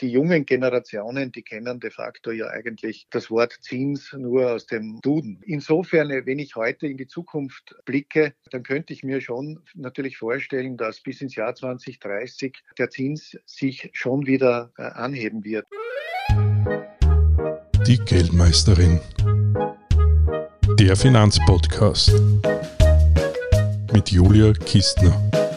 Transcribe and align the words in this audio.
Die 0.00 0.12
jungen 0.12 0.46
Generationen, 0.46 1.32
die 1.32 1.42
kennen 1.42 1.80
de 1.80 1.90
facto 1.90 2.30
ja 2.30 2.46
eigentlich 2.46 3.08
das 3.10 3.32
Wort 3.32 3.58
Zins 3.62 4.12
nur 4.16 4.52
aus 4.52 4.66
dem 4.66 5.00
Duden. 5.00 5.40
Insofern, 5.44 6.10
wenn 6.24 6.38
ich 6.38 6.54
heute 6.54 6.86
in 6.86 6.96
die 6.96 7.08
Zukunft 7.08 7.74
blicke, 7.84 8.32
dann 8.52 8.62
könnte 8.62 8.92
ich 8.92 9.02
mir 9.02 9.20
schon 9.20 9.58
natürlich 9.74 10.16
vorstellen, 10.16 10.76
dass 10.76 11.00
bis 11.00 11.20
ins 11.20 11.34
Jahr 11.34 11.52
2030 11.52 12.56
der 12.78 12.90
Zins 12.90 13.36
sich 13.44 13.90
schon 13.92 14.24
wieder 14.26 14.70
äh, 14.78 14.82
anheben 14.82 15.42
wird. 15.42 15.66
Die 17.84 17.98
Geldmeisterin. 17.98 19.00
Der 20.78 20.94
Finanzpodcast 20.94 22.12
mit 23.92 24.10
Julia 24.10 24.52
Kistner. 24.52 25.47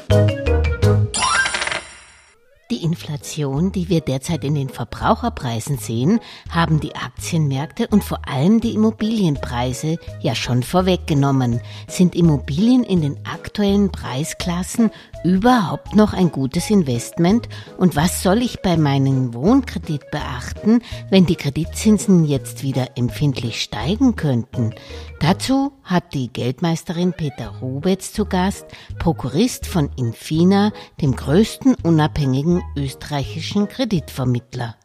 Die 2.72 2.86
Inflation, 2.86 3.74
die 3.74 3.90
wir 3.90 4.00
derzeit 4.00 4.46
in 4.46 4.56
den 4.56 4.70
Verbraucherpreisen 4.70 5.78
sehen, 5.78 6.22
haben 6.50 6.80
die 6.80 6.96
Aktienmärkte 6.96 7.90
und 7.90 8.02
vor 8.02 8.26
allem 8.30 8.62
die 8.62 8.74
Immobilienpreise 8.74 9.98
ja 10.22 10.36
schon 10.36 10.64
vorweggenommen. 10.64 11.60
Sind 11.90 12.16
Immobilien 12.16 12.86
in 12.86 13.02
den 13.02 13.26
aktuellen 13.26 13.92
Preisklassen 13.92 14.90
überhaupt 15.24 15.96
noch 15.96 16.14
ein 16.14 16.32
gutes 16.32 16.70
Investment? 16.70 17.48
Und 17.78 17.96
was 17.96 18.24
soll 18.24 18.42
ich 18.42 18.62
bei 18.62 18.78
meinem 18.78 19.34
Wohnkredit 19.34 20.12
beachten, 20.12 20.82
wenn 21.10 21.26
die 21.26 21.36
Kreditzinsen 21.36 22.26
jetzt 22.26 22.64
wieder 22.64 22.98
empfindlich 22.98 23.62
steigen 23.62 24.16
könnten? 24.16 24.74
Dazu 25.20 25.74
hat 25.84 26.14
die 26.14 26.32
Geldmeisterin 26.32 27.14
Peter 27.14 27.50
Rubetz 27.62 28.14
zu 28.14 28.26
Gast, 28.26 28.66
Prokurist 29.00 29.68
von 29.68 29.90
Infina, 29.98 30.72
dem 31.02 31.16
größten 31.16 31.76
unabhängigen 31.84 32.62
österreichischen 32.76 33.68
Kreditvermittler. 33.68 34.76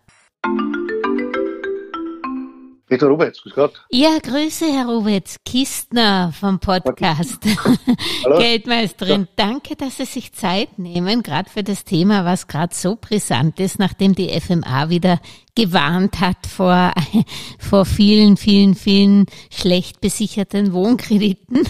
Peter 2.89 3.09
Rubetz, 3.09 3.43
grüß 3.43 3.55
Gott. 3.55 3.73
Ja, 3.91 4.17
Grüße, 4.23 4.67
Herr 4.67 4.87
Rubetz, 4.87 5.39
Kistner 5.45 6.33
vom 6.39 6.61
Podcast. 6.61 7.39
Hallo. 8.25 8.39
Geldmeisterin, 8.39 9.23
ja. 9.23 9.29
danke, 9.35 9.75
dass 9.75 9.97
Sie 9.97 10.05
sich 10.05 10.33
Zeit 10.33 10.79
nehmen, 10.79 11.25
gerade 11.25 11.51
für 11.51 11.65
das 11.65 11.85
Thema, 11.85 12.25
was 12.25 12.47
gerade 12.47 12.73
so 12.73 12.97
brisant 13.01 13.59
ist, 13.59 13.81
nachdem 13.81 14.15
die 14.15 14.29
FMA 14.41 14.89
wieder 14.89 15.19
gewarnt 15.57 16.21
hat 16.21 16.47
vor, 16.47 16.93
vor 17.59 17.87
vielen, 17.87 18.37
vielen, 18.37 18.77
vielen 18.77 19.27
schlecht 19.51 20.01
besicherten 20.01 20.73
Wohnkrediten. 20.73 21.69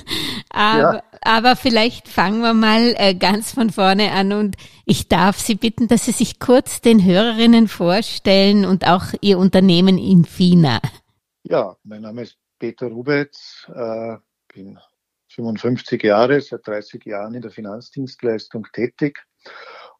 Aber, 0.51 0.97
ja. 0.97 1.03
Aber 1.27 1.57
vielleicht 1.57 2.09
fangen 2.09 2.41
wir 2.41 2.55
mal 2.55 2.95
äh, 2.97 3.15
ganz 3.15 3.53
von 3.53 3.71
vorne 3.71 4.13
an 4.13 4.33
und 4.33 4.57
ich 4.85 5.09
darf 5.09 5.39
Sie 5.39 5.57
bitten, 5.57 5.89
dass 5.89 6.05
Sie 6.07 6.13
sich 6.13 6.39
kurz 6.39 6.81
den 6.81 7.05
Hörerinnen 7.05 7.69
vorstellen 7.69 8.65
und 8.65 8.87
auch 8.87 9.07
Ihr 9.21 9.39
Unternehmen 9.39 9.99
Infina. 9.99 10.81
Ja, 11.43 11.77
mein 11.85 12.03
Name 12.03 12.23
ist 12.23 12.37
Peter 12.59 12.87
Rubetz, 12.87 13.67
äh, 13.75 14.17
bin 14.55 14.79
55 15.29 16.03
Jahre, 16.03 16.41
seit 16.41 16.67
30 16.67 17.05
Jahren 17.05 17.35
in 17.35 17.43
der 17.43 17.51
Finanzdienstleistung 17.51 18.67
tätig 18.73 19.23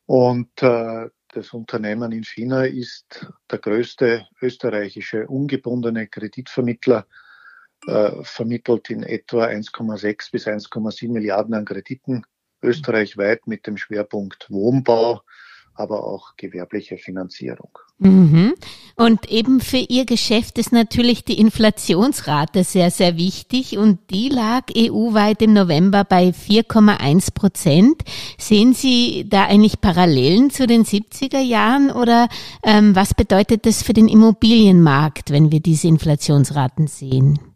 und 0.07 0.63
äh, 0.63 1.09
das 1.29 1.53
Unternehmen 1.53 2.13
in 2.13 2.25
China 2.25 2.65
ist 2.65 3.27
der 3.51 3.59
größte 3.59 4.27
österreichische 4.41 5.27
ungebundene 5.27 6.07
Kreditvermittler, 6.07 7.07
äh, 7.87 8.11
vermittelt 8.23 8.91
in 8.91 9.03
etwa 9.03 9.47
1,6 9.47 10.31
bis 10.33 10.47
1,7 10.47 11.11
Milliarden 11.11 11.55
an 11.55 11.65
Krediten 11.65 12.25
österreichweit 12.63 13.47
mit 13.47 13.67
dem 13.67 13.77
Schwerpunkt 13.77 14.47
Wohnbau, 14.51 15.21
aber 15.75 16.05
auch 16.05 16.37
gewerbliche 16.37 16.97
Finanzierung. 16.97 17.79
Mhm. 17.99 18.55
Und 18.97 19.31
eben 19.31 19.61
für 19.61 19.77
Ihr 19.77 20.07
Geschäft 20.07 20.59
ist 20.59 20.73
natürlich 20.73 21.25
die 21.25 21.39
Inflationsrate 21.39 22.65
sehr, 22.65 22.91
sehr 22.91 23.17
wichtig 23.17 23.77
und 23.77 23.99
die 24.11 24.29
lag 24.29 24.65
EU-weit 24.75 25.43
im 25.43 25.53
November 25.53 26.05
bei 26.05 26.31
4,1 26.31 27.35
Prozent. 27.35 28.03
Sehen 28.39 28.73
Sie 28.73 29.27
da 29.29 29.45
eigentlich 29.45 29.81
Parallelen 29.81 30.51
zu 30.51 30.67
den 30.67 30.85
70er 30.85 31.41
Jahren 31.41 31.91
oder 31.91 32.29
ähm, 32.63 32.97
was 32.97 33.15
bedeutet 33.15 33.67
das 33.67 33.83
für 33.83 33.93
den 33.93 34.09
Immobilienmarkt, 34.09 35.31
wenn 35.31 35.53
wir 35.53 35.61
diese 35.61 35.89
Inflationsraten 35.89 36.87
sehen? 36.87 37.56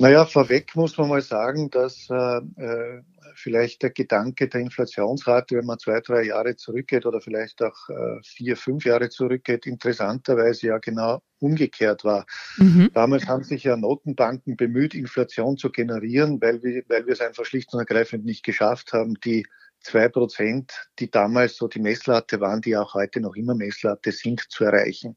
Naja, 0.00 0.26
vorweg 0.26 0.76
muss 0.76 0.96
man 0.96 1.08
mal 1.08 1.22
sagen, 1.22 1.70
dass 1.70 2.08
äh, 2.08 2.38
äh, 2.56 3.02
vielleicht 3.34 3.82
der 3.82 3.90
Gedanke 3.90 4.48
der 4.48 4.60
Inflationsrate, 4.60 5.56
wenn 5.56 5.66
man 5.66 5.80
zwei, 5.80 6.00
drei 6.00 6.22
Jahre 6.22 6.54
zurückgeht 6.54 7.04
oder 7.04 7.20
vielleicht 7.20 7.60
auch 7.62 7.88
äh, 7.88 8.20
vier, 8.24 8.56
fünf 8.56 8.84
Jahre 8.84 9.08
zurückgeht, 9.08 9.66
interessanterweise 9.66 10.68
ja 10.68 10.78
genau 10.78 11.20
umgekehrt 11.40 12.04
war. 12.04 12.26
Mhm. 12.58 12.90
Damals 12.94 13.26
haben 13.26 13.42
sich 13.42 13.64
ja 13.64 13.76
Notenbanken 13.76 14.56
bemüht, 14.56 14.94
Inflation 14.94 15.56
zu 15.56 15.70
generieren, 15.70 16.40
weil 16.40 16.62
wir, 16.62 16.84
weil 16.88 17.06
wir 17.06 17.12
es 17.12 17.20
einfach 17.20 17.44
schlicht 17.44 17.72
und 17.74 17.80
ergreifend 17.80 18.24
nicht 18.24 18.44
geschafft 18.44 18.92
haben, 18.92 19.14
die 19.24 19.46
zwei 19.80 20.08
Prozent, 20.08 20.72
die 21.00 21.10
damals 21.10 21.56
so 21.56 21.66
die 21.66 21.80
Messlatte 21.80 22.40
waren, 22.40 22.60
die 22.60 22.76
auch 22.76 22.94
heute 22.94 23.20
noch 23.20 23.34
immer 23.34 23.54
Messlatte 23.54 24.12
sind, 24.12 24.40
zu 24.48 24.64
erreichen. 24.64 25.16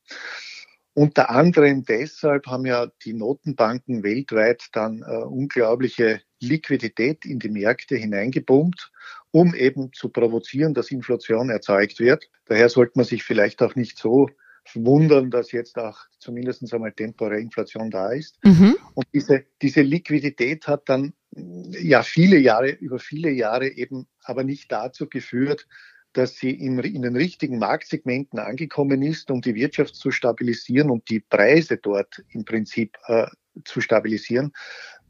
Unter 0.93 1.29
anderem 1.29 1.85
deshalb 1.85 2.47
haben 2.47 2.65
ja 2.65 2.87
die 3.05 3.13
Notenbanken 3.13 4.03
weltweit 4.03 4.67
dann 4.73 5.03
äh, 5.03 5.23
unglaubliche 5.23 6.21
Liquidität 6.41 7.25
in 7.25 7.39
die 7.39 7.49
Märkte 7.49 7.95
hineingepumpt, 7.95 8.91
um 9.31 9.55
eben 9.55 9.93
zu 9.93 10.09
provozieren, 10.09 10.73
dass 10.73 10.91
Inflation 10.91 11.49
erzeugt 11.49 11.99
wird. 11.99 12.29
Daher 12.45 12.67
sollte 12.67 12.93
man 12.95 13.05
sich 13.05 13.23
vielleicht 13.23 13.61
auch 13.61 13.75
nicht 13.75 13.97
so 13.97 14.27
wundern, 14.73 15.31
dass 15.31 15.51
jetzt 15.51 15.77
auch 15.77 15.97
zumindest 16.19 16.71
einmal 16.73 16.91
temporäre 16.91 17.39
Inflation 17.39 17.89
da 17.89 18.11
ist. 18.11 18.37
Mhm. 18.43 18.75
Und 18.93 19.07
diese, 19.13 19.45
diese 19.61 19.81
Liquidität 19.81 20.67
hat 20.67 20.89
dann 20.89 21.13
ja 21.33 22.03
viele 22.03 22.37
Jahre, 22.37 22.69
über 22.69 22.99
viele 22.99 23.31
Jahre 23.31 23.67
eben 23.67 24.07
aber 24.23 24.43
nicht 24.43 24.71
dazu 24.71 25.07
geführt, 25.07 25.67
dass 26.13 26.35
sie 26.35 26.51
in, 26.51 26.79
in 26.79 27.01
den 27.01 27.15
richtigen 27.15 27.59
Marktsegmenten 27.59 28.39
angekommen 28.39 29.01
ist, 29.01 29.31
um 29.31 29.41
die 29.41 29.55
Wirtschaft 29.55 29.95
zu 29.95 30.11
stabilisieren 30.11 30.89
und 30.89 31.09
die 31.09 31.19
Preise 31.19 31.77
dort 31.77 32.23
im 32.29 32.45
Prinzip 32.45 32.97
äh, 33.07 33.27
zu 33.65 33.81
stabilisieren. 33.81 34.51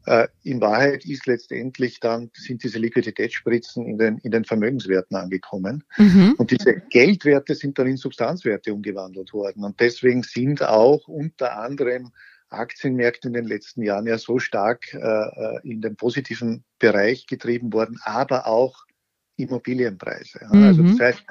Äh, 0.06 0.28
in 0.44 0.62
Wahrheit 0.62 1.06
ist 1.06 1.28
letztendlich 1.28 2.00
dann, 2.00 2.32
sind 2.34 2.64
diese 2.64 2.80
Liquiditätsspritzen 2.80 3.86
in 3.86 3.98
den, 3.98 4.18
in 4.20 4.32
den 4.32 4.46
Vermögenswerten 4.46 5.16
angekommen. 5.16 5.84
Mhm. 5.98 6.36
Und 6.38 6.52
diese 6.52 6.82
Geldwerte 6.90 7.54
sind 7.56 7.78
dann 7.78 7.88
in 7.88 7.98
Substanzwerte 7.98 8.74
umgewandelt 8.74 9.34
worden. 9.34 9.64
Und 9.64 9.80
deswegen 9.80 10.24
sind 10.24 10.64
auch 10.64 11.08
unter 11.08 11.58
anderem 11.60 12.12
Aktienmärkte 12.50 13.28
in 13.28 13.34
den 13.34 13.46
letzten 13.46 13.84
Jahren 13.84 14.08
ja 14.08 14.18
so 14.18 14.40
stark 14.40 14.94
äh, 14.94 14.98
äh 14.98 15.60
in 15.64 15.82
den 15.82 15.96
positiven 15.96 16.64
Bereich 16.80 17.28
getrieben 17.28 17.72
worden, 17.72 18.00
aber 18.04 18.48
auch 18.48 18.86
Immobilienpreise. 19.44 20.40
Mhm. 20.52 20.64
Also 20.64 20.84
das 20.84 21.00
heißt, 21.00 21.24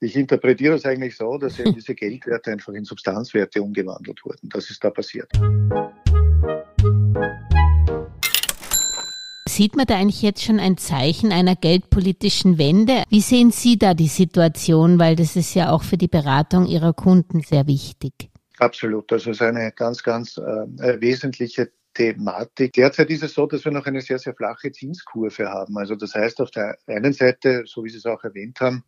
ich 0.00 0.16
interpretiere 0.16 0.76
es 0.76 0.86
eigentlich 0.86 1.16
so, 1.16 1.38
dass 1.38 1.58
eben 1.58 1.74
diese 1.74 1.94
Geldwerte 1.94 2.52
einfach 2.52 2.72
in 2.72 2.84
Substanzwerte 2.84 3.62
umgewandelt 3.62 4.24
wurden. 4.24 4.48
Das 4.48 4.70
ist 4.70 4.82
da 4.82 4.90
passiert. 4.90 5.30
Sieht 9.48 9.74
man 9.74 9.86
da 9.86 9.96
eigentlich 9.96 10.22
jetzt 10.22 10.44
schon 10.44 10.60
ein 10.60 10.76
Zeichen 10.76 11.32
einer 11.32 11.56
geldpolitischen 11.56 12.58
Wende? 12.58 13.02
Wie 13.08 13.20
sehen 13.20 13.50
Sie 13.50 13.76
da 13.76 13.92
die 13.94 14.06
Situation? 14.06 15.00
Weil 15.00 15.16
das 15.16 15.34
ist 15.34 15.54
ja 15.54 15.72
auch 15.72 15.82
für 15.82 15.96
die 15.96 16.06
Beratung 16.06 16.66
Ihrer 16.66 16.92
Kunden 16.92 17.40
sehr 17.40 17.66
wichtig. 17.66 18.12
Absolut. 18.58 19.10
Das 19.10 19.26
ist 19.26 19.42
eine 19.42 19.72
ganz, 19.72 20.04
ganz 20.04 20.36
äh, 20.36 21.00
wesentliche 21.00 21.72
Thematik. 21.98 22.74
Derzeit 22.74 23.10
ist 23.10 23.24
es 23.24 23.34
so, 23.34 23.46
dass 23.46 23.64
wir 23.64 23.72
noch 23.72 23.86
eine 23.86 24.00
sehr, 24.00 24.20
sehr 24.20 24.32
flache 24.32 24.70
Zinskurve 24.70 25.48
haben. 25.48 25.76
Also 25.76 25.96
das 25.96 26.14
heißt 26.14 26.40
auf 26.40 26.52
der 26.52 26.78
einen 26.86 27.12
Seite, 27.12 27.64
so 27.66 27.84
wie 27.84 27.90
Sie 27.90 27.98
es 27.98 28.06
auch 28.06 28.22
erwähnt 28.22 28.60
haben, 28.60 28.84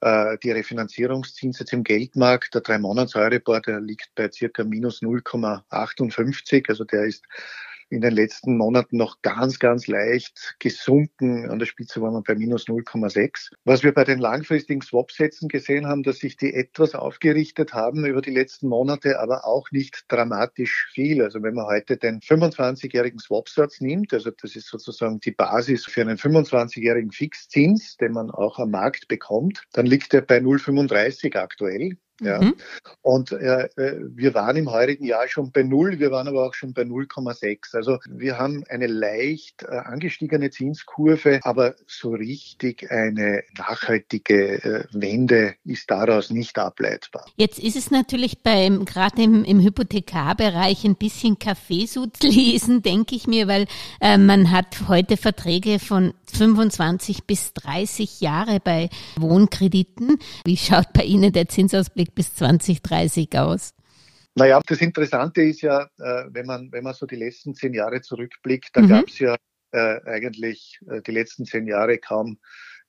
äh, 0.00 0.36
die 0.42 0.50
Refinanzierungszins 0.50 1.60
jetzt 1.60 1.72
im 1.72 1.84
Geldmarkt, 1.84 2.54
der 2.54 2.62
drei 2.62 2.78
Monats 2.78 3.14
Euribor, 3.14 3.60
der 3.60 3.80
liegt 3.80 4.12
bei 4.16 4.28
circa 4.32 4.64
minus 4.64 5.02
0,58. 5.02 6.68
Also 6.68 6.82
der 6.82 7.04
ist 7.04 7.24
in 7.90 8.00
den 8.00 8.12
letzten 8.12 8.56
Monaten 8.56 8.96
noch 8.96 9.22
ganz, 9.22 9.58
ganz 9.58 9.86
leicht 9.86 10.56
gesunken. 10.58 11.50
An 11.50 11.58
der 11.58 11.66
Spitze 11.66 12.00
waren 12.00 12.14
wir 12.14 12.22
bei 12.22 12.34
minus 12.34 12.66
0,6. 12.66 13.52
Was 13.64 13.82
wir 13.82 13.92
bei 13.92 14.04
den 14.04 14.18
langfristigen 14.18 14.82
Swap-Sätzen 14.82 15.48
gesehen 15.48 15.86
haben, 15.86 16.02
dass 16.02 16.18
sich 16.18 16.36
die 16.36 16.54
etwas 16.54 16.94
aufgerichtet 16.94 17.72
haben 17.72 18.04
über 18.04 18.20
die 18.20 18.30
letzten 18.30 18.68
Monate, 18.68 19.20
aber 19.20 19.46
auch 19.46 19.70
nicht 19.70 20.04
dramatisch 20.08 20.88
viel. 20.92 21.22
Also 21.22 21.42
wenn 21.42 21.54
man 21.54 21.66
heute 21.66 21.96
den 21.96 22.20
25-jährigen 22.20 23.18
Swap-Satz 23.18 23.80
nimmt, 23.80 24.12
also 24.12 24.30
das 24.30 24.56
ist 24.56 24.68
sozusagen 24.68 25.20
die 25.20 25.32
Basis 25.32 25.84
für 25.84 26.02
einen 26.02 26.18
25-jährigen 26.18 27.12
Fixzins, 27.12 27.96
den 27.96 28.12
man 28.12 28.30
auch 28.30 28.58
am 28.58 28.70
Markt 28.70 29.08
bekommt, 29.08 29.64
dann 29.72 29.86
liegt 29.86 30.12
er 30.14 30.22
bei 30.22 30.38
0,35 30.38 31.36
aktuell. 31.36 31.96
Ja. 32.20 32.40
Mhm. 32.40 32.54
Und 33.02 33.32
äh, 33.32 33.68
äh, 33.76 34.00
wir 34.14 34.34
waren 34.34 34.56
im 34.56 34.70
heurigen 34.70 35.04
Jahr 35.04 35.28
schon 35.28 35.52
bei 35.52 35.62
null, 35.62 35.98
wir 35.98 36.10
waren 36.10 36.26
aber 36.26 36.46
auch 36.46 36.54
schon 36.54 36.72
bei 36.72 36.82
0,6. 36.82 37.76
Also 37.76 37.98
wir 38.08 38.38
haben 38.38 38.64
eine 38.68 38.86
leicht 38.86 39.62
äh, 39.62 39.76
angestiegene 39.76 40.50
Zinskurve, 40.50 41.40
aber 41.42 41.74
so 41.86 42.10
richtig 42.10 42.90
eine 42.90 43.42
nachhaltige 43.56 44.62
äh, 44.62 44.84
Wende 44.92 45.54
ist 45.64 45.90
daraus 45.90 46.30
nicht 46.30 46.58
ableitbar. 46.58 47.24
Jetzt 47.36 47.58
ist 47.58 47.76
es 47.76 47.90
natürlich 47.90 48.42
beim 48.42 48.84
gerade 48.84 49.22
im, 49.22 49.44
im 49.44 49.60
Hypothekarbereich 49.60 50.84
ein 50.84 50.96
bisschen 50.96 51.38
Kaffeesud 51.38 52.22
lesen, 52.22 52.82
denke 52.82 53.14
ich 53.14 53.26
mir, 53.26 53.46
weil 53.46 53.66
äh, 54.00 54.18
man 54.18 54.50
hat 54.50 54.88
heute 54.88 55.16
Verträge 55.16 55.78
von 55.78 56.14
25 56.30 57.24
bis 57.24 57.52
30 57.54 58.20
Jahre 58.20 58.60
bei 58.60 58.88
Wohnkrediten. 59.16 60.18
Wie 60.44 60.56
schaut 60.56 60.92
bei 60.92 61.04
Ihnen 61.04 61.32
der 61.32 61.48
Zinsausblick 61.48 62.14
bis 62.14 62.34
2030 62.34 63.38
aus? 63.38 63.74
Naja, 64.34 64.60
das 64.66 64.80
Interessante 64.80 65.42
ist 65.42 65.62
ja, 65.62 65.82
äh, 65.98 66.24
wenn 66.28 66.46
man, 66.46 66.70
wenn 66.70 66.84
man 66.84 66.94
so 66.94 67.06
die 67.06 67.16
letzten 67.16 67.54
zehn 67.54 67.74
Jahre 67.74 68.00
zurückblickt, 68.00 68.70
da 68.72 68.82
mhm. 68.82 68.88
gab 68.88 69.08
es 69.08 69.18
ja 69.18 69.36
äh, 69.72 70.00
eigentlich 70.04 70.78
äh, 70.88 71.02
die 71.02 71.10
letzten 71.10 71.44
zehn 71.44 71.66
Jahre 71.66 71.98
kaum, 71.98 72.38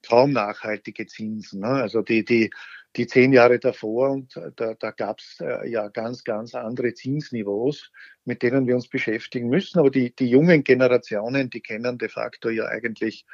kaum 0.07 0.31
nachhaltige 0.31 1.07
Zinsen. 1.07 1.61
Ne? 1.61 1.67
Also 1.67 2.01
die, 2.01 2.23
die, 2.23 2.51
die 2.95 3.07
zehn 3.07 3.33
Jahre 3.33 3.59
davor 3.59 4.11
und 4.11 4.35
äh, 4.35 4.51
da, 4.55 4.73
da 4.73 4.91
gab 4.91 5.19
es 5.19 5.37
äh, 5.41 5.69
ja 5.69 5.89
ganz, 5.89 6.23
ganz 6.23 6.55
andere 6.55 6.93
Zinsniveaus, 6.93 7.91
mit 8.25 8.41
denen 8.41 8.67
wir 8.67 8.75
uns 8.75 8.87
beschäftigen 8.87 9.47
müssen. 9.49 9.79
Aber 9.79 9.91
die, 9.91 10.15
die 10.15 10.27
jungen 10.27 10.63
Generationen, 10.63 11.49
die 11.49 11.61
kennen 11.61 11.97
de 11.97 12.09
facto 12.09 12.49
ja 12.49 12.65
eigentlich 12.65 13.25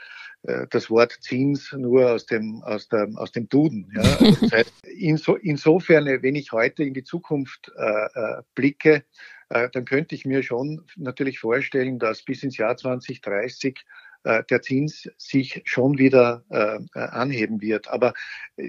äh, 0.44 0.68
das 0.70 0.90
Wort 0.90 1.18
Zins 1.22 1.72
nur 1.72 2.12
aus 2.12 2.26
dem, 2.26 2.64
aus 2.64 2.90
dem, 2.90 3.18
aus 3.18 3.32
dem 3.32 3.48
Duden. 3.48 3.92
Ja? 3.96 4.04
Also 4.26 4.42
das 4.42 4.52
heißt, 4.52 4.88
inso, 4.88 5.36
insofern, 5.36 6.06
wenn 6.06 6.36
ich 6.36 6.52
heute 6.52 6.84
in 6.84 6.94
die 6.94 7.04
Zukunft 7.04 7.72
äh, 7.78 8.06
äh, 8.14 8.42
blicke, 8.56 9.04
äh, 9.50 9.70
dann 9.72 9.86
könnte 9.86 10.16
ich 10.16 10.26
mir 10.26 10.44
schon 10.44 10.86
natürlich 10.96 11.40
vorstellen, 11.40 12.00
dass 12.00 12.24
bis 12.24 12.44
ins 12.44 12.58
Jahr 12.58 12.76
2030 12.76 13.78
äh, 13.78 13.82
der 14.26 14.62
Zins 14.62 15.10
sich 15.18 15.62
schon 15.66 15.98
wieder 15.98 16.44
äh, 16.50 16.80
äh, 16.94 17.00
anheben 17.00 17.62
wird. 17.62 17.88
Aber 17.88 18.14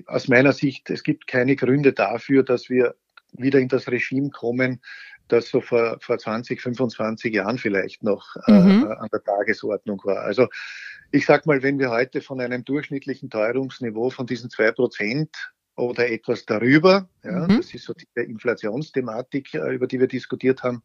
aus 0.07 0.29
meiner 0.29 0.53
Sicht, 0.53 0.91
es 0.91 1.03
gibt 1.03 1.27
keine 1.27 1.57
Gründe 1.57 1.93
dafür, 1.93 2.43
dass 2.43 2.69
wir 2.69 2.95
wieder 3.33 3.59
in 3.59 3.69
das 3.69 3.89
Regime 3.89 4.31
kommen, 4.31 4.81
das 5.29 5.49
so 5.49 5.61
vor, 5.61 5.99
vor 6.01 6.19
20, 6.19 6.61
25 6.61 7.35
Jahren 7.35 7.59
vielleicht 7.59 8.03
noch 8.03 8.37
mhm. 8.47 8.87
äh, 8.89 8.95
an 8.95 9.09
der 9.13 9.23
Tagesordnung 9.23 10.01
war. 10.05 10.19
Also 10.19 10.49
ich 11.11 11.27
sag 11.27 11.47
mal, 11.47 11.63
wenn 11.63 11.79
wir 11.79 11.91
heute 11.91 12.21
von 12.21 12.41
einem 12.41 12.65
durchschnittlichen 12.65 13.31
Teuerungsniveau 13.31 14.11
von 14.11 14.27
diesen 14.27 14.51
zwei 14.51 14.73
Prozent 14.73 15.31
oder 15.77 16.11
etwas 16.11 16.47
darüber. 16.47 17.09
Ja, 17.23 17.47
mhm. 17.47 17.59
Das 17.59 17.75
ist 17.75 17.85
so 17.85 17.93
die 17.93 18.07
Inflationsthematik, 18.15 19.55
äh, 19.55 19.75
über 19.75 19.87
die 19.87 20.01
wir 20.01 20.09
diskutiert 20.09 20.63
haben. 20.63 20.83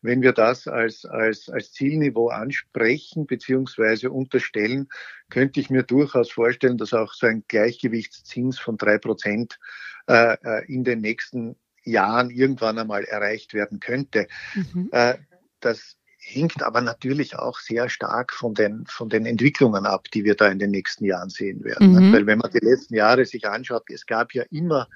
Wenn 0.00 0.22
wir 0.22 0.32
das 0.32 0.68
als, 0.68 1.04
als, 1.04 1.48
als 1.48 1.72
Zielniveau 1.72 2.28
ansprechen 2.28 3.26
beziehungsweise 3.26 4.10
unterstellen, 4.10 4.88
könnte 5.28 5.60
ich 5.60 5.70
mir 5.70 5.82
durchaus 5.82 6.30
vorstellen, 6.30 6.78
dass 6.78 6.94
auch 6.94 7.12
so 7.12 7.26
ein 7.26 7.44
Gleichgewichtszins 7.48 8.58
von 8.58 8.76
drei 8.76 8.98
Prozent 8.98 9.58
äh, 10.06 10.36
äh 10.42 10.64
in 10.72 10.84
den 10.84 11.00
nächsten 11.00 11.56
Jahren 11.82 12.30
irgendwann 12.30 12.78
einmal 12.78 13.04
erreicht 13.04 13.54
werden 13.54 13.80
könnte. 13.80 14.28
Mhm. 14.54 14.88
Äh, 14.92 15.18
das 15.60 15.97
hängt 16.28 16.62
aber 16.62 16.80
natürlich 16.80 17.36
auch 17.36 17.58
sehr 17.58 17.88
stark 17.88 18.32
von 18.32 18.54
den, 18.54 18.84
von 18.86 19.08
den 19.08 19.24
Entwicklungen 19.24 19.86
ab, 19.86 20.10
die 20.12 20.24
wir 20.24 20.34
da 20.34 20.48
in 20.48 20.58
den 20.58 20.70
nächsten 20.70 21.04
Jahren 21.04 21.30
sehen 21.30 21.64
werden. 21.64 21.92
Mhm. 21.92 22.12
Weil 22.12 22.26
wenn 22.26 22.38
man 22.38 22.50
die 22.50 22.64
letzten 22.64 22.94
Jahre 22.94 23.24
sich 23.24 23.46
anschaut, 23.46 23.84
es 23.88 24.06
gab 24.06 24.34
ja 24.34 24.44
immer 24.50 24.88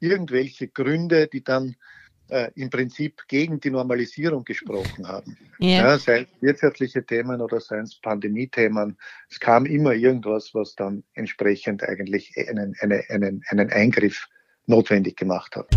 irgendwelche 0.00 0.68
Gründe, 0.68 1.26
die 1.26 1.42
dann 1.42 1.76
äh, 2.28 2.50
im 2.54 2.70
Prinzip 2.70 3.22
gegen 3.28 3.60
die 3.60 3.70
Normalisierung 3.70 4.44
gesprochen 4.44 5.06
haben. 5.08 5.36
Yeah. 5.60 5.90
Ja, 5.90 5.98
seien 5.98 6.24
es 6.24 6.42
wirtschaftliche 6.42 7.04
Themen 7.04 7.40
oder 7.40 7.60
seien 7.60 7.84
es 7.84 8.00
Pandemie-Themen. 8.00 8.96
Es 9.30 9.40
kam 9.40 9.66
immer 9.66 9.92
irgendwas, 9.92 10.54
was 10.54 10.74
dann 10.74 11.04
entsprechend 11.14 11.82
eigentlich 11.82 12.34
einen, 12.36 12.74
einen, 12.80 13.02
einen, 13.08 13.42
einen 13.48 13.70
Eingriff 13.70 14.26
notwendig 14.66 15.16
gemacht 15.16 15.56
hat. 15.56 15.68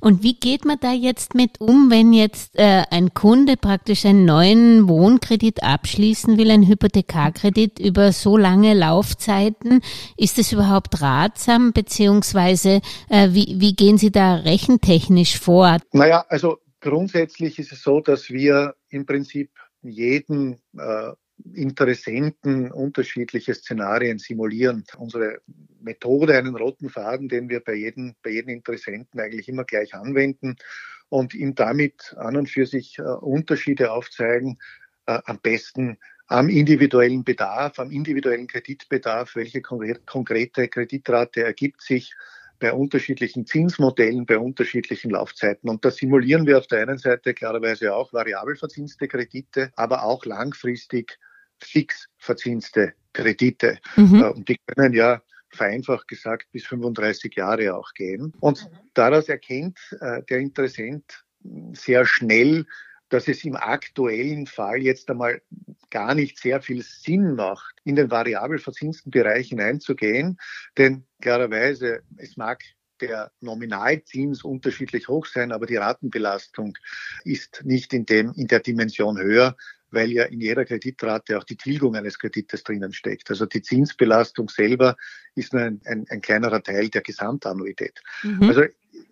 Und 0.00 0.22
wie 0.22 0.34
geht 0.34 0.64
man 0.64 0.78
da 0.80 0.92
jetzt 0.92 1.34
mit 1.34 1.60
um, 1.60 1.90
wenn 1.90 2.12
jetzt 2.12 2.58
äh, 2.58 2.84
ein 2.90 3.14
Kunde 3.14 3.56
praktisch 3.56 4.04
einen 4.04 4.24
neuen 4.24 4.88
Wohnkredit 4.88 5.62
abschließen 5.62 6.38
will, 6.38 6.50
einen 6.50 6.66
Hypothekarkredit 6.66 7.78
über 7.78 8.12
so 8.12 8.36
lange 8.36 8.74
Laufzeiten? 8.74 9.82
Ist 10.16 10.38
das 10.38 10.52
überhaupt 10.52 11.00
ratsam, 11.02 11.72
beziehungsweise 11.72 12.80
äh, 13.08 13.28
wie, 13.32 13.56
wie 13.58 13.74
gehen 13.74 13.98
Sie 13.98 14.10
da 14.10 14.36
rechentechnisch 14.36 15.38
vor? 15.38 15.78
Naja, 15.92 16.24
also 16.28 16.58
grundsätzlich 16.80 17.58
ist 17.58 17.72
es 17.72 17.82
so, 17.82 18.00
dass 18.00 18.30
wir 18.30 18.74
im 18.88 19.06
Prinzip 19.06 19.50
jeden 19.82 20.54
äh, 20.76 21.12
Interessenten 21.54 22.70
unterschiedliche 22.70 23.54
Szenarien 23.54 24.18
simulieren. 24.18 24.84
Unsere 24.98 25.40
Methode, 25.80 26.36
einen 26.36 26.56
roten 26.56 26.88
Faden, 26.88 27.28
den 27.28 27.48
wir 27.48 27.60
bei 27.60 27.74
jedem, 27.74 28.14
bei 28.22 28.30
jedem 28.30 28.50
Interessenten 28.50 29.20
eigentlich 29.20 29.48
immer 29.48 29.64
gleich 29.64 29.94
anwenden 29.94 30.56
und 31.08 31.34
ihm 31.34 31.54
damit 31.54 32.14
an 32.16 32.36
und 32.36 32.48
für 32.48 32.66
sich 32.66 32.98
äh, 32.98 33.02
Unterschiede 33.02 33.92
aufzeigen, 33.92 34.58
äh, 35.06 35.18
am 35.24 35.38
besten 35.40 35.98
am 36.26 36.48
individuellen 36.48 37.24
Bedarf, 37.24 37.80
am 37.80 37.90
individuellen 37.90 38.46
Kreditbedarf, 38.46 39.34
welche 39.34 39.62
konkrete 39.62 40.68
Kreditrate 40.68 41.42
ergibt 41.42 41.82
sich 41.82 42.14
bei 42.60 42.72
unterschiedlichen 42.72 43.46
Zinsmodellen, 43.46 44.26
bei 44.26 44.38
unterschiedlichen 44.38 45.10
Laufzeiten. 45.10 45.68
Und 45.68 45.84
da 45.84 45.90
simulieren 45.90 46.46
wir 46.46 46.58
auf 46.58 46.68
der 46.68 46.82
einen 46.82 46.98
Seite 46.98 47.34
klarerweise 47.34 47.94
auch 47.94 48.12
variabel 48.12 48.54
verzinste 48.54 49.08
Kredite, 49.08 49.72
aber 49.74 50.04
auch 50.04 50.24
langfristig 50.24 51.18
fix 51.64 52.08
verzinste 52.18 52.94
Kredite. 53.12 53.78
Mhm. 53.96 54.22
Äh, 54.22 54.28
und 54.28 54.48
die 54.48 54.56
können 54.66 54.92
ja 54.92 55.22
vereinfacht 55.50 56.08
gesagt 56.08 56.46
bis 56.52 56.66
35 56.66 57.34
Jahre 57.34 57.74
auch 57.74 57.92
gehen. 57.94 58.32
Und 58.40 58.68
daraus 58.94 59.28
erkennt 59.28 59.78
äh, 60.00 60.22
der 60.22 60.38
Interessent 60.38 61.24
sehr 61.72 62.06
schnell, 62.06 62.66
dass 63.08 63.26
es 63.26 63.44
im 63.44 63.56
aktuellen 63.56 64.46
Fall 64.46 64.78
jetzt 64.78 65.10
einmal 65.10 65.42
gar 65.90 66.14
nicht 66.14 66.38
sehr 66.38 66.62
viel 66.62 66.82
Sinn 66.82 67.34
macht, 67.34 67.74
in 67.84 67.96
den 67.96 68.10
variabel 68.10 68.58
verzinsten 68.58 69.10
Bereich 69.10 69.48
hineinzugehen. 69.48 70.38
Denn 70.78 71.04
klarerweise, 71.20 72.02
es 72.16 72.36
mag 72.36 72.62
der 73.00 73.32
Nominalzins 73.40 74.44
unterschiedlich 74.44 75.08
hoch 75.08 75.26
sein, 75.26 75.52
aber 75.52 75.66
die 75.66 75.76
Ratenbelastung 75.76 76.76
ist 77.24 77.62
nicht 77.64 77.92
in 77.92 78.06
dem, 78.06 78.32
in 78.36 78.46
der 78.46 78.60
Dimension 78.60 79.18
höher, 79.18 79.56
weil 79.90 80.10
ja 80.10 80.24
in 80.24 80.40
jeder 80.40 80.64
Kreditrate 80.64 81.38
auch 81.38 81.44
die 81.44 81.56
Tilgung 81.56 81.96
eines 81.96 82.18
Kredites 82.18 82.62
drinnen 82.62 82.92
steckt. 82.92 83.30
Also 83.30 83.46
die 83.46 83.62
Zinsbelastung 83.62 84.48
selber 84.48 84.96
ist 85.34 85.52
nur 85.52 85.62
ein, 85.62 85.80
ein, 85.84 86.06
ein 86.08 86.20
kleinerer 86.20 86.62
Teil 86.62 86.88
der 86.88 87.02
Gesamtannuität. 87.02 88.00
Mhm. 88.22 88.42
Also 88.48 88.62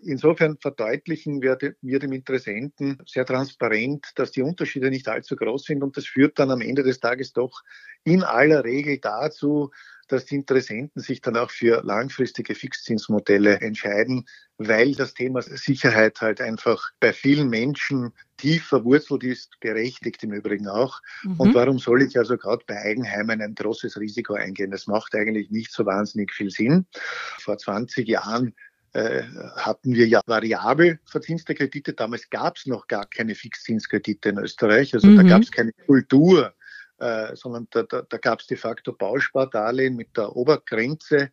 insofern 0.02 0.56
verdeutlichen 0.58 1.42
wir, 1.42 1.58
wir 1.80 1.98
dem 1.98 2.12
Interessenten 2.12 2.98
sehr 3.06 3.24
transparent, 3.24 4.06
dass 4.14 4.32
die 4.32 4.42
Unterschiede 4.42 4.90
nicht 4.90 5.08
allzu 5.08 5.36
groß 5.36 5.64
sind 5.64 5.82
und 5.82 5.96
das 5.96 6.06
führt 6.06 6.38
dann 6.38 6.50
am 6.50 6.60
Ende 6.60 6.82
des 6.82 7.00
Tages 7.00 7.32
doch 7.32 7.62
in 8.04 8.22
aller 8.22 8.64
Regel 8.64 8.98
dazu, 8.98 9.70
dass 10.08 10.24
die 10.24 10.34
Interessenten 10.34 11.00
sich 11.00 11.20
dann 11.20 11.36
auch 11.36 11.50
für 11.50 11.82
langfristige 11.84 12.54
Fixzinsmodelle 12.54 13.60
entscheiden, 13.60 14.26
weil 14.56 14.94
das 14.94 15.14
Thema 15.14 15.42
Sicherheit 15.42 16.20
halt 16.20 16.40
einfach 16.40 16.90
bei 16.98 17.12
vielen 17.12 17.48
Menschen 17.48 18.12
tief 18.36 18.66
verwurzelt 18.66 19.22
ist, 19.24 19.60
berechtigt 19.60 20.22
im 20.24 20.32
Übrigen 20.32 20.68
auch. 20.68 21.00
Mhm. 21.22 21.40
Und 21.40 21.54
warum 21.54 21.78
soll 21.78 22.02
ich 22.02 22.18
also 22.18 22.36
gerade 22.36 22.64
bei 22.66 22.76
Eigenheimen 22.76 23.40
ein 23.40 23.54
großes 23.54 23.98
Risiko 23.98 24.34
eingehen? 24.34 24.70
Das 24.70 24.86
macht 24.86 25.14
eigentlich 25.14 25.50
nicht 25.50 25.72
so 25.72 25.86
wahnsinnig 25.86 26.32
viel 26.32 26.50
Sinn. 26.50 26.86
Vor 27.38 27.58
20 27.58 28.08
Jahren 28.08 28.54
äh, 28.92 29.22
hatten 29.56 29.94
wir 29.94 30.08
ja 30.08 30.20
variabel 30.26 30.98
verzinste 31.04 31.54
Kredite. 31.54 31.92
Damals 31.92 32.30
gab 32.30 32.56
es 32.56 32.66
noch 32.66 32.86
gar 32.86 33.06
keine 33.06 33.34
Fixzinskredite 33.34 34.30
in 34.30 34.38
Österreich. 34.38 34.94
Also 34.94 35.08
mhm. 35.08 35.16
da 35.16 35.22
gab 35.24 35.42
es 35.42 35.52
keine 35.52 35.72
Kultur 35.86 36.54
äh, 36.98 37.34
sondern 37.36 37.68
da, 37.70 37.82
da, 37.82 38.02
da 38.02 38.16
gab 38.18 38.40
es 38.40 38.46
de 38.46 38.56
facto 38.56 38.92
Bauspardarlehen 38.92 39.96
mit 39.96 40.16
der 40.16 40.34
Obergrenze, 40.36 41.30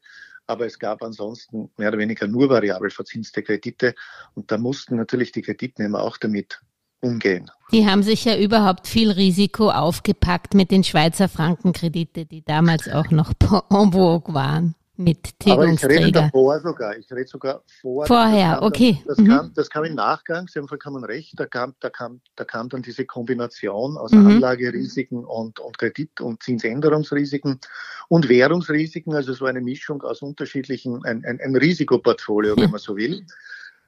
aber 0.47 0.65
es 0.65 0.77
gab 0.79 1.01
ansonsten 1.01 1.71
mehr 1.77 1.89
oder 1.89 1.97
weniger 1.97 2.27
nur 2.27 2.49
variabel 2.49 2.89
verzinste 2.89 3.43
Kredite 3.43 3.95
und 4.33 4.51
da 4.51 4.57
mussten 4.57 4.95
natürlich 4.95 5.31
die 5.31 5.41
Kreditnehmer 5.41 6.01
auch 6.01 6.17
damit 6.17 6.61
umgehen. 7.01 7.49
Die 7.71 7.85
haben 7.85 8.03
sich 8.03 8.25
ja 8.25 8.37
überhaupt 8.37 8.87
viel 8.87 9.11
Risiko 9.11 9.69
aufgepackt 9.69 10.53
mit 10.53 10.71
den 10.71 10.83
Schweizer 10.83 11.29
Frankenkredite, 11.29 12.25
die 12.25 12.43
damals 12.43 12.87
auch 12.89 13.09
noch 13.11 13.33
en 13.69 13.91
vogue 13.91 14.33
waren. 14.33 14.75
Mit 14.97 15.39
Tilgungsträger. 15.39 15.93
Aber 15.93 15.93
ich 15.93 16.05
rede 16.05 16.11
davor 16.11 16.59
sogar. 16.59 16.97
Ich 16.97 17.11
rede 17.11 17.27
sogar 17.27 17.61
vor. 17.81 18.05
Vorher, 18.05 18.55
das 18.55 18.63
okay. 18.63 19.01
das, 19.05 19.17
mhm. 19.17 19.27
kam, 19.27 19.53
das 19.53 19.69
kam 19.69 19.83
im 19.83 19.95
Nachgang. 19.95 20.47
Sie 20.47 20.59
haben 20.59 20.67
vollkommen 20.67 21.03
recht. 21.03 21.33
Da 21.37 21.45
kam, 21.45 21.75
da 21.79 21.89
kam, 21.89 22.21
da 22.35 22.43
kam 22.43 22.69
dann 22.69 22.81
diese 22.81 23.05
Kombination 23.05 23.97
aus 23.97 24.11
mhm. 24.11 24.27
Anlagerisiken 24.27 25.25
und, 25.25 25.59
und 25.59 25.77
Kredit- 25.77 26.21
und 26.21 26.43
Zinsänderungsrisiken 26.43 27.59
und 28.07 28.29
Währungsrisiken. 28.29 29.13
Also 29.13 29.33
so 29.33 29.45
eine 29.45 29.61
Mischung 29.61 30.01
aus 30.03 30.21
unterschiedlichen, 30.21 31.03
ein, 31.05 31.23
ein, 31.25 31.39
ein 31.41 31.55
Risikoportfolio, 31.55 32.55
wenn 32.57 32.71
man 32.71 32.79
so 32.79 32.95
will. 32.95 33.25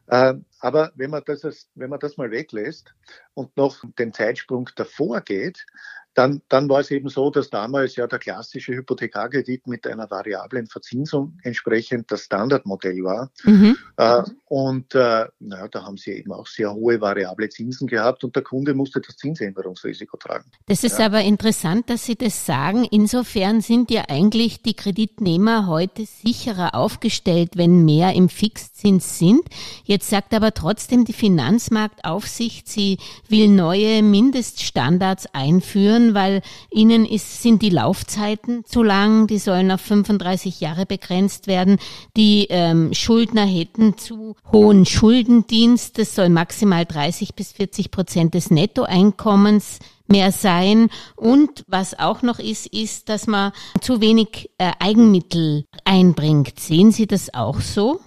Äh, 0.08 0.36
aber 0.60 0.92
wenn 0.96 1.12
man, 1.12 1.22
das, 1.26 1.68
wenn 1.76 1.90
man 1.90 2.00
das 2.00 2.18
mal 2.18 2.32
weglässt 2.32 2.94
und 3.34 3.56
noch 3.58 3.84
den 4.00 4.14
Zeitsprung 4.14 4.70
davor 4.76 5.22
geht, 5.22 5.66
dann, 6.18 6.42
dann 6.50 6.68
war 6.68 6.80
es 6.80 6.90
eben 6.90 7.10
so, 7.10 7.30
dass 7.30 7.52
damals 7.52 7.96
ja 7.96 8.08
der 8.08 8.18
klassische 8.18 8.74
Hypothekarkredit 8.74 9.68
mit 9.68 9.86
einer 9.86 10.10
variablen 10.10 10.66
Verzinsung 10.66 11.38
entsprechend 11.44 12.12
das 12.12 12.22
Standardmodell 12.22 13.04
war. 13.04 13.30
Mhm. 13.44 13.78
Äh, 13.98 14.24
und 14.46 14.96
äh, 14.96 15.26
naja, 15.40 15.68
da 15.70 15.84
haben 15.84 15.98
sie 15.98 16.14
eben 16.14 16.32
auch 16.32 16.48
sehr 16.48 16.74
hohe 16.74 17.00
variable 17.00 17.50
Zinsen 17.50 17.88
gehabt 17.88 18.24
und 18.24 18.36
der 18.36 18.42
Kunde 18.42 18.74
musste 18.74 19.00
das 19.00 19.16
Zinsänderungsrisiko 19.18 20.18
tragen. 20.18 20.46
Das 20.66 20.84
ist 20.84 20.98
ja. 20.98 21.06
aber 21.06 21.22
interessant, 21.22 21.88
dass 21.92 22.06
Sie 22.06 22.16
das 22.16 22.48
sagen. 22.48 22.86
Insofern 22.90 23.62
sind 23.62 23.92
ja 23.92 24.06
eigentlich 24.08 24.64
die 24.64 24.74
Kreditnehmer 24.74 25.68
heute 25.68 26.06
sicherer 26.06 26.74
aufgestellt, 26.74 27.52
wenn 27.58 27.86
mehr 27.86 28.14
im 28.14 28.30
Fixzins 28.30 29.20
sind. 29.20 29.44
Jetzt 29.84 30.10
sagt 30.10 30.34
aber 30.34 30.56
trotzdem 30.56 31.06
die 31.06 31.14
Finanzmarktaufsicht, 31.14 32.68
sie 32.68 32.98
will 33.30 33.50
neue 33.50 34.02
Mindeststandards 34.02 35.28
einführen 35.34 36.07
weil 36.14 36.42
ihnen 36.72 37.06
ist, 37.06 37.42
sind 37.42 37.62
die 37.62 37.70
Laufzeiten 37.70 38.66
zu 38.66 38.84
lang, 38.84 39.28
die 39.28 39.40
sollen 39.40 39.72
auf 39.72 39.82
35 39.82 40.60
Jahre 40.60 40.86
begrenzt 40.86 41.48
werden. 41.48 41.78
Die 42.16 42.48
ähm, 42.50 42.94
Schuldner 42.94 43.46
hätten 43.46 43.98
zu 43.98 44.36
hohen 44.52 44.86
Schuldendienst, 44.86 45.98
das 45.98 46.16
soll 46.16 46.30
maximal 46.30 46.86
30 46.86 47.36
bis 47.36 47.52
40 47.52 47.92
Prozent 47.92 48.34
des 48.34 48.52
Nettoeinkommens 48.52 49.80
mehr 50.08 50.32
sein. 50.32 50.90
Und 51.16 51.64
was 51.68 51.98
auch 51.98 52.22
noch 52.22 52.40
ist, 52.40 52.68
ist, 52.68 53.10
dass 53.10 53.28
man 53.28 53.52
zu 53.82 54.02
wenig 54.02 54.50
äh, 54.58 54.72
Eigenmittel 54.80 55.66
einbringt. 55.86 56.60
Sehen 56.60 56.92
Sie 56.92 57.08
das 57.08 57.34
auch 57.34 57.62
so? 57.62 58.00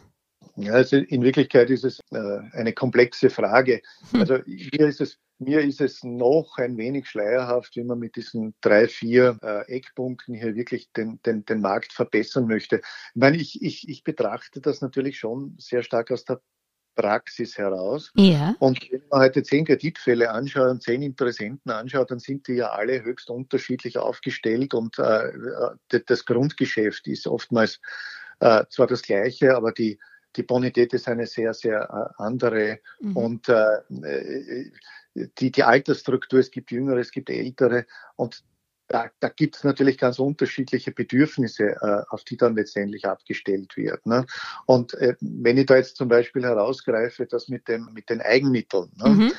Ja, 0.63 0.75
also 0.75 0.97
in 0.97 1.23
Wirklichkeit 1.23 1.71
ist 1.71 1.85
es 1.85 2.01
äh, 2.11 2.39
eine 2.53 2.73
komplexe 2.73 3.31
Frage. 3.31 3.83
Hm. 4.13 4.21
Also 4.21 4.39
hier 4.45 4.89
ist 4.89 5.01
es 5.01 5.19
mir 5.41 5.63
ist 5.63 5.81
es 5.81 6.05
noch 6.05 6.59
ein 6.59 6.77
wenig 6.77 7.09
schleierhaft, 7.09 7.75
wie 7.75 7.83
man 7.83 7.99
mit 7.99 8.17
diesen 8.17 8.55
drei, 8.61 8.87
vier 8.87 9.39
äh, 9.43 9.75
Eckpunkten 9.75 10.35
hier 10.35 10.55
wirklich 10.55 10.93
den, 10.93 11.19
den, 11.25 11.47
den 11.47 11.63
Markt 11.63 11.95
verbessern 11.95 12.47
möchte. 12.47 12.77
Ich 12.77 13.21
meine, 13.21 13.39
ich, 13.39 13.63
ich, 13.63 13.89
ich 13.89 14.05
betrachte 14.05 14.61
das 14.61 14.83
natürlich 14.83 15.19
schon 15.19 15.57
sehr 15.59 15.83
stark 15.83 16.11
aus 16.11 16.27
der 16.27 16.43
Praxis 16.95 17.57
heraus. 17.57 18.13
Ja. 18.15 18.55
Und 18.59 18.87
wenn 18.91 19.03
man 19.11 19.21
heute 19.21 19.43
zehn 19.43 19.65
Kreditfälle 19.65 20.31
anschaut 20.31 20.71
und 20.71 20.83
zehn 20.83 21.01
Interessenten 21.01 21.73
anschaut, 21.73 22.11
dann 22.11 22.19
sind 22.19 22.47
die 22.47 22.55
ja 22.55 22.73
alle 22.73 23.03
höchst 23.03 23.31
unterschiedlich 23.31 23.97
aufgestellt 23.97 24.75
und 24.75 24.99
äh, 24.99 25.29
äh 25.29 26.01
das 26.07 26.27
Grundgeschäft 26.27 27.07
ist 27.07 27.27
oftmals 27.27 27.81
äh, 28.41 28.65
zwar 28.69 28.87
das 28.87 29.03
gleiche, 29.03 29.57
aber 29.57 29.73
die, 29.73 29.99
die 30.37 30.43
Bonität 30.43 30.93
ist 30.95 31.09
eine 31.09 31.27
sehr, 31.27 31.55
sehr 31.55 31.83
äh, 32.19 32.23
andere. 32.23 32.81
Mhm. 33.01 33.17
Und 33.17 33.49
äh, 33.49 33.79
äh 34.03 34.71
die, 35.15 35.51
die 35.51 35.65
Altersstruktur, 35.65 36.39
es 36.39 36.53
gibt 36.53 36.71
Jüngere, 36.71 36.99
es 36.99 37.11
gibt 37.11 37.31
Ältere 37.31 37.87
und 38.15 38.45
da, 38.91 39.09
da 39.21 39.29
gibt 39.29 39.57
es 39.57 39.65
natürlich 39.65 39.99
ganz 39.99 40.19
unterschiedliche 40.19 40.91
Bedürfnisse, 40.91 41.77
äh, 41.81 42.03
auf 42.09 42.25
die 42.25 42.37
dann 42.37 42.57
letztendlich 42.57 43.07
abgestellt 43.07 43.77
wird. 43.77 44.05
Ne? 44.05 44.27
Und 44.67 44.95
äh, 44.95 45.15
wenn 45.21 45.59
ich 45.59 45.67
da 45.67 45.77
jetzt 45.77 45.97
zum 45.97 46.09
Beispiel 46.09 46.43
herausgreife, 46.43 47.27
das 47.27 47.49
mit, 47.49 47.69
dem, 47.69 47.89
mit 47.93 48.11
den 48.11 48.21
Eigenmitteln, 48.21 48.91
ne? 48.97 49.09
Mhm. 49.09 49.33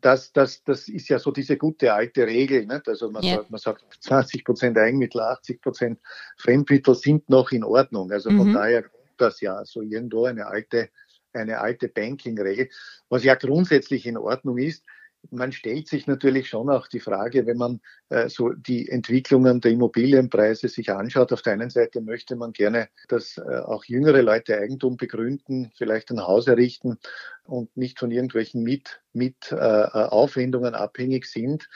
Das, 0.00 0.32
das, 0.32 0.64
das 0.64 0.88
ist 0.88 1.08
ja 1.08 1.20
so 1.20 1.30
diese 1.30 1.56
gute 1.56 1.92
alte 1.92 2.26
Regel. 2.26 2.66
Nicht? 2.66 2.88
Also 2.88 3.10
man, 3.10 3.22
yeah. 3.22 3.36
sagt, 3.36 3.50
man 3.50 3.60
sagt 3.60 3.84
20 4.00 4.44
Prozent 4.44 4.78
Eigenmittel, 4.78 5.20
80 5.20 5.60
Prozent 5.60 6.00
Fremdmittel 6.36 6.96
sind 6.96 7.28
noch 7.28 7.52
in 7.52 7.62
Ordnung. 7.62 8.10
Also 8.10 8.30
von 8.30 8.48
mhm. 8.48 8.54
daher 8.54 8.84
kommt 9.12 9.20
das 9.20 9.40
ja 9.40 9.64
so 9.64 9.82
irgendwo 9.82 10.24
eine 10.24 10.46
alte 10.46 10.88
eine 11.34 11.60
alte 11.60 11.88
Banking-Regel, 11.88 12.68
was 13.08 13.24
ja 13.24 13.34
grundsätzlich 13.34 14.04
in 14.04 14.18
Ordnung 14.18 14.58
ist. 14.58 14.84
Man 15.30 15.50
stellt 15.52 15.88
sich 15.88 16.06
natürlich 16.06 16.46
schon 16.48 16.68
auch 16.68 16.88
die 16.88 17.00
Frage, 17.00 17.46
wenn 17.46 17.56
man 17.56 17.80
äh, 18.10 18.28
so 18.28 18.50
die 18.50 18.86
Entwicklungen 18.90 19.62
der 19.62 19.70
Immobilienpreise 19.70 20.68
sich 20.68 20.90
anschaut. 20.90 21.32
Auf 21.32 21.40
der 21.40 21.54
einen 21.54 21.70
Seite 21.70 22.02
möchte 22.02 22.36
man 22.36 22.52
gerne, 22.52 22.90
dass 23.08 23.38
äh, 23.38 23.60
auch 23.64 23.84
jüngere 23.86 24.20
Leute 24.20 24.58
Eigentum 24.58 24.98
begründen, 24.98 25.72
vielleicht 25.78 26.10
ein 26.10 26.20
Haus 26.20 26.48
errichten 26.48 26.98
und 27.44 27.74
nicht 27.78 27.98
von 27.98 28.10
irgendwelchen 28.10 28.62
Mit, 28.62 29.00
mit 29.14 29.52
äh, 29.52 29.54
äh 29.54 30.08
Aufwendungen 30.10 30.74
abhängig 30.74 31.24
sind. 31.24 31.66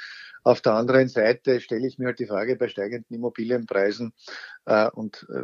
Auf 0.46 0.60
der 0.60 0.74
anderen 0.74 1.08
Seite 1.08 1.60
stelle 1.60 1.88
ich 1.88 1.98
mir 1.98 2.06
halt 2.06 2.20
die 2.20 2.26
Frage 2.28 2.54
bei 2.54 2.68
steigenden 2.68 3.16
Immobilienpreisen, 3.16 4.12
äh, 4.66 4.88
und 4.90 5.26
äh, 5.28 5.42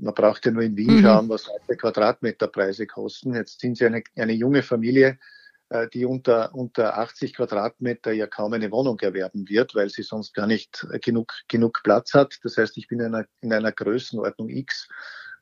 man 0.00 0.12
braucht 0.12 0.44
ja 0.44 0.50
nur 0.50 0.64
in 0.64 0.76
Wien 0.76 0.96
mhm. 0.96 1.02
schauen, 1.02 1.28
was 1.28 1.48
heute 1.48 1.76
Quadratmeterpreise 1.76 2.88
kosten. 2.88 3.32
Jetzt 3.32 3.60
sind 3.60 3.78
Sie 3.78 3.86
eine, 3.86 4.02
eine 4.16 4.32
junge 4.32 4.64
Familie, 4.64 5.20
äh, 5.68 5.86
die 5.94 6.04
unter, 6.04 6.52
unter 6.52 6.98
80 6.98 7.36
Quadratmeter 7.36 8.10
ja 8.10 8.26
kaum 8.26 8.52
eine 8.52 8.72
Wohnung 8.72 8.98
erwerben 8.98 9.48
wird, 9.48 9.76
weil 9.76 9.88
sie 9.88 10.02
sonst 10.02 10.34
gar 10.34 10.48
nicht 10.48 10.84
genug, 11.00 11.32
genug 11.46 11.84
Platz 11.84 12.12
hat. 12.14 12.40
Das 12.42 12.56
heißt, 12.56 12.76
ich 12.76 12.88
bin 12.88 12.98
in 12.98 13.14
einer, 13.14 13.26
in 13.42 13.52
einer 13.52 13.70
Größenordnung 13.70 14.48
X 14.48 14.88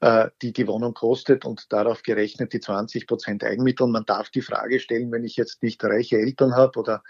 äh, 0.01 0.29
die 0.43 0.53
die 0.53 0.67
Wohnung 0.67 0.93
kostet 0.93 1.47
und 1.47 1.73
darauf 1.73 2.03
gerechnet 2.03 2.53
die 2.53 2.61
20 2.61 3.07
Prozent 3.07 3.43
Eigenmittel. 3.43 3.87
Man 3.87 4.05
darf 4.05 4.29
die 4.29 4.43
Frage 4.43 4.81
stellen, 4.81 5.11
wenn 5.11 5.25
ich 5.25 5.37
jetzt 5.37 5.63
nicht 5.63 5.83
reiche 5.83 6.19
Eltern 6.19 6.55
habe 6.55 6.79
oder 6.79 7.03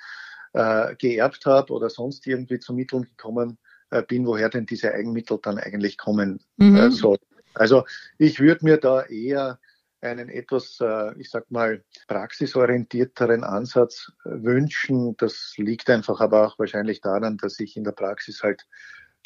äh, 0.53 0.95
geerbt 0.97 1.47
habe 1.47 1.73
oder 1.73 1.91
sonst 1.91 2.27
irgendwie 2.27 2.59
zu 2.59 2.73
Mitteln 2.73 3.05
gekommen 3.05 3.59
äh, 3.91 4.03
bin, 4.03 4.27
woher 4.27 4.49
denn 4.49 4.67
diese 4.67 4.93
Eigenmittel 4.93 5.39
dann 5.43 5.59
eigentlich 5.59 5.97
kommen 5.99 6.41
mhm. 6.57 6.77
äh, 6.77 6.91
sollen. 6.91 7.19
Also 7.55 7.85
ich 8.19 8.41
würde 8.41 8.65
mir 8.65 8.77
da 8.77 9.03
eher 9.03 9.59
einen 10.01 10.29
etwas, 10.29 10.79
äh, 10.81 11.19
ich 11.19 11.31
sag 11.31 11.51
mal, 11.51 11.83
praxisorientierteren 12.07 13.45
Ansatz 13.45 14.13
äh, 14.25 14.31
wünschen. 14.31 15.17
Das 15.17 15.55
liegt 15.57 15.91
einfach 15.91 16.21
aber 16.21 16.47
auch 16.47 16.59
wahrscheinlich 16.59 17.01
daran, 17.01 17.37
dass 17.37 17.59
ich 17.59 17.77
in 17.77 17.85
der 17.85 17.93
Praxis 17.93 18.43
halt 18.43 18.67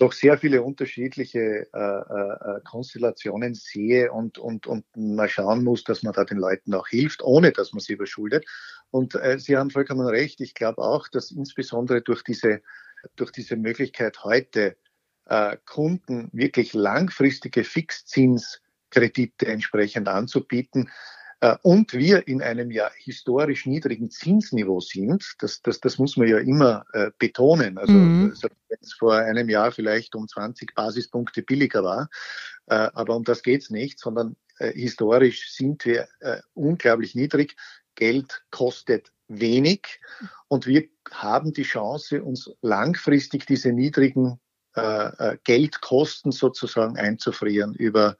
doch 0.02 0.12
sehr 0.12 0.36
viele 0.36 0.62
unterschiedliche 0.62 1.68
äh, 1.72 1.78
äh, 1.78 2.60
Konstellationen 2.64 3.54
sehe 3.54 4.10
und, 4.10 4.36
und, 4.36 4.66
und 4.66 4.84
mal 4.96 5.28
schauen 5.28 5.62
muss, 5.62 5.84
dass 5.84 6.02
man 6.02 6.12
da 6.12 6.24
den 6.24 6.38
Leuten 6.38 6.74
auch 6.74 6.88
hilft, 6.88 7.22
ohne 7.22 7.52
dass 7.52 7.72
man 7.72 7.80
sie 7.80 7.92
überschuldet. 7.92 8.44
Und 8.90 9.14
äh, 9.14 9.38
Sie 9.38 9.56
haben 9.56 9.70
vollkommen 9.70 10.06
recht. 10.06 10.40
Ich 10.40 10.54
glaube 10.54 10.82
auch, 10.82 11.06
dass 11.06 11.30
insbesondere 11.30 12.02
durch 12.02 12.24
diese, 12.24 12.62
durch 13.14 13.30
diese 13.30 13.56
Möglichkeit 13.56 14.24
heute 14.24 14.76
äh, 15.26 15.56
Kunden 15.66 16.30
wirklich 16.32 16.74
langfristige 16.74 17.62
Fixzinskredite 17.62 19.46
entsprechend 19.46 20.08
anzubieten, 20.08 20.88
äh, 20.88 21.21
und 21.62 21.92
wir 21.92 22.28
in 22.28 22.40
einem 22.40 22.70
ja 22.70 22.88
historisch 22.96 23.66
niedrigen 23.66 24.10
Zinsniveau 24.10 24.80
sind, 24.80 25.34
das, 25.40 25.60
das, 25.60 25.80
das 25.80 25.98
muss 25.98 26.16
man 26.16 26.28
ja 26.28 26.38
immer 26.38 26.84
äh, 26.92 27.10
betonen. 27.18 27.78
Also 27.78 27.92
mhm. 27.92 28.32
wenn 28.40 28.78
es 28.80 28.92
vor 28.92 29.14
einem 29.14 29.48
Jahr 29.48 29.72
vielleicht 29.72 30.14
um 30.14 30.28
20 30.28 30.74
Basispunkte 30.74 31.42
billiger 31.42 31.82
war, 31.82 32.08
äh, 32.66 32.88
aber 32.94 33.16
um 33.16 33.24
das 33.24 33.42
geht's 33.42 33.70
nicht, 33.70 33.98
sondern 33.98 34.36
äh, 34.58 34.72
historisch 34.72 35.52
sind 35.52 35.84
wir 35.84 36.06
äh, 36.20 36.38
unglaublich 36.54 37.16
niedrig. 37.16 37.56
Geld 37.96 38.44
kostet 38.50 39.12
wenig 39.26 40.00
und 40.46 40.66
wir 40.66 40.84
haben 41.10 41.52
die 41.52 41.64
Chance, 41.64 42.22
uns 42.22 42.50
langfristig 42.62 43.46
diese 43.46 43.72
niedrigen 43.72 44.38
äh, 44.74 45.36
Geldkosten 45.44 46.32
sozusagen 46.32 46.96
einzufrieren 46.96 47.74
über 47.74 48.16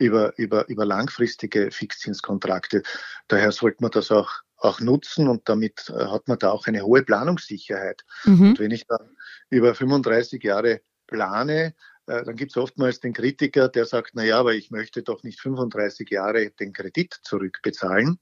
über, 0.00 0.36
über, 0.38 0.66
über 0.68 0.84
langfristige 0.84 1.70
Fixzinskontrakte. 1.70 2.82
Daher 3.28 3.52
sollte 3.52 3.82
man 3.82 3.90
das 3.90 4.10
auch, 4.10 4.30
auch 4.56 4.80
nutzen 4.80 5.28
und 5.28 5.48
damit 5.48 5.90
äh, 5.90 6.06
hat 6.06 6.26
man 6.26 6.38
da 6.38 6.50
auch 6.50 6.66
eine 6.66 6.82
hohe 6.82 7.02
Planungssicherheit. 7.02 8.02
Mhm. 8.24 8.50
Und 8.50 8.58
wenn 8.58 8.70
ich 8.70 8.86
dann 8.86 9.16
über 9.50 9.74
35 9.74 10.42
Jahre 10.42 10.80
plane, 11.06 11.74
äh, 12.06 12.24
dann 12.24 12.34
gibt 12.34 12.52
es 12.52 12.56
oftmals 12.56 13.00
den 13.00 13.12
Kritiker, 13.12 13.68
der 13.68 13.84
sagt, 13.84 14.12
na 14.14 14.24
ja, 14.24 14.38
aber 14.38 14.54
ich 14.54 14.70
möchte 14.70 15.02
doch 15.02 15.22
nicht 15.22 15.38
35 15.40 16.08
Jahre 16.08 16.50
den 16.50 16.72
Kredit 16.72 17.20
zurückbezahlen. 17.22 18.18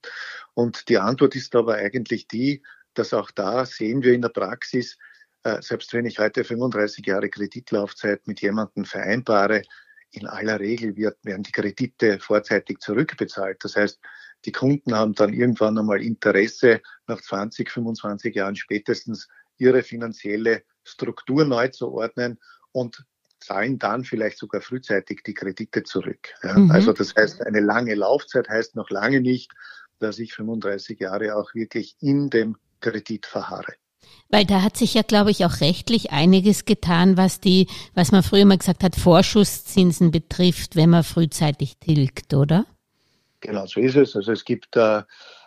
Und 0.55 0.89
die 0.89 0.99
Antwort 0.99 1.37
ist 1.37 1.55
aber 1.55 1.77
eigentlich 1.77 2.27
die, 2.27 2.63
dass 2.95 3.15
auch 3.15 3.31
da 3.31 3.65
sehen 3.65 4.03
wir 4.03 4.15
in 4.15 4.23
der 4.23 4.31
Praxis, 4.31 4.99
äh, 5.45 5.63
selbst 5.63 5.93
wenn 5.93 6.07
ich 6.07 6.19
heute 6.19 6.43
35 6.43 7.07
Jahre 7.07 7.31
Kreditlaufzeit 7.31 8.27
mit 8.27 8.41
jemandem 8.41 8.85
vereinbare, 8.85 9.63
in 10.11 10.27
aller 10.27 10.61
Regel 10.61 10.97
wird, 10.97 11.19
werden 11.25 11.43
die 11.43 11.53
Kredite 11.53 12.19
vorzeitig 12.19 12.81
zurückbezahlt. 12.81 13.63
Das 13.63 13.77
heißt, 13.77 13.99
die 14.45 14.53
Kunden 14.53 14.95
haben 14.95 15.15
dann 15.15 15.33
irgendwann 15.33 15.79
einmal 15.79 16.03
Interesse, 16.03 16.81
nach 17.07 17.21
20, 17.21 17.71
25 17.71 18.35
Jahren 18.35 18.57
spätestens 18.57 19.29
ihre 19.59 19.83
finanzielle 19.83 20.63
Struktur 20.85 21.45
neu 21.45 21.69
zu 21.69 21.93
ordnen 21.93 22.39
und 22.73 23.05
zahlen 23.41 23.79
dann 23.79 24.05
vielleicht 24.05 24.39
sogar 24.39 24.61
frühzeitig 24.61 25.23
die 25.25 25.35
Kredite 25.35 25.83
zurück. 25.83 26.29
Ja? 26.43 26.59
Mhm. 26.59 26.71
Also 26.71 26.93
das 26.93 27.15
heißt, 27.15 27.47
eine 27.47 27.61
lange 27.61 27.95
Laufzeit 27.95 28.49
heißt 28.49 28.77
noch 28.77 28.91
lange 28.91 29.21
nicht, 29.21 29.53
dass 29.99 30.19
ich 30.19 30.35
35 30.35 31.01
Jahre 31.01 31.37
auch 31.37 31.55
wirklich 31.55 31.97
in 32.01 32.31
dem 32.31 32.57
Kredit 32.81 33.27
verharre. 33.27 33.75
Weil 34.31 34.45
da 34.45 34.63
hat 34.63 34.77
sich 34.77 34.95
ja, 34.95 35.03
glaube 35.03 35.31
ich, 35.31 35.45
auch 35.45 35.61
rechtlich 35.61 36.13
einiges 36.13 36.65
getan, 36.65 37.17
was 37.17 37.41
die, 37.41 37.67
was 37.95 38.13
man 38.13 38.23
früher 38.23 38.45
mal 38.45 38.59
gesagt 38.59 38.85
hat, 38.85 38.97
Vorschusszinsen 38.97 40.11
betrifft, 40.11 40.77
wenn 40.77 40.91
man 40.91 41.05
frühzeitig 41.05 41.79
tilgt, 41.79 42.35
oder? 42.35 42.67
Genau, 43.41 43.67
so 43.67 43.81
ist 43.81 43.97
es. 43.97 44.17
Also 44.17 44.33
es 44.33 44.45
gibt 44.45 44.77
äh, 44.77 45.03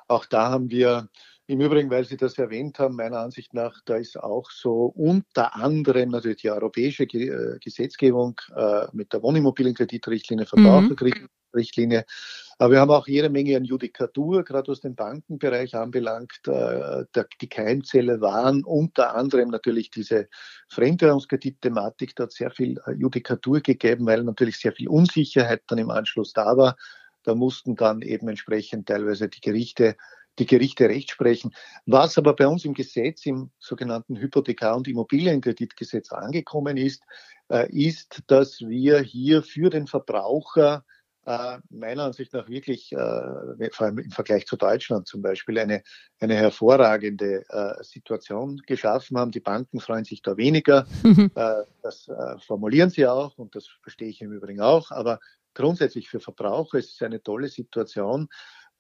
auch 0.08 0.26
da 0.26 0.50
haben 0.50 0.70
wir 0.72 1.10
im 1.52 1.60
Übrigen, 1.60 1.90
weil 1.90 2.06
Sie 2.06 2.16
das 2.16 2.38
erwähnt 2.38 2.80
haben, 2.80 2.96
meiner 2.96 3.20
Ansicht 3.20 3.54
nach, 3.54 3.82
da 3.86 3.98
ist 3.98 4.18
auch 4.18 4.50
so 4.50 4.86
unter 4.86 5.56
anderem 5.56 6.10
natürlich 6.10 6.38
die 6.38 6.50
europäische 6.50 7.04
äh, 7.04 7.60
Gesetzgebung 7.60 8.40
äh, 8.56 8.86
mit 8.94 9.12
der 9.12 9.22
Wohnimmobilienkreditrichtlinie, 9.22 10.46
Verbraucherkreditrichtlinie. 10.46 12.00
Mhm. 12.00 12.56
Aber 12.58 12.72
wir 12.72 12.80
haben 12.80 12.92
auch 12.92 13.06
jede 13.06 13.30
Menge 13.30 13.58
an 13.58 13.66
Judikatur, 13.66 14.46
gerade 14.46 14.72
aus 14.72 14.80
dem 14.80 14.96
Bankenbereich 14.96 15.76
anbelangt. 15.76 16.40
Äh, 16.48 17.04
der, 17.14 17.28
die 17.42 17.50
Keimzelle 17.50 18.22
waren 18.22 18.64
unter 18.64 19.14
anderem 19.14 19.50
natürlich 19.50 19.90
diese 19.90 20.30
Fremdwährungskreditthematik. 20.70 22.16
Da 22.16 22.24
hat 22.24 22.32
sehr 22.32 22.52
viel 22.52 22.80
Judikatur 22.96 23.60
gegeben, 23.60 24.06
weil 24.06 24.24
natürlich 24.24 24.58
sehr 24.58 24.72
viel 24.72 24.88
Unsicherheit 24.88 25.64
dann 25.68 25.80
im 25.80 25.90
Anschluss 25.90 26.32
da 26.32 26.56
war. 26.56 26.78
Da 27.24 27.36
mussten 27.36 27.76
dann 27.76 28.02
eben 28.02 28.30
entsprechend 28.30 28.88
teilweise 28.88 29.28
die 29.28 29.42
Gerichte 29.42 29.98
die 30.40 30.46
Gerichte 30.46 30.88
Recht 30.88 31.12
sprechen. 31.12 31.54
Was 31.86 32.18
aber 32.18 32.36
bei 32.36 32.48
uns 32.48 32.66
im 32.66 32.74
Gesetz, 32.74 33.26
im 33.26 33.52
sogenannten 33.60 34.18
Hypothekar- 34.18 34.76
und 34.76 34.88
Immobilienkreditgesetz 34.88 36.12
angekommen 36.12 36.78
ist, 36.78 37.04
äh, 37.50 37.70
ist, 37.70 38.24
dass 38.28 38.62
wir 38.62 39.02
hier 39.02 39.44
für 39.44 39.70
den 39.70 39.88
Verbraucher 39.88 40.86
äh, 41.26 41.58
meiner 41.70 42.06
Ansicht 42.06 42.34
nach 42.34 42.48
wirklich, 42.48 42.94
äh, 42.94 43.70
vor 43.72 43.86
allem 43.86 44.00
im 44.00 44.10
Vergleich 44.10 44.48
zu 44.48 44.56
Deutschland 44.56 45.08
zum 45.08 45.22
Beispiel, 45.22 45.60
eine, 45.60 45.84
eine 46.20 46.36
hervorragende 46.36 47.44
Situation 47.82 48.62
geschaffen 48.66 49.18
haben. 49.18 49.32
Die 49.32 49.40
Banken 49.40 49.80
freuen 49.80 50.06
sich 50.06 50.22
da 50.22 50.38
weniger. 50.38 50.88
Mhm. 51.04 51.32
das 51.84 52.10
formulieren 52.46 52.90
sie 52.90 53.06
auch 53.06 53.38
und 53.38 53.56
das 53.56 53.68
verstehe 53.84 54.10
ich 54.10 54.22
im 54.22 54.32
Übrigen 54.32 54.62
auch. 54.62 54.92
Aber 54.92 55.20
grundsätzlich 55.54 56.10
für 56.10 56.20
Verbraucher 56.20 56.78
ist 56.78 56.94
es 56.94 57.02
eine 57.02 57.22
tolle 57.22 57.50
Situation, 57.50 58.30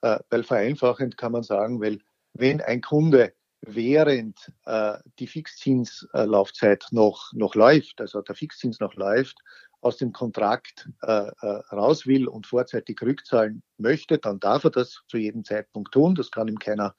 äh, 0.01 0.20
weil 0.29 0.43
vereinfachend 0.43 1.17
kann 1.17 1.31
man 1.31 1.43
sagen, 1.43 1.81
weil 1.81 2.00
wenn 2.34 2.62
ein 2.62 2.81
Kunde 2.81 3.34
während 3.62 4.51
äh, 4.65 4.98
die 5.20 5.27
Fixzinslaufzeit 5.27 6.88
noch, 6.91 7.31
noch 7.34 7.55
läuft, 7.55 8.01
also 8.01 8.22
der 8.22 8.36
Fixzins 8.36 8.79
noch 8.79 8.96
läuft, 8.96 9.38
aus 9.81 9.98
dem 9.98 10.13
Kontrakt 10.13 10.89
äh, 11.01 11.12
äh, 11.41 11.48
raus 11.72 12.05
will 12.05 12.27
und 12.27 12.46
vorzeitig 12.46 13.01
rückzahlen 13.01 13.63
möchte, 13.77 14.20
dann 14.20 14.39
darf 14.39 14.63
er 14.63 14.70
das 14.70 15.01
zu 15.08 15.17
jedem 15.17 15.43
Zeitpunkt 15.43 15.91
tun. 15.91 16.13
Das 16.13 16.29
kann 16.29 16.48
ihm 16.48 16.60
keiner 16.60 16.96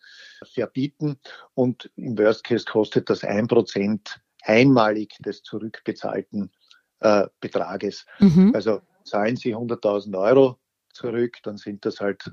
verbieten. 0.53 1.19
Und 1.55 1.91
im 1.95 2.19
Worst 2.19 2.43
Case 2.43 2.65
kostet 2.65 3.09
das 3.09 3.23
ein 3.23 3.47
Prozent 3.47 4.21
einmalig 4.43 5.17
des 5.21 5.43
zurückbezahlten 5.43 6.51
äh, 6.99 7.29
Betrages. 7.41 8.05
Mhm. 8.19 8.53
Also 8.55 8.83
zahlen 9.05 9.37
Sie 9.37 9.55
100.000 9.55 10.19
Euro 10.19 10.59
zurück, 10.93 11.39
dann 11.45 11.57
sind 11.57 11.85
das 11.85 12.01
halt 12.01 12.31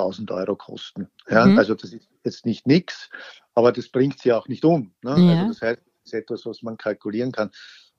1000 0.00 0.30
Euro 0.30 0.56
kosten. 0.56 1.08
Ja, 1.28 1.46
mhm. 1.46 1.58
Also 1.58 1.74
das 1.74 1.92
ist 1.92 2.08
jetzt 2.24 2.46
nicht 2.46 2.66
nichts, 2.66 3.10
aber 3.54 3.72
das 3.72 3.88
bringt 3.88 4.18
sie 4.20 4.32
auch 4.32 4.48
nicht 4.48 4.64
um. 4.64 4.94
Ne? 5.02 5.16
Ja. 5.18 5.32
Also 5.32 5.48
das 5.48 5.62
heißt, 5.62 5.78
das 5.78 6.04
ist 6.04 6.14
etwas, 6.14 6.46
was 6.46 6.62
man 6.62 6.76
kalkulieren 6.76 7.32
kann. 7.32 7.50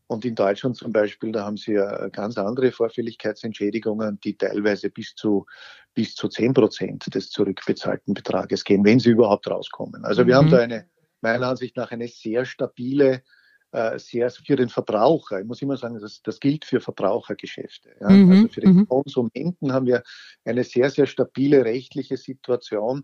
Und 0.08 0.26
in 0.26 0.36
Deutschland 0.36 0.76
zum 0.76 0.92
Beispiel, 0.92 1.32
da 1.32 1.46
haben 1.46 1.56
sie 1.56 1.72
ja 1.72 2.10
ganz 2.10 2.38
andere 2.38 2.74
Vorfälligkeitsentschädigungen, 2.74 4.20
die 4.20 4.36
teilweise 4.36 4.90
bis 4.90 5.16
zu, 5.16 5.46
bis 5.94 6.16
zu 6.16 6.28
10 6.28 6.54
Prozent 6.54 7.16
des 7.16 7.30
zurückbezahlten 7.30 8.14
Betrages 8.14 8.66
gehen, 8.66 8.84
wenn 8.84 9.00
sie 9.00 9.12
überhaupt 9.12 9.50
rauskommen. 9.50 10.04
Also 10.04 10.28
wir 10.28 10.36
haben 10.36 10.48
mhm. 10.48 10.52
da 10.52 10.58
eine, 10.58 10.90
meiner 11.22 11.48
Ansicht 11.48 11.78
nach, 11.78 11.92
eine 11.92 12.10
sehr 12.10 12.44
stabile 12.44 13.24
sehr 13.98 14.30
für 14.30 14.56
den 14.56 14.70
Verbraucher. 14.70 15.40
Ich 15.40 15.48
muss 15.48 15.62
immer 15.62 15.78
sagen, 15.78 15.98
das, 16.00 16.22
das 16.22 16.40
gilt 16.40 16.66
für 16.66 16.82
Verbrauchergeschäfte. 16.82 17.90
Ja. 18.02 18.10
Mhm. 18.10 18.32
Also 18.32 18.48
für 18.50 18.62
den 18.62 18.76
mhm. 18.76 18.88
Konsumenten 18.88 19.72
haben 19.72 19.86
wir 19.86 20.04
eine 20.46 20.64
sehr, 20.64 20.90
sehr 20.90 21.06
stabile 21.06 21.64
rechtliche 21.64 22.18
Situation. 22.18 23.04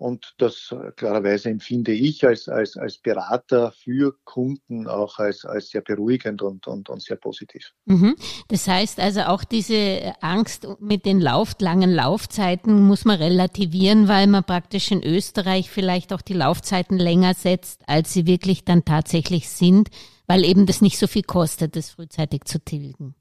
Und 0.00 0.32
das 0.38 0.72
äh, 0.72 0.92
klarerweise 0.92 1.50
empfinde 1.50 1.92
ich 1.92 2.26
als, 2.26 2.48
als, 2.48 2.78
als 2.78 2.96
Berater 2.96 3.70
für 3.72 4.16
Kunden 4.24 4.88
auch 4.88 5.18
als, 5.18 5.44
als 5.44 5.68
sehr 5.68 5.82
beruhigend 5.82 6.40
und, 6.40 6.66
und, 6.66 6.88
und 6.88 7.02
sehr 7.02 7.16
positiv. 7.16 7.72
Mhm. 7.84 8.16
Das 8.48 8.66
heißt 8.66 8.98
also 8.98 9.20
auch 9.24 9.44
diese 9.44 10.14
Angst 10.22 10.66
mit 10.80 11.04
den 11.04 11.20
Lauf, 11.20 11.54
langen 11.58 11.90
Laufzeiten 11.92 12.80
muss 12.86 13.04
man 13.04 13.18
relativieren, 13.18 14.08
weil 14.08 14.26
man 14.26 14.42
praktisch 14.42 14.90
in 14.90 15.04
Österreich 15.04 15.68
vielleicht 15.68 16.14
auch 16.14 16.22
die 16.22 16.32
Laufzeiten 16.32 16.96
länger 16.96 17.34
setzt, 17.34 17.86
als 17.86 18.14
sie 18.14 18.26
wirklich 18.26 18.64
dann 18.64 18.86
tatsächlich 18.86 19.50
sind, 19.50 19.90
weil 20.26 20.46
eben 20.46 20.64
das 20.64 20.80
nicht 20.80 20.96
so 20.96 21.08
viel 21.08 21.24
kostet, 21.24 21.76
das 21.76 21.90
frühzeitig 21.90 22.44
zu 22.46 22.58
tilgen. 22.58 23.14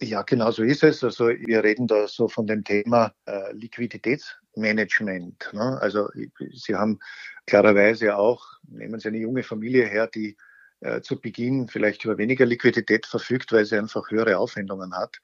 Ja, 0.00 0.22
genau 0.22 0.50
so 0.52 0.62
ist 0.62 0.84
es. 0.84 1.02
Also 1.02 1.28
wir 1.28 1.64
reden 1.64 1.86
da 1.86 2.06
so 2.06 2.28
von 2.28 2.46
dem 2.46 2.64
Thema 2.64 3.12
äh, 3.26 3.52
Liquiditätsmanagement. 4.58 5.50
Ne? 5.52 5.78
Also 5.80 6.08
Sie 6.52 6.74
haben 6.74 6.98
klarerweise 7.46 8.16
auch, 8.16 8.44
nehmen 8.68 9.00
Sie 9.00 9.08
eine 9.08 9.18
junge 9.18 9.42
Familie 9.42 9.86
her, 9.86 10.06
die 10.06 10.36
äh, 10.80 11.00
zu 11.00 11.20
Beginn 11.20 11.68
vielleicht 11.68 12.04
über 12.04 12.18
weniger 12.18 12.46
Liquidität 12.46 13.06
verfügt, 13.06 13.52
weil 13.52 13.64
sie 13.64 13.78
einfach 13.78 14.10
höhere 14.10 14.38
Aufwendungen 14.38 14.94
hat. 14.94 15.18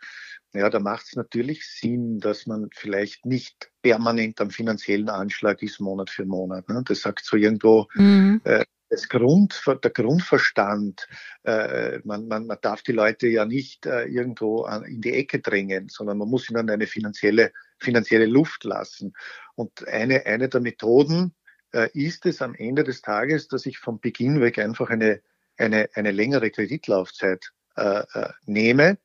Ja, 0.53 0.69
da 0.71 0.81
macht 0.81 1.07
es 1.07 1.17
natürlich 1.17 1.67
Sinn, 1.67 2.19
dass 2.19 2.47
man 2.47 2.71
vielleicht 2.75 3.25
nicht 3.27 3.71
permanent 3.83 4.41
am 4.41 4.51
finanziellen 4.51 5.09
Anschlag 5.09 5.63
ist, 5.63 5.81
Monat 5.81 6.11
für 6.11 6.25
Monat. 6.25 6.69
Ne? 6.69 6.83
Das 6.85 7.03
sagt 7.03 7.25
so 7.25 7.37
irgendwo, 7.37 7.87
mhm. 7.95 8.41
äh, 8.45 8.65
das 8.95 9.09
Grund, 9.09 9.61
der 9.67 9.91
Grundverstand, 9.91 11.09
äh, 11.43 11.99
man, 12.05 12.29
man, 12.29 12.47
man 12.47 12.59
darf 12.61 12.83
die 12.83 12.93
Leute 12.93 13.27
ja 13.27 13.45
nicht 13.45 13.87
äh, 13.87 14.05
irgendwo 14.05 14.63
an, 14.63 14.85
in 14.85 15.01
die 15.01 15.13
Ecke 15.13 15.41
drängen, 15.41 15.89
sondern 15.89 16.19
man 16.19 16.29
muss 16.29 16.49
ihnen 16.49 16.71
eine 16.71 16.87
finanzielle, 16.87 17.53
finanzielle 17.79 18.27
Luft 18.27 18.65
lassen. 18.65 19.15
Und 19.55 19.87
eine, 19.87 20.27
eine 20.27 20.49
der 20.49 20.61
Methoden 20.61 21.35
äh, 21.73 21.89
ist 21.93 22.27
es 22.27 22.43
am 22.43 22.55
Ende 22.55 22.85
des 22.85 23.03
Tages, 23.03 23.49
dass 23.49 23.67
ich 23.67 23.79
vom 23.79 24.01
Beginn 24.01 24.41
weg 24.41 24.59
einfach 24.59 24.91
eine, 24.91 25.21
eine, 25.57 25.89
eine 25.95 26.13
längere 26.13 26.51
Kreditlaufzeit 26.51 27.53
äh, 27.77 28.05
äh, 28.13 28.33
nehme. 28.47 28.99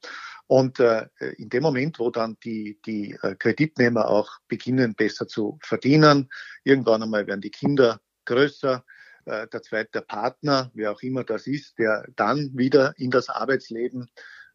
Und 0.47 0.79
äh, 0.79 1.08
in 1.38 1.49
dem 1.49 1.62
Moment, 1.62 1.99
wo 1.99 2.10
dann 2.10 2.38
die, 2.43 2.79
die 2.86 3.15
äh, 3.21 3.36
Kreditnehmer 3.36 4.08
auch 4.08 4.39
beginnen, 4.47 4.95
besser 4.95 5.27
zu 5.27 5.60
verdienen, 5.62 6.29
irgendwann 6.63 7.03
einmal 7.03 7.27
werden 7.27 7.41
die 7.41 7.51
Kinder 7.51 8.01
größer, 8.25 8.84
äh, 9.25 9.47
der 9.47 9.62
zweite 9.62 10.01
Partner, 10.01 10.71
wer 10.73 10.91
auch 10.91 11.01
immer 11.01 11.23
das 11.23 11.45
ist, 11.45 11.77
der 11.77 12.05
dann 12.15 12.51
wieder 12.55 12.93
in 12.97 13.12
das 13.12 13.29
Arbeitsleben 13.29 14.10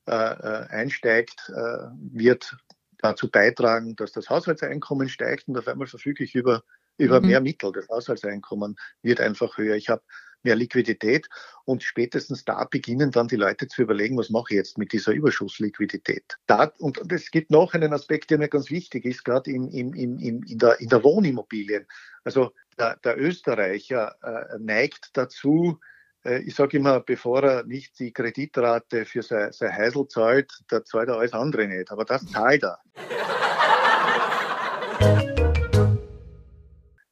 äh, 0.06 0.12
äh, 0.12 0.66
einsteigt, 0.68 1.48
äh, 1.48 1.86
wird 2.12 2.56
dazu 3.04 3.30
beitragen, 3.30 3.96
dass 3.96 4.12
das 4.12 4.30
Haushaltseinkommen 4.30 5.08
steigt 5.08 5.46
und 5.48 5.58
auf 5.58 5.68
einmal 5.68 5.86
verfüge 5.86 6.24
ich 6.24 6.34
über, 6.34 6.62
über 6.96 7.20
mhm. 7.20 7.26
mehr 7.26 7.40
Mittel. 7.40 7.70
Das 7.72 7.88
Haushaltseinkommen 7.88 8.76
wird 9.02 9.20
einfach 9.20 9.58
höher. 9.58 9.76
Ich 9.76 9.90
habe 9.90 10.02
mehr 10.42 10.56
Liquidität 10.56 11.28
und 11.64 11.82
spätestens 11.82 12.44
da 12.44 12.64
beginnen 12.64 13.10
dann 13.10 13.28
die 13.28 13.36
Leute 13.36 13.66
zu 13.66 13.82
überlegen, 13.82 14.16
was 14.16 14.30
mache 14.30 14.46
ich 14.50 14.56
jetzt 14.56 14.78
mit 14.78 14.92
dieser 14.92 15.12
Überschussliquidität. 15.12 16.38
Da, 16.46 16.72
und 16.78 17.00
es 17.12 17.30
gibt 17.30 17.50
noch 17.50 17.74
einen 17.74 17.92
Aspekt, 17.92 18.30
der 18.30 18.38
mir 18.38 18.48
ganz 18.48 18.70
wichtig 18.70 19.04
ist, 19.04 19.24
gerade 19.24 19.50
in, 19.50 19.68
in, 19.68 19.92
in, 19.94 20.18
in, 20.18 20.58
der, 20.58 20.80
in 20.80 20.88
der 20.88 21.02
Wohnimmobilien. 21.02 21.86
Also 22.24 22.52
der, 22.78 22.96
der 22.96 23.18
Österreicher 23.18 24.16
äh, 24.22 24.58
neigt 24.58 25.10
dazu, 25.14 25.78
ich 26.24 26.54
sage 26.54 26.78
immer, 26.78 27.00
bevor 27.00 27.42
er 27.42 27.64
nicht 27.64 27.98
die 27.98 28.12
Kreditrate 28.12 29.04
für 29.04 29.22
sein, 29.22 29.52
sein 29.52 29.72
Heisel 29.72 30.08
zahlt, 30.08 30.52
da 30.68 30.84
zahlt 30.84 31.08
er 31.08 31.18
alles 31.18 31.32
andere 31.32 31.68
nicht. 31.68 31.90
Aber 31.90 32.04
das 32.04 32.24
zahlt 32.26 32.62
er. 32.62 32.78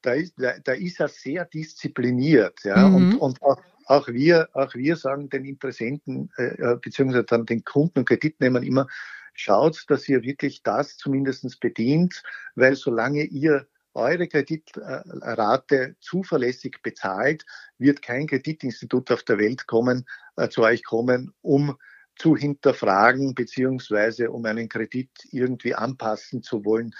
da 0.03 0.13
ist, 0.13 0.35
da, 0.37 0.55
da 0.63 0.73
ist 0.73 1.01
er 1.01 1.09
sehr 1.09 1.45
diszipliniert. 1.47 2.59
Ja? 2.65 2.89
Mhm. 2.89 2.95
Und, 2.95 3.17
und 3.17 3.43
auch, 3.43 3.61
auch, 3.87 4.09
wir, 4.09 4.49
auch 4.53 4.75
wir 4.75 4.97
sagen 4.97 5.29
den 5.29 5.45
Interessenten 5.45 6.31
äh, 6.37 6.55
äh, 6.55 6.77
beziehungsweise 6.81 7.25
dann 7.25 7.47
den 7.47 7.65
Kunden 7.65 8.01
und 8.01 8.09
Kreditnehmern 8.09 8.63
immer, 8.63 8.87
schaut, 9.35 9.85
dass 9.89 10.09
ihr 10.09 10.23
wirklich 10.23 10.63
das 10.63 10.97
zumindestens 10.99 11.57
bedient, 11.57 12.23
weil 12.55 12.75
solange 12.77 13.25
ihr 13.25 13.67
eure 13.95 14.29
Kreditrate 14.29 15.97
zuverlässig 16.01 16.79
bezahlt, 16.83 17.45
wird 17.79 18.03
kein 18.03 18.27
Kreditinstitut 18.27 19.11
auf 19.11 19.23
der 19.23 19.39
Welt 19.39 19.67
kommen, 19.67 20.07
äh, 20.37 20.49
zu 20.49 20.63
euch 20.63 20.85
kommen, 20.85 21.33
um 21.43 21.77
zu 22.17 22.37
hinterfragen, 22.37 23.35
beziehungsweise 23.35 24.31
um 24.31 24.45
einen 24.45 24.69
Kredit 24.69 25.11
irgendwie 25.31 25.75
anpassen 25.75 26.43
zu 26.43 26.65
wollen. 26.65 26.95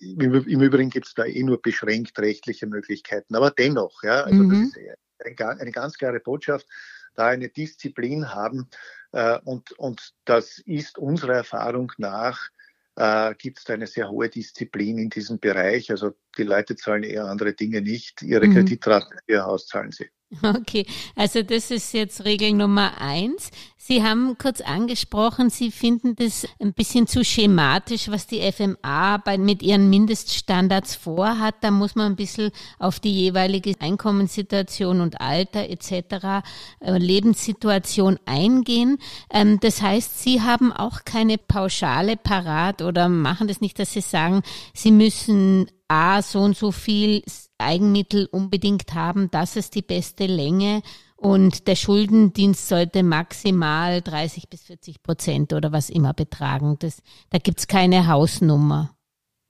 Im, 0.00 0.32
Übrigen 0.32 0.90
gibt 0.90 1.08
es 1.08 1.14
da 1.14 1.24
eh 1.24 1.42
nur 1.42 1.60
beschränkt 1.60 2.18
rechtliche 2.20 2.66
Möglichkeiten, 2.66 3.34
aber 3.34 3.50
dennoch, 3.50 4.02
ja, 4.04 4.22
also 4.22 4.42
mhm. 4.42 4.50
das 4.50 5.26
ist 5.26 5.40
eine, 5.40 5.60
eine 5.60 5.72
ganz 5.72 5.98
klare 5.98 6.20
Botschaft, 6.20 6.66
da 7.14 7.26
eine 7.26 7.48
Disziplin 7.48 8.32
haben, 8.32 8.68
Äh, 9.12 9.38
und, 9.44 9.72
und 9.72 10.14
das 10.24 10.58
ist 10.58 10.98
unserer 10.98 11.34
Erfahrung 11.34 11.92
nach 11.98 12.48
äh, 12.96 13.34
gibt 13.36 13.58
es 13.58 13.70
eine 13.70 13.86
sehr 13.86 14.10
hohe 14.10 14.28
Disziplin 14.28 14.98
in 14.98 15.10
diesem 15.10 15.38
Bereich. 15.38 15.90
Also 15.90 16.12
die 16.36 16.44
Leute 16.44 16.76
zahlen 16.76 17.02
eher 17.02 17.26
andere 17.26 17.54
Dinge 17.54 17.80
nicht. 17.80 18.22
Ihre 18.22 18.46
mhm. 18.46 18.54
Kreditraten, 18.54 19.18
ihr 19.26 19.44
Haus 19.44 19.66
zahlen 19.66 19.92
sie. 19.92 20.10
Okay, 20.42 20.86
also 21.14 21.42
das 21.42 21.70
ist 21.70 21.92
jetzt 21.92 22.24
Regel 22.24 22.52
Nummer 22.52 23.00
eins. 23.00 23.50
Sie 23.76 24.02
haben 24.04 24.38
kurz 24.38 24.60
angesprochen, 24.60 25.50
Sie 25.50 25.72
finden 25.72 26.14
das 26.14 26.46
ein 26.60 26.72
bisschen 26.72 27.08
zu 27.08 27.24
schematisch, 27.24 28.08
was 28.08 28.28
die 28.28 28.40
FMA 28.52 29.16
bei, 29.16 29.38
mit 29.38 29.60
ihren 29.60 29.90
Mindeststandards 29.90 30.94
vorhat. 30.94 31.56
Da 31.62 31.72
muss 31.72 31.96
man 31.96 32.12
ein 32.12 32.16
bisschen 32.16 32.52
auf 32.78 33.00
die 33.00 33.12
jeweilige 33.12 33.74
Einkommenssituation 33.80 35.00
und 35.00 35.20
Alter 35.20 35.68
etc., 35.68 36.44
äh, 36.80 36.96
Lebenssituation 36.96 38.20
eingehen. 38.24 38.98
Ähm, 39.30 39.58
das 39.58 39.82
heißt, 39.82 40.22
Sie 40.22 40.40
haben 40.40 40.72
auch 40.72 41.04
keine 41.04 41.36
Pauschale 41.36 42.16
parat 42.16 42.82
oder 42.82 43.08
machen 43.08 43.48
das 43.48 43.60
nicht, 43.60 43.80
dass 43.80 43.92
Sie 43.92 44.00
sagen, 44.00 44.42
Sie 44.72 44.92
müssen 44.92 45.66
A, 45.92 46.22
so 46.22 46.40
und 46.40 46.56
so 46.56 46.72
viel 46.72 47.22
Eigenmittel 47.58 48.26
unbedingt 48.32 48.94
haben, 48.94 49.30
das 49.30 49.56
ist 49.56 49.74
die 49.74 49.82
beste 49.82 50.24
Länge 50.24 50.80
und 51.16 51.68
der 51.68 51.76
Schuldendienst 51.76 52.66
sollte 52.66 53.02
maximal 53.02 54.00
30 54.00 54.48
bis 54.48 54.62
40 54.62 55.02
Prozent 55.02 55.52
oder 55.52 55.70
was 55.70 55.90
immer 55.90 56.14
betragen. 56.14 56.78
Das, 56.78 57.02
da 57.28 57.36
gibt's 57.36 57.68
keine 57.68 58.08
Hausnummer. 58.08 58.96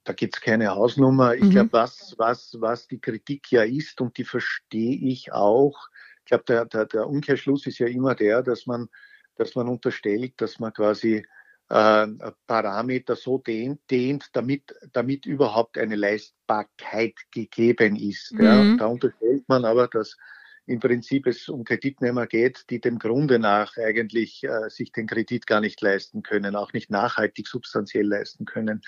Da 0.03 0.11
gibt's 0.11 0.41
keine 0.41 0.75
Hausnummer. 0.75 1.33
Ich 1.33 1.43
mhm. 1.43 1.51
glaube, 1.51 1.71
was, 1.71 2.13
was, 2.17 2.57
was 2.59 2.89
die 2.89 2.99
Kritik 2.99 3.49
ja 3.49 3.63
ist, 3.63 4.01
und 4.01 4.17
die 4.17 4.25
verstehe 4.25 4.97
ich 4.97 5.31
auch, 5.31 5.87
ich 6.19 6.25
glaube, 6.25 6.43
der, 6.45 6.65
der, 6.65 6.85
der 6.87 7.07
Umkehrschluss 7.07 7.65
ist 7.67 7.79
ja 7.79 7.87
immer 7.87 8.15
der, 8.15 8.43
dass 8.43 8.65
man, 8.65 8.89
dass 9.37 9.55
man 9.55 9.69
unterstellt, 9.69 10.33
dass 10.41 10.59
man 10.59 10.73
quasi 10.73 11.25
äh, 11.69 12.07
Parameter 12.47 13.15
so 13.15 13.37
dehnt, 13.37 13.81
dehnt 13.89 14.29
damit, 14.33 14.75
damit 14.91 15.25
überhaupt 15.25 15.77
eine 15.77 15.95
Leistbarkeit 15.95 17.15
gegeben 17.31 17.95
ist. 17.95 18.33
Mhm. 18.33 18.43
Ja. 18.43 18.75
Da 18.77 18.85
unterstellt 18.87 19.43
man 19.47 19.65
aber, 19.65 19.87
dass 19.87 20.17
im 20.65 20.79
Prinzip 20.79 21.27
es 21.27 21.49
um 21.49 21.63
Kreditnehmer 21.63 22.25
geht, 22.25 22.69
die 22.69 22.79
dem 22.79 22.97
Grunde 22.97 23.37
nach 23.37 23.75
eigentlich 23.77 24.43
äh, 24.43 24.69
sich 24.69 24.91
den 24.91 25.07
Kredit 25.07 25.45
gar 25.45 25.59
nicht 25.59 25.81
leisten 25.81 26.23
können, 26.23 26.55
auch 26.55 26.71
nicht 26.73 26.89
nachhaltig 26.89 27.47
substanziell 27.47 28.07
leisten 28.07 28.45
können. 28.45 28.81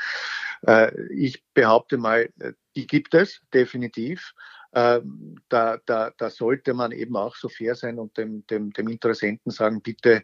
Äh, 0.66 0.92
ich 1.12 1.44
behaupte 1.54 1.98
mal, 1.98 2.30
äh, 2.40 2.54
die 2.76 2.88
gibt 2.88 3.14
es 3.14 3.42
definitiv. 3.54 4.34
Äh, 4.72 5.02
da, 5.50 5.80
da, 5.86 6.12
da 6.18 6.30
sollte 6.30 6.74
man 6.74 6.92
eben 6.92 7.18
auch 7.18 7.36
so 7.36 7.50
fair 7.50 7.76
sein 7.76 8.00
und 8.00 8.18
dem, 8.18 8.48
dem, 8.48 8.72
dem 8.72 8.88
Interessenten 8.88 9.52
sagen, 9.52 9.82
bitte 9.82 10.24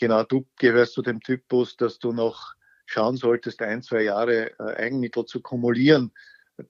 genau 0.00 0.24
du 0.24 0.46
gehörst 0.58 0.94
zu 0.94 1.02
dem 1.02 1.20
Typus, 1.20 1.76
dass 1.76 1.98
du 1.98 2.12
noch 2.12 2.54
schauen 2.86 3.16
solltest, 3.16 3.62
ein, 3.62 3.82
zwei 3.82 4.02
Jahre 4.02 4.58
äh, 4.58 4.76
Eigenmittel 4.76 5.24
zu 5.24 5.40
kumulieren, 5.40 6.12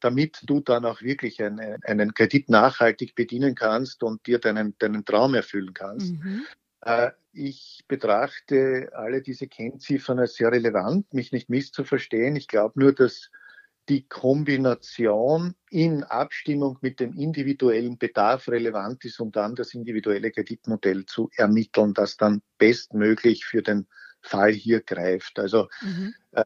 damit 0.01 0.41
du 0.45 0.61
dann 0.61 0.85
auch 0.85 1.01
wirklich 1.01 1.43
eine, 1.43 1.79
einen 1.85 2.13
Kredit 2.13 2.51
nachhaltig 2.51 3.15
bedienen 3.15 3.55
kannst 3.55 4.03
und 4.03 4.27
dir 4.27 4.39
deinen, 4.39 4.77
deinen 4.79 5.05
Traum 5.05 5.35
erfüllen 5.35 5.73
kannst. 5.73 6.13
Mhm. 6.13 6.45
Äh, 6.83 7.13
ich 7.33 7.85
betrachte 7.89 8.91
alle 8.93 9.23
diese 9.23 9.47
Kennziffern 9.47 10.19
als 10.19 10.35
sehr 10.35 10.53
relevant, 10.53 11.15
mich 11.15 11.33
nicht 11.33 11.49
misszuverstehen. 11.49 12.37
Ich 12.37 12.49
glaube 12.49 12.79
nur, 12.79 12.93
dass 12.93 13.31
die 13.91 14.07
Kombination 14.07 15.57
in 15.69 16.05
Abstimmung 16.05 16.79
mit 16.81 17.01
dem 17.01 17.13
individuellen 17.13 17.99
Bedarf 17.99 18.47
relevant 18.47 19.05
ist, 19.05 19.19
um 19.19 19.33
dann 19.33 19.57
das 19.57 19.75
individuelle 19.75 20.31
Kreditmodell 20.31 21.07
zu 21.07 21.29
ermitteln, 21.37 21.93
das 21.93 22.17
dann 22.17 22.41
bestmöglich 22.57 23.45
für 23.45 23.63
den 23.63 23.89
Fall 24.23 24.53
hier 24.53 24.81
greift. 24.81 25.41
Also 25.41 25.69
mhm. 25.83 26.15
äh, 26.31 26.45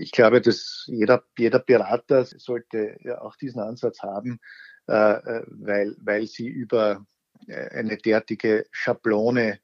ich 0.00 0.10
glaube, 0.10 0.40
dass 0.40 0.84
jeder, 0.88 1.22
jeder 1.38 1.60
Berater 1.60 2.24
sollte 2.24 2.96
ja 3.04 3.20
auch 3.20 3.36
diesen 3.36 3.60
Ansatz 3.60 4.02
haben, 4.02 4.40
äh, 4.88 5.12
äh 5.12 5.46
weil, 5.46 5.94
weil 6.00 6.26
sie 6.26 6.48
über 6.48 7.06
eine 7.46 7.96
derartige 7.96 8.66
Schablone 8.72 9.60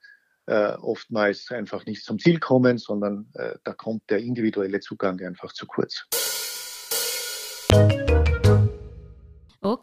äh, 0.47 0.75
oftmals 0.75 1.51
einfach 1.51 1.85
nicht 1.85 2.05
zum 2.05 2.21
Ziel 2.21 2.39
kommen, 2.39 2.79
sondern 2.79 3.29
äh, 3.35 3.57
da 3.65 3.73
kommt 3.73 4.09
der 4.09 4.19
individuelle 4.19 4.81
Zugang 4.81 5.21
einfach 5.21 5.53
zu 5.53 5.67
kurz. 5.67 6.07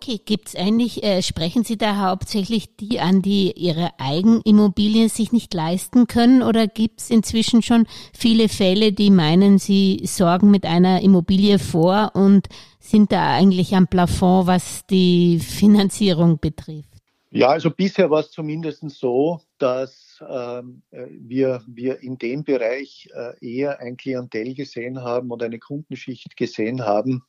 Okay, 0.07 0.21
gibt's 0.23 0.55
eigentlich, 0.55 1.03
äh, 1.03 1.23
sprechen 1.23 1.63
Sie 1.63 1.79
da 1.79 1.97
hauptsächlich 1.97 2.75
die 2.75 2.99
an, 2.99 3.23
die 3.23 3.53
ihre 3.53 3.89
Eigenimmobilien 3.97 5.09
sich 5.09 5.31
nicht 5.31 5.51
leisten 5.51 6.05
können 6.05 6.43
oder 6.43 6.67
gibt's 6.67 7.09
inzwischen 7.09 7.63
schon 7.63 7.87
viele 8.13 8.47
Fälle, 8.47 8.93
die 8.93 9.09
meinen, 9.09 9.57
sie 9.57 10.01
sorgen 10.03 10.51
mit 10.51 10.63
einer 10.63 11.01
Immobilie 11.01 11.57
vor 11.57 12.11
und 12.13 12.49
sind 12.79 13.11
da 13.11 13.33
eigentlich 13.33 13.75
am 13.75 13.87
Plafond, 13.87 14.45
was 14.45 14.85
die 14.85 15.39
Finanzierung 15.39 16.37
betrifft? 16.39 16.89
Ja, 17.31 17.49
also 17.49 17.71
bisher 17.71 18.11
war 18.11 18.19
es 18.19 18.29
zumindest 18.29 18.87
so, 18.91 19.41
dass 19.57 20.23
ähm, 20.29 20.83
äh, 20.91 21.07
wir, 21.09 21.63
wir 21.65 22.03
in 22.03 22.19
dem 22.19 22.43
Bereich 22.43 23.09
äh, 23.11 23.43
eher 23.43 23.79
ein 23.79 23.97
Klientel 23.97 24.53
gesehen 24.53 25.01
haben 25.01 25.31
und 25.31 25.41
eine 25.41 25.57
Kundenschicht 25.57 26.37
gesehen 26.37 26.85
haben, 26.85 27.23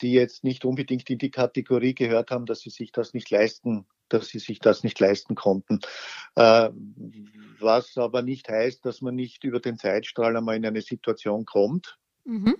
die 0.00 0.12
jetzt 0.12 0.44
nicht 0.44 0.64
unbedingt 0.64 1.10
in 1.10 1.18
die 1.18 1.30
Kategorie 1.30 1.94
gehört 1.94 2.30
haben, 2.30 2.46
dass 2.46 2.60
sie 2.60 2.70
sich 2.70 2.92
das 2.92 3.12
nicht 3.12 3.30
leisten, 3.30 3.86
dass 4.08 4.28
sie 4.28 4.38
sich 4.38 4.58
das 4.58 4.84
nicht 4.84 5.00
leisten 5.00 5.34
konnten. 5.34 5.80
Äh, 6.34 6.70
was 7.58 7.96
aber 7.96 8.22
nicht 8.22 8.48
heißt, 8.48 8.84
dass 8.84 9.00
man 9.00 9.14
nicht 9.14 9.44
über 9.44 9.60
den 9.60 9.78
Zeitstrahl 9.78 10.36
einmal 10.36 10.56
in 10.56 10.66
eine 10.66 10.82
Situation 10.82 11.44
kommt, 11.46 11.98
mhm. 12.24 12.56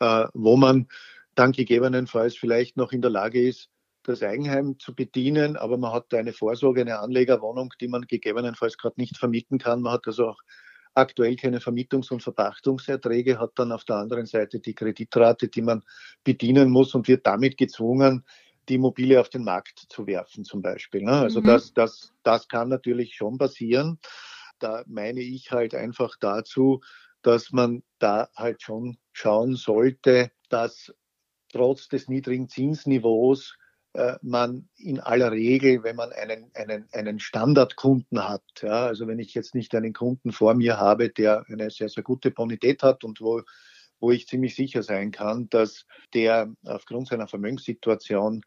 äh, 0.00 0.26
wo 0.34 0.56
man 0.56 0.88
dann 1.34 1.52
gegebenenfalls 1.52 2.36
vielleicht 2.36 2.76
noch 2.76 2.92
in 2.92 3.02
der 3.02 3.10
Lage 3.10 3.42
ist, 3.46 3.70
das 4.02 4.22
Eigenheim 4.22 4.78
zu 4.78 4.94
bedienen, 4.94 5.56
aber 5.56 5.78
man 5.78 5.92
hat 5.92 6.14
eine 6.14 6.32
Vorsorge, 6.32 6.80
eine 6.80 7.00
Anlegerwohnung, 7.00 7.74
die 7.80 7.88
man 7.88 8.02
gegebenenfalls 8.02 8.78
gerade 8.78 9.00
nicht 9.00 9.18
vermieten 9.18 9.58
kann. 9.58 9.82
Man 9.82 9.94
hat 9.94 10.06
also 10.06 10.28
auch 10.28 10.38
aktuell 10.96 11.36
keine 11.36 11.58
Vermietungs- 11.58 12.10
und 12.10 12.22
Verpachtungserträge, 12.22 13.38
hat 13.38 13.52
dann 13.56 13.72
auf 13.72 13.84
der 13.84 13.96
anderen 13.96 14.26
Seite 14.26 14.60
die 14.60 14.74
Kreditrate, 14.74 15.48
die 15.48 15.62
man 15.62 15.82
bedienen 16.24 16.70
muss 16.70 16.94
und 16.94 17.08
wird 17.08 17.26
damit 17.26 17.58
gezwungen, 17.58 18.24
die 18.68 18.74
Immobilie 18.74 19.20
auf 19.20 19.28
den 19.28 19.44
Markt 19.44 19.86
zu 19.88 20.06
werfen 20.06 20.44
zum 20.44 20.62
Beispiel. 20.62 21.02
Ne? 21.02 21.12
Also 21.12 21.40
mhm. 21.40 21.44
das, 21.44 21.72
das, 21.74 22.12
das 22.22 22.48
kann 22.48 22.68
natürlich 22.68 23.14
schon 23.14 23.38
passieren. 23.38 23.98
Da 24.58 24.82
meine 24.86 25.20
ich 25.20 25.52
halt 25.52 25.74
einfach 25.74 26.16
dazu, 26.18 26.80
dass 27.22 27.52
man 27.52 27.82
da 27.98 28.28
halt 28.34 28.62
schon 28.62 28.98
schauen 29.12 29.56
sollte, 29.56 30.30
dass 30.48 30.94
trotz 31.52 31.88
des 31.88 32.08
niedrigen 32.08 32.48
Zinsniveaus 32.48 33.56
man 34.22 34.68
in 34.76 35.00
aller 35.00 35.32
Regel, 35.32 35.82
wenn 35.82 35.96
man 35.96 36.12
einen, 36.12 36.50
einen, 36.54 36.86
einen 36.92 37.18
Standardkunden 37.18 38.28
hat, 38.28 38.42
ja, 38.60 38.86
also 38.86 39.06
wenn 39.06 39.18
ich 39.18 39.34
jetzt 39.34 39.54
nicht 39.54 39.74
einen 39.74 39.92
Kunden 39.92 40.32
vor 40.32 40.54
mir 40.54 40.78
habe, 40.78 41.08
der 41.10 41.44
eine 41.48 41.70
sehr, 41.70 41.88
sehr 41.88 42.02
gute 42.02 42.30
Bonität 42.30 42.82
hat 42.82 43.04
und 43.04 43.20
wo, 43.20 43.42
wo 44.00 44.10
ich 44.10 44.26
ziemlich 44.26 44.54
sicher 44.54 44.82
sein 44.82 45.10
kann, 45.10 45.48
dass 45.48 45.86
der 46.14 46.52
aufgrund 46.64 47.08
seiner 47.08 47.28
Vermögenssituation 47.28 48.42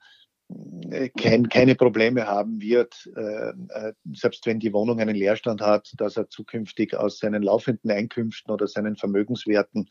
äh, 0.89 1.09
kein, 1.09 1.47
keine 1.49 1.75
Probleme 1.75 2.25
haben 2.25 2.59
wird, 2.59 3.09
äh, 3.15 3.49
äh, 3.49 3.93
selbst 4.13 4.45
wenn 4.45 4.59
die 4.59 4.73
Wohnung 4.73 4.99
einen 4.99 5.15
Leerstand 5.15 5.61
hat, 5.61 5.93
dass 5.97 6.17
er 6.17 6.29
zukünftig 6.29 6.95
aus 6.95 7.19
seinen 7.19 7.43
laufenden 7.43 7.91
Einkünften 7.91 8.51
oder 8.51 8.67
seinen 8.67 8.95
Vermögenswerten 8.95 9.89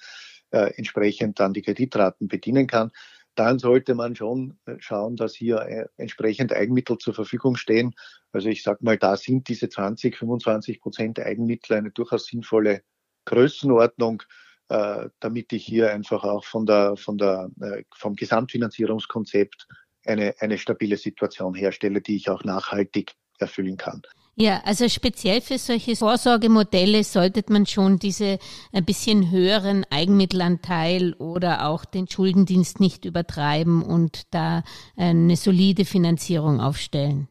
äh, 0.51 0.73
entsprechend 0.77 1.39
dann 1.39 1.53
die 1.53 1.63
Kreditraten 1.63 2.27
bedienen 2.27 2.67
kann 2.67 2.91
dann 3.39 3.59
sollte 3.59 3.95
man 3.95 4.17
schon 4.17 4.59
äh, 4.67 4.77
schauen, 4.79 5.17
dass 5.17 5.35
hier 5.35 5.59
äh, 5.61 5.87
entsprechend 5.97 6.53
Eigenmittel 6.53 6.99
zur 6.99 7.15
Verfügung 7.15 7.57
stehen. 7.57 7.95
Also 8.33 8.49
ich 8.49 8.63
sage 8.63 8.81
mal, 8.83 8.99
da 8.99 9.17
sind 9.17 9.49
diese 9.49 9.69
20, 9.69 10.17
25 10.17 10.81
Prozent 10.81 11.21
Eigenmittel 11.21 11.77
eine 11.77 11.91
durchaus 11.91 12.27
sinnvolle 12.27 12.83
Größenordnung, 13.27 14.23
äh, 14.69 15.09
damit 15.21 15.53
ich 15.53 15.65
hier 15.65 15.93
einfach 15.93 16.25
auch 16.25 16.45
von 16.45 16.67
der, 16.67 16.97
von 16.97 17.17
der, 17.19 17.51
vom 17.95 18.17
Gesamtfinanzierungskonzept 18.17 19.69
eine, 20.05 20.35
eine 20.41 20.59
stabile 20.59 20.97
Situation 20.97 21.55
herstelle, 21.55 22.01
die 22.01 22.17
ich 22.17 22.31
auch 22.31 22.43
nachhaltig 22.45 23.13
erfüllen 23.39 23.77
kann. 23.77 24.03
Ja, 24.41 24.63
also 24.65 24.89
speziell 24.89 25.41
für 25.41 25.59
solche 25.59 25.97
Vorsorgemodelle 25.97 27.03
sollte 27.03 27.43
man 27.49 27.67
schon 27.67 27.99
diese 27.99 28.39
ein 28.73 28.85
bisschen 28.85 29.33
höheren 29.33 29.85
Eigenmittelanteil 29.91 31.15
oder 31.15 31.67
auch 31.67 31.85
den 31.85 32.09
Schuldendienst 32.09 32.79
nicht 32.79 33.05
übertreiben 33.05 33.83
und 33.83 34.33
da 34.33 34.63
eine 34.97 35.35
solide 35.35 35.85
Finanzierung 35.85 36.61
aufstellen. 36.61 37.27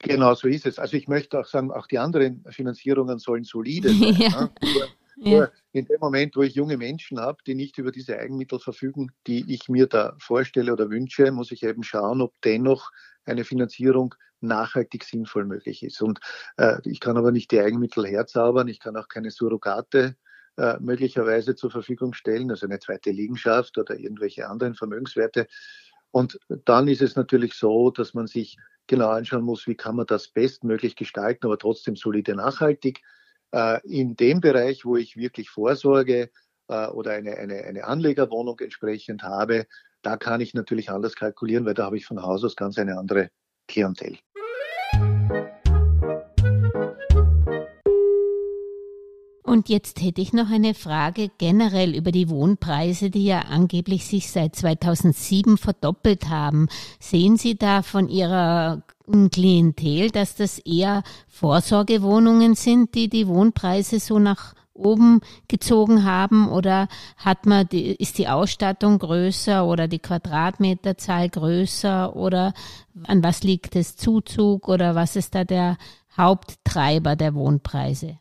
Genau, 0.00 0.34
so 0.34 0.46
ist 0.46 0.66
es. 0.66 0.78
Also 0.78 0.98
ich 0.98 1.08
möchte 1.08 1.40
auch 1.40 1.46
sagen, 1.46 1.70
auch 1.70 1.86
die 1.86 1.98
anderen 1.98 2.44
Finanzierungen 2.50 3.18
sollen 3.18 3.44
solide 3.44 3.88
sein. 3.88 4.16
ja. 4.18 4.50
Nur, 5.16 5.44
ja. 5.44 5.48
in 5.72 5.86
dem 5.86 6.00
Moment, 6.00 6.36
wo 6.36 6.42
ich 6.42 6.54
junge 6.54 6.76
Menschen 6.76 7.18
habe, 7.18 7.38
die 7.46 7.54
nicht 7.54 7.78
über 7.78 7.90
diese 7.90 8.18
Eigenmittel 8.18 8.58
verfügen, 8.58 9.10
die 9.26 9.50
ich 9.50 9.70
mir 9.70 9.86
da 9.86 10.14
vorstelle 10.18 10.70
oder 10.70 10.90
wünsche, 10.90 11.32
muss 11.32 11.50
ich 11.50 11.62
eben 11.62 11.82
schauen, 11.82 12.20
ob 12.20 12.34
dennoch 12.42 12.90
eine 13.24 13.44
Finanzierung 13.44 14.14
nachhaltig 14.46 15.04
sinnvoll 15.04 15.44
möglich 15.44 15.82
ist. 15.82 16.00
Und 16.02 16.20
äh, 16.56 16.78
ich 16.84 17.00
kann 17.00 17.16
aber 17.16 17.32
nicht 17.32 17.50
die 17.50 17.60
Eigenmittel 17.60 18.06
herzaubern, 18.06 18.68
ich 18.68 18.80
kann 18.80 18.96
auch 18.96 19.08
keine 19.08 19.30
Surrogate 19.30 20.16
äh, 20.56 20.76
möglicherweise 20.80 21.54
zur 21.54 21.70
Verfügung 21.70 22.14
stellen, 22.14 22.50
also 22.50 22.66
eine 22.66 22.78
zweite 22.78 23.10
Liegenschaft 23.10 23.76
oder 23.78 23.98
irgendwelche 23.98 24.48
anderen 24.48 24.74
Vermögenswerte. 24.74 25.46
Und 26.10 26.38
dann 26.64 26.88
ist 26.88 27.02
es 27.02 27.16
natürlich 27.16 27.54
so, 27.54 27.90
dass 27.90 28.14
man 28.14 28.26
sich 28.26 28.56
genau 28.86 29.08
anschauen 29.10 29.42
muss, 29.42 29.66
wie 29.66 29.74
kann 29.74 29.96
man 29.96 30.06
das 30.06 30.28
bestmöglich 30.28 30.96
gestalten, 30.96 31.46
aber 31.46 31.58
trotzdem 31.58 31.96
solide 31.96 32.34
nachhaltig. 32.34 33.02
Äh, 33.52 33.80
in 33.86 34.16
dem 34.16 34.40
Bereich, 34.40 34.84
wo 34.84 34.96
ich 34.96 35.16
wirklich 35.16 35.50
vorsorge 35.50 36.30
äh, 36.68 36.86
oder 36.88 37.12
eine, 37.12 37.36
eine, 37.36 37.64
eine 37.64 37.84
Anlegerwohnung 37.84 38.58
entsprechend 38.60 39.22
habe, 39.22 39.66
da 40.02 40.16
kann 40.16 40.40
ich 40.40 40.54
natürlich 40.54 40.90
anders 40.90 41.16
kalkulieren, 41.16 41.66
weil 41.66 41.74
da 41.74 41.84
habe 41.84 41.96
ich 41.96 42.06
von 42.06 42.22
Haus 42.22 42.44
aus 42.44 42.56
ganz 42.56 42.78
eine 42.78 42.98
andere 42.98 43.30
Klientel. 43.68 44.18
Und 49.56 49.70
jetzt 49.70 50.02
hätte 50.02 50.20
ich 50.20 50.34
noch 50.34 50.50
eine 50.50 50.74
Frage 50.74 51.30
generell 51.38 51.94
über 51.94 52.12
die 52.12 52.28
Wohnpreise, 52.28 53.08
die 53.08 53.24
ja 53.24 53.38
angeblich 53.38 54.04
sich 54.04 54.30
seit 54.30 54.54
2007 54.54 55.56
verdoppelt 55.56 56.28
haben. 56.28 56.68
Sehen 57.00 57.38
Sie 57.38 57.56
da 57.56 57.80
von 57.80 58.10
Ihrer 58.10 58.82
Klientel, 59.32 60.10
dass 60.10 60.34
das 60.34 60.58
eher 60.58 61.02
Vorsorgewohnungen 61.28 62.54
sind, 62.54 62.94
die 62.94 63.08
die 63.08 63.28
Wohnpreise 63.28 63.98
so 63.98 64.18
nach 64.18 64.52
oben 64.74 65.22
gezogen 65.48 66.04
haben 66.04 66.50
oder 66.50 66.86
hat 67.16 67.46
man 67.46 67.66
die, 67.66 67.94
ist 67.94 68.18
die 68.18 68.28
Ausstattung 68.28 68.98
größer 68.98 69.64
oder 69.64 69.88
die 69.88 70.00
Quadratmeterzahl 70.00 71.30
größer 71.30 72.14
oder 72.14 72.52
an 73.04 73.24
was 73.24 73.42
liegt 73.42 73.74
es 73.74 73.96
Zuzug 73.96 74.68
oder 74.68 74.94
was 74.94 75.16
ist 75.16 75.34
da 75.34 75.44
der 75.44 75.78
Haupttreiber 76.14 77.16
der 77.16 77.34
Wohnpreise? 77.34 78.18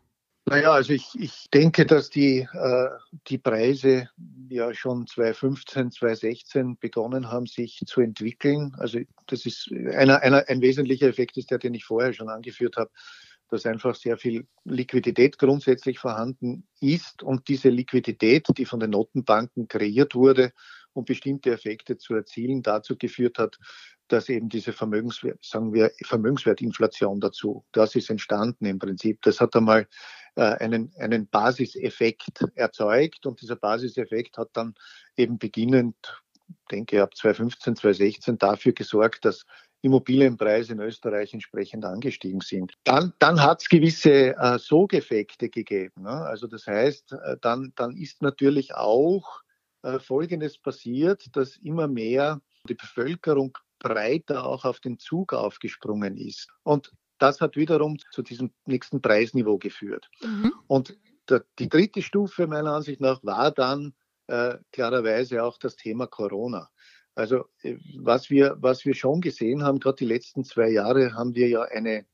Naja, 0.48 0.74
also 0.74 0.94
ich, 0.94 1.10
ich 1.20 1.50
denke, 1.52 1.88
dass 1.88 2.12
die, 2.12 2.48
äh, 2.54 2.90
die 3.28 3.40
Preise 3.40 4.10
ja 4.48 4.72
schon 4.76 5.08
2015, 5.08 5.92
2016 5.92 6.78
begonnen 6.78 7.32
haben, 7.32 7.48
sich 7.48 7.82
zu 7.88 8.02
entwickeln. 8.02 8.76
Also 8.78 9.00
das 9.26 9.48
ist 9.48 9.72
einer, 9.72 10.22
einer, 10.22 10.48
ein 10.48 10.62
wesentlicher 10.62 11.08
Effekt 11.08 11.38
ist 11.38 11.50
der, 11.50 11.58
den 11.58 11.74
ich 11.74 11.86
vorher 11.86 12.14
schon 12.14 12.30
angeführt 12.30 12.78
habe, 12.78 12.92
dass 13.50 13.66
einfach 13.66 13.96
sehr 13.96 14.18
viel 14.18 14.46
Liquidität 14.66 15.40
grundsätzlich 15.40 15.98
vorhanden 15.98 16.68
ist 16.80 17.24
und 17.24 17.48
diese 17.48 17.70
Liquidität, 17.70 18.48
die 18.56 18.66
von 18.66 18.80
den 18.80 18.92
Notenbanken 18.92 19.68
kreiert 19.68 20.14
wurde, 20.14 20.52
um 20.94 21.06
bestimmte 21.06 21.52
Effekte 21.52 21.98
zu 21.98 22.14
erzielen, 22.14 22.62
dazu 22.62 22.96
geführt 22.98 23.40
hat, 23.40 23.58
dass 24.08 24.30
eben 24.30 24.50
diese 24.50 24.72
Vermögenswert, 24.72 25.44
sagen 25.44 25.74
wir, 25.74 25.92
Vermögenswertinflation 26.04 27.20
dazu, 27.20 27.66
das 27.72 27.96
ist 27.96 28.10
entstanden 28.10 28.66
im 28.66 28.78
Prinzip. 28.78 29.22
Das 29.24 29.42
hat 29.42 29.56
einmal 29.56 29.88
einen, 30.36 30.92
einen 30.98 31.28
Basiseffekt 31.28 32.44
erzeugt 32.56 33.26
und 33.26 33.42
dieser 33.42 33.56
Basiseffekt 33.56 34.38
hat 34.38 34.50
dann 34.54 34.76
eben 35.16 35.38
beginnend, 35.38 35.96
denke 36.72 36.98
ich, 36.98 37.02
ab 37.02 37.16
2015, 37.16 37.76
2016 37.78 38.38
dafür 38.38 38.74
gesorgt, 38.74 39.26
dass 39.26 39.46
Immobilienpreise 39.86 40.74
in 40.74 40.80
Österreich 40.80 41.34
entsprechend 41.34 41.86
angestiegen 41.86 42.42
sind. 42.42 42.74
Dann, 42.84 43.14
dann 43.20 43.42
hat 43.42 43.62
es 43.62 43.70
gewisse 43.70 44.36
äh, 44.36 44.58
Sogeffekte 44.58 45.50
gegeben. 45.50 46.02
Ne? 46.02 46.10
Also 46.10 46.48
das 46.48 46.66
heißt, 46.66 47.12
äh, 47.12 47.38
dann, 47.40 47.72
dann 47.76 47.96
ist 47.96 48.24
natürlich 48.24 48.74
auch 48.74 49.42
äh, 49.84 50.00
Folgendes 50.00 50.58
passiert, 50.58 51.36
dass 51.36 51.58
immer 51.58 51.88
mehr 51.88 52.42
die 52.68 52.74
Bevölkerung 52.74 53.56
breiter 53.78 54.46
auch 54.46 54.66
auf 54.66 54.80
den 54.80 54.98
Zug 54.98 55.34
aufgesprungen 55.34 56.18
ist. 56.18 56.50
Und 56.64 56.92
das 57.18 57.42
hat 57.42 57.56
wiederum 57.56 57.98
zu 58.12 58.22
diesem 58.22 58.52
nächsten 58.66 59.02
Preisniveau 59.02 59.58
geführt. 59.58 60.10
Mhm. 60.22 60.54
Und 60.68 60.98
die 61.60 61.70
dritte 61.70 62.02
Stufe 62.02 62.48
meiner 62.48 62.74
Ansicht 62.74 63.02
nach 63.02 63.24
war 63.24 63.52
dann 63.52 63.94
äh, 64.28 64.58
klarerweise 64.72 65.44
auch 65.44 65.58
das 65.58 65.76
Thema 65.76 66.08
Corona. 66.08 66.70
Also 67.16 67.46
äh, 67.62 67.78
was 67.98 68.30
wir, 68.30 68.58
was 68.60 68.86
wir 68.86 68.94
schon 68.94 69.22
gesehen 69.22 69.64
haben, 69.64 69.80
gerade 69.80 69.98
die 69.98 70.06
letzten 70.06 70.44
zwei 70.44 70.70
Jahre, 70.70 71.14
haben 71.14 71.36
wir 71.36 71.48
ja 71.48 71.62
eine, 71.62 72.06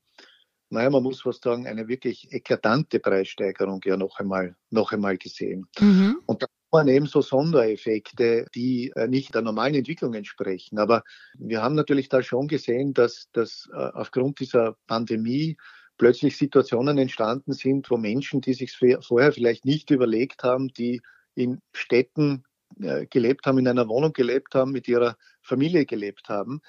naja, 0.70 0.90
man 0.90 1.02
muss 1.02 1.26
was 1.26 1.40
sagen, 1.42 1.66
eine 1.66 1.88
wirklich 1.88 2.32
eklatante 2.32 3.00
Preissteigerung 3.00 3.80
ja 3.84 3.96
noch 3.96 4.18
einmal, 4.18 4.56
noch 4.70 4.92
einmal 4.92 5.18
gesehen. 5.18 5.66
Mhm. 5.78 6.20
Und 6.26 6.44
man 6.72 6.88
eben 6.88 7.06
so 7.06 7.20
Sondereffekte, 7.20 8.46
die 8.54 8.92
äh, 8.96 9.06
nicht 9.06 9.34
der 9.34 9.42
normalen 9.42 9.74
Entwicklung 9.74 10.14
entsprechen. 10.14 10.78
Aber 10.78 11.02
wir 11.38 11.62
haben 11.62 11.74
natürlich 11.74 12.08
da 12.08 12.22
schon 12.22 12.48
gesehen, 12.48 12.94
dass, 12.94 13.28
dass 13.32 13.68
äh, 13.72 13.76
aufgrund 13.76 14.40
dieser 14.40 14.76
Pandemie 14.86 15.56
plötzlich 15.98 16.36
Situationen 16.36 16.98
entstanden 16.98 17.52
sind, 17.52 17.90
wo 17.90 17.96
Menschen, 17.96 18.40
die 18.40 18.54
sich 18.54 18.76
vorher 19.02 19.32
vielleicht 19.32 19.64
nicht 19.64 19.90
überlegt 19.90 20.42
haben, 20.42 20.68
die 20.68 21.00
in 21.34 21.60
Städten 21.72 22.44
äh, 22.80 23.06
gelebt 23.06 23.46
haben, 23.46 23.58
in 23.58 23.68
einer 23.68 23.88
Wohnung 23.88 24.12
gelebt 24.12 24.54
haben, 24.54 24.72
mit 24.72 24.88
ihrer 24.88 25.16
Familie 25.42 25.86
gelebt 25.86 26.28
haben, 26.28 26.60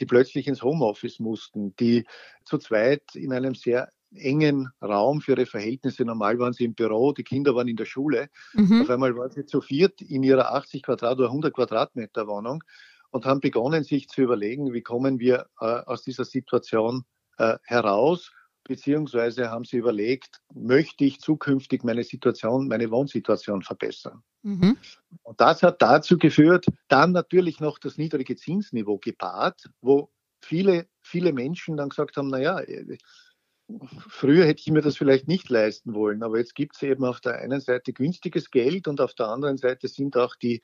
die 0.00 0.04
plötzlich 0.04 0.48
ins 0.48 0.64
Homeoffice 0.64 1.20
mussten, 1.20 1.76
die 1.76 2.04
zu 2.44 2.58
zweit 2.58 3.14
in 3.14 3.32
einem 3.32 3.54
sehr 3.54 3.88
engen 4.14 4.68
Raum 4.82 5.20
für 5.20 5.32
ihre 5.32 5.46
Verhältnisse. 5.46 6.04
Normal 6.04 6.38
waren 6.38 6.52
sie 6.52 6.64
im 6.64 6.74
Büro, 6.74 7.12
die 7.12 7.24
Kinder 7.24 7.54
waren 7.54 7.68
in 7.68 7.76
der 7.76 7.84
Schule. 7.84 8.28
Mhm. 8.54 8.82
Auf 8.82 8.90
einmal 8.90 9.16
waren 9.16 9.30
sie 9.30 9.46
zu 9.46 9.60
viert 9.60 10.00
in 10.02 10.22
ihrer 10.22 10.52
80 10.52 10.82
Quadrat 10.82 11.18
oder 11.18 11.28
100 11.28 11.54
Quadratmeter 11.54 12.26
Wohnung 12.26 12.62
und 13.10 13.24
haben 13.24 13.40
begonnen, 13.40 13.84
sich 13.84 14.08
zu 14.08 14.22
überlegen, 14.22 14.72
wie 14.72 14.82
kommen 14.82 15.18
wir 15.18 15.46
äh, 15.60 15.64
aus 15.64 16.02
dieser 16.02 16.24
Situation 16.24 17.04
äh, 17.38 17.58
heraus, 17.64 18.32
beziehungsweise 18.64 19.50
haben 19.50 19.64
sie 19.64 19.78
überlegt, 19.78 20.40
möchte 20.54 21.04
ich 21.04 21.20
zukünftig 21.20 21.82
meine 21.84 22.04
Situation, 22.04 22.68
meine 22.68 22.90
Wohnsituation 22.90 23.62
verbessern. 23.62 24.22
Mhm. 24.42 24.76
Und 25.22 25.40
das 25.40 25.62
hat 25.62 25.82
dazu 25.82 26.18
geführt, 26.18 26.66
dann 26.88 27.12
natürlich 27.12 27.60
noch 27.60 27.78
das 27.78 27.98
niedrige 27.98 28.36
Zinsniveau 28.36 28.98
gepaart, 28.98 29.70
wo 29.80 30.10
viele, 30.40 30.86
viele 31.02 31.32
Menschen 31.32 31.76
dann 31.76 31.90
gesagt 31.90 32.16
haben, 32.16 32.28
naja, 32.28 32.60
früher 34.08 34.46
hätte 34.46 34.60
ich 34.60 34.70
mir 34.70 34.82
das 34.82 34.96
vielleicht 34.96 35.28
nicht 35.28 35.48
leisten 35.48 35.94
wollen, 35.94 36.22
aber 36.22 36.38
jetzt 36.38 36.54
gibt 36.54 36.76
es 36.76 36.82
eben 36.82 37.04
auf 37.04 37.20
der 37.20 37.36
einen 37.36 37.60
Seite 37.60 37.92
günstiges 37.92 38.50
Geld 38.50 38.88
und 38.88 39.00
auf 39.00 39.14
der 39.14 39.28
anderen 39.28 39.56
Seite 39.56 39.88
sind 39.88 40.16
auch 40.16 40.36
die, 40.36 40.62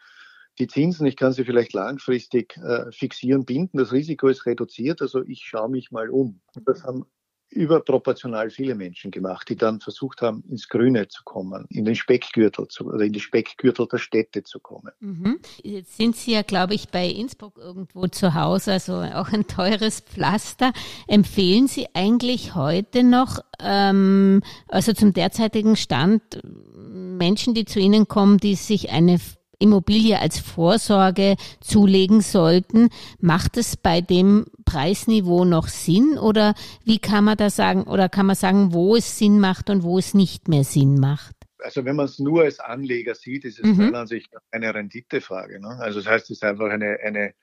die 0.58 0.66
Zinsen, 0.66 1.06
ich 1.06 1.16
kann 1.16 1.32
sie 1.32 1.44
vielleicht 1.44 1.72
langfristig 1.72 2.56
äh, 2.58 2.90
fixieren, 2.92 3.44
binden, 3.44 3.78
das 3.78 3.92
Risiko 3.92 4.28
ist 4.28 4.46
reduziert, 4.46 5.02
also 5.02 5.22
ich 5.22 5.44
schaue 5.44 5.70
mich 5.70 5.90
mal 5.90 6.10
um. 6.10 6.40
Das 6.64 6.84
haben 6.84 7.06
überproportional 7.50 8.50
viele 8.50 8.74
Menschen 8.74 9.10
gemacht, 9.10 9.48
die 9.48 9.56
dann 9.56 9.80
versucht 9.80 10.20
haben, 10.20 10.44
ins 10.48 10.68
Grüne 10.68 11.08
zu 11.08 11.22
kommen, 11.24 11.66
in 11.70 11.84
den 11.84 11.94
Speckgürtel 11.94 12.68
zu, 12.68 12.86
oder 12.86 13.04
in 13.04 13.12
die 13.12 13.20
Speckgürtel 13.20 13.86
der 13.86 13.98
Städte 13.98 14.42
zu 14.42 14.60
kommen. 14.60 14.92
Mhm. 15.00 15.38
Jetzt 15.62 15.96
sind 15.96 16.16
Sie 16.16 16.32
ja, 16.32 16.42
glaube 16.42 16.74
ich, 16.74 16.88
bei 16.88 17.08
Innsbruck 17.08 17.56
irgendwo 17.58 18.06
zu 18.08 18.34
Hause, 18.34 18.72
also 18.72 18.94
auch 18.94 19.32
ein 19.32 19.46
teures 19.46 20.00
Pflaster. 20.00 20.72
Empfehlen 21.06 21.68
Sie 21.68 21.86
eigentlich 21.94 22.54
heute 22.54 23.02
noch, 23.02 23.40
ähm, 23.60 24.42
also 24.68 24.92
zum 24.92 25.12
derzeitigen 25.12 25.76
Stand, 25.76 26.40
Menschen, 26.44 27.54
die 27.54 27.64
zu 27.64 27.78
Ihnen 27.78 28.08
kommen, 28.08 28.38
die 28.38 28.54
sich 28.54 28.90
eine 28.90 29.18
Immobilie 29.58 30.20
als 30.20 30.38
Vorsorge 30.38 31.36
zulegen 31.60 32.20
sollten. 32.20 32.88
Macht 33.20 33.56
es 33.56 33.76
bei 33.76 34.00
dem 34.00 34.46
Preisniveau 34.64 35.44
noch 35.44 35.68
Sinn 35.68 36.18
oder 36.18 36.54
wie 36.84 36.98
kann 36.98 37.24
man 37.24 37.36
da 37.36 37.50
sagen 37.50 37.84
oder 37.84 38.08
kann 38.08 38.26
man 38.26 38.36
sagen, 38.36 38.72
wo 38.72 38.96
es 38.96 39.18
Sinn 39.18 39.40
macht 39.40 39.70
und 39.70 39.82
wo 39.82 39.98
es 39.98 40.14
nicht 40.14 40.48
mehr 40.48 40.64
Sinn 40.64 40.98
macht? 40.98 41.34
Also 41.58 41.84
wenn 41.84 41.96
man 41.96 42.06
es 42.06 42.18
nur 42.18 42.42
als 42.42 42.60
Anleger 42.60 43.14
sieht, 43.14 43.44
ist 43.44 43.58
es 43.58 43.64
mhm. 43.64 43.94
Ansicht 43.94 44.32
nach 44.32 44.42
eine 44.50 44.74
Renditefrage. 44.74 45.60
Ne? 45.60 45.68
Also 45.80 46.00
das 46.00 46.08
heißt, 46.08 46.24
es 46.26 46.38
ist 46.38 46.44
einfach 46.44 46.70
eine, 46.70 46.98
eine 47.02 47.34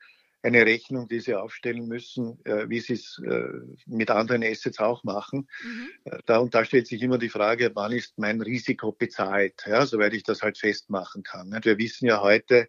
eine 0.44 0.66
Rechnung, 0.66 1.08
die 1.08 1.20
sie 1.20 1.34
aufstellen 1.34 1.88
müssen, 1.88 2.38
äh, 2.44 2.68
wie 2.68 2.80
sie 2.80 2.92
es 2.94 3.20
äh, 3.24 3.48
mit 3.86 4.10
anderen 4.10 4.44
Assets 4.44 4.78
auch 4.78 5.02
machen. 5.02 5.48
Mhm. 5.62 5.88
Äh, 6.04 6.18
da, 6.26 6.38
und 6.38 6.54
da 6.54 6.64
stellt 6.64 6.86
sich 6.86 7.02
immer 7.02 7.18
die 7.18 7.30
Frage, 7.30 7.70
wann 7.74 7.92
ist 7.92 8.18
mein 8.18 8.42
Risiko 8.42 8.92
bezahlt, 8.92 9.64
ja, 9.66 9.86
soweit 9.86 10.12
ich 10.12 10.22
das 10.22 10.42
halt 10.42 10.58
festmachen 10.58 11.22
kann. 11.22 11.48
Nicht? 11.48 11.64
Wir 11.64 11.78
wissen 11.78 12.06
ja 12.06 12.20
heute, 12.20 12.68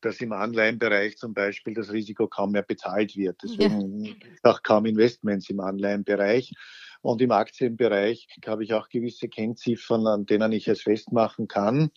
dass 0.00 0.20
im 0.20 0.32
Anleihenbereich 0.32 1.16
zum 1.16 1.34
Beispiel 1.34 1.74
das 1.74 1.90
Risiko 1.90 2.28
kaum 2.28 2.52
mehr 2.52 2.62
bezahlt 2.62 3.16
wird. 3.16 3.36
Deswegen 3.42 4.04
ja. 4.04 4.14
auch 4.44 4.62
kaum 4.62 4.86
Investments 4.86 5.50
im 5.50 5.58
Anleihenbereich. 5.58 6.52
Und 7.00 7.22
im 7.22 7.30
Aktienbereich 7.30 8.28
habe 8.46 8.64
ich 8.64 8.74
auch 8.74 8.88
gewisse 8.88 9.28
Kennziffern, 9.28 10.06
an 10.06 10.26
denen 10.26 10.52
ich 10.52 10.68
es 10.68 10.82
festmachen 10.82 11.46
kann. 11.46 11.90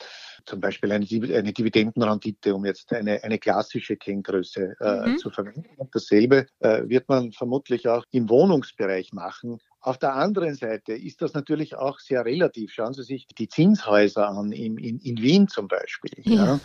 Zum 0.45 0.59
Beispiel 0.59 0.91
eine, 0.91 1.05
eine 1.05 1.53
Dividendenrendite, 1.53 2.53
um 2.53 2.65
jetzt 2.65 2.93
eine, 2.93 3.23
eine 3.23 3.39
klassische 3.39 3.97
Kenngröße 3.97 4.75
äh, 4.79 5.09
mhm. 5.09 5.17
zu 5.17 5.29
verwenden. 5.29 5.65
Und 5.77 5.93
dasselbe 5.93 6.47
äh, 6.59 6.87
wird 6.87 7.09
man 7.09 7.31
vermutlich 7.31 7.87
auch 7.87 8.05
im 8.11 8.29
Wohnungsbereich 8.29 9.11
machen. 9.13 9.57
Auf 9.79 9.97
der 9.97 10.13
anderen 10.13 10.53
Seite 10.53 10.93
ist 10.93 11.23
das 11.23 11.33
natürlich 11.33 11.75
auch 11.75 11.99
sehr 11.99 12.23
relativ. 12.23 12.71
Schauen 12.71 12.93
Sie 12.93 13.03
sich 13.03 13.25
die 13.25 13.49
Zinshäuser 13.49 14.29
an, 14.29 14.51
in, 14.51 14.77
in, 14.77 14.99
in 14.99 15.17
Wien 15.17 15.47
zum 15.47 15.67
Beispiel. 15.67 16.11
Ja. 16.23 16.45
ja. 16.45 16.59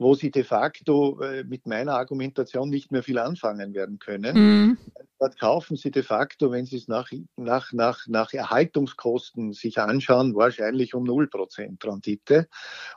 Wo 0.00 0.14
sie 0.14 0.30
de 0.30 0.44
facto 0.44 1.20
äh, 1.20 1.44
mit 1.44 1.66
meiner 1.66 1.94
Argumentation 1.94 2.70
nicht 2.70 2.90
mehr 2.90 3.02
viel 3.02 3.18
anfangen 3.18 3.74
werden 3.74 3.98
können. 3.98 4.34
Mhm. 4.34 4.78
Dort 5.18 5.38
kaufen 5.38 5.76
sie 5.76 5.90
de 5.90 6.02
facto, 6.02 6.50
wenn 6.50 6.64
sie 6.64 6.78
es 6.78 6.88
nach, 6.88 7.10
nach, 7.36 7.74
nach, 7.74 8.06
nach 8.08 8.32
Erhaltungskosten 8.32 9.52
sich 9.52 9.78
anschauen, 9.78 10.34
wahrscheinlich 10.34 10.94
um 10.94 11.04
0% 11.04 11.84
Rendite 11.84 12.48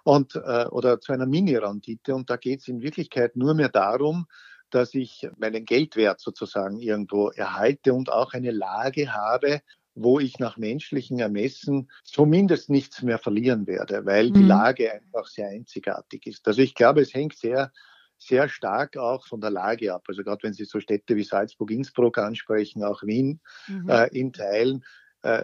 und, 0.04 0.36
äh, 0.36 0.66
oder 0.68 1.02
zu 1.02 1.12
einer 1.12 1.26
Mini-Rendite. 1.26 2.16
Und 2.16 2.30
da 2.30 2.38
geht 2.38 2.62
es 2.62 2.70
in 2.70 2.82
Wirklichkeit 2.82 3.36
nur 3.36 3.54
mehr 3.54 3.70
darum, 3.70 4.26
dass 4.70 4.94
ich 4.94 5.28
meinen 5.38 5.66
Geldwert 5.66 6.22
sozusagen 6.22 6.80
irgendwo 6.80 7.32
erhalte 7.32 7.94
und 7.94 8.10
auch 8.14 8.32
eine 8.32 8.52
Lage 8.52 9.14
habe, 9.14 9.62
wo 9.96 10.20
ich 10.20 10.40
nach 10.40 10.58
menschlichen 10.58 11.20
Ermessen 11.20 11.90
zumindest 12.04 12.70
nichts 12.70 13.02
mehr 13.02 13.20
verlieren 13.20 13.68
werde, 13.68 14.06
weil 14.06 14.30
mhm. 14.30 14.34
die 14.34 14.44
Lage 14.44 14.94
einfach 14.94 15.28
sehr 15.28 15.50
einzigartig 15.50 16.26
ist. 16.28 16.48
Also 16.48 16.62
ich 16.62 16.76
glaube, 16.76 17.02
es 17.02 17.14
hängt 17.14 17.38
sehr 17.38 17.72
sehr 18.18 18.48
stark 18.48 18.96
auch 18.98 19.28
von 19.28 19.42
der 19.42 19.50
Lage 19.50 19.94
ab. 19.94 20.04
Also 20.08 20.24
gerade 20.24 20.44
wenn 20.44 20.54
Sie 20.54 20.66
so 20.66 20.80
Städte 20.80 21.16
wie 21.16 21.24
Salzburg, 21.24 21.72
Innsbruck 21.72 22.18
ansprechen, 22.18 22.84
auch 22.84 23.04
Wien 23.04 23.42
mhm. 23.68 23.90
äh, 23.90 24.08
in 24.18 24.32
Teilen, 24.32 24.86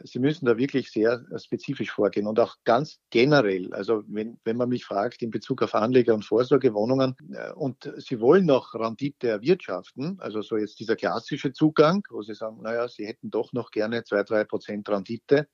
Sie 0.04 0.20
müssen 0.20 0.46
da 0.46 0.58
wirklich 0.58 0.92
sehr 0.92 1.24
äh, 1.32 1.40
spezifisch 1.40 1.92
vorgehen 1.92 2.28
und 2.28 2.40
auch 2.40 2.58
ganz 2.66 3.00
generell. 3.10 3.74
Also 3.74 4.04
wenn, 4.08 4.38
wenn 4.44 4.58
man 4.58 4.68
mich 4.68 4.84
fragt 4.84 5.22
in 5.22 5.32
Bezug 5.32 5.62
auf 5.62 5.74
Anleger- 5.74 6.14
und 6.14 6.26
Vorsorgewohnungen 6.26 7.16
äh, 7.32 7.52
und 7.54 7.90
Sie 7.98 8.20
wollen 8.20 8.46
noch 8.46 8.74
Rendite 8.74 9.30
erwirtschaften, 9.30 10.18
also 10.20 10.42
so 10.42 10.58
jetzt 10.58 10.80
dieser 10.80 10.98
klassische 10.98 11.54
Zugang, 11.54 12.04
wo 12.10 12.22
Sie 12.22 12.34
sagen, 12.34 12.62
naja, 12.62 12.90
Sie 12.90 13.08
hätten 13.08 13.32
doch 13.32 13.54
noch 13.54 13.72
gerne 13.72 14.04
zwei, 14.04 14.24
drei 14.24 14.44
Prozent 14.44 14.90
Rendite 14.90 15.48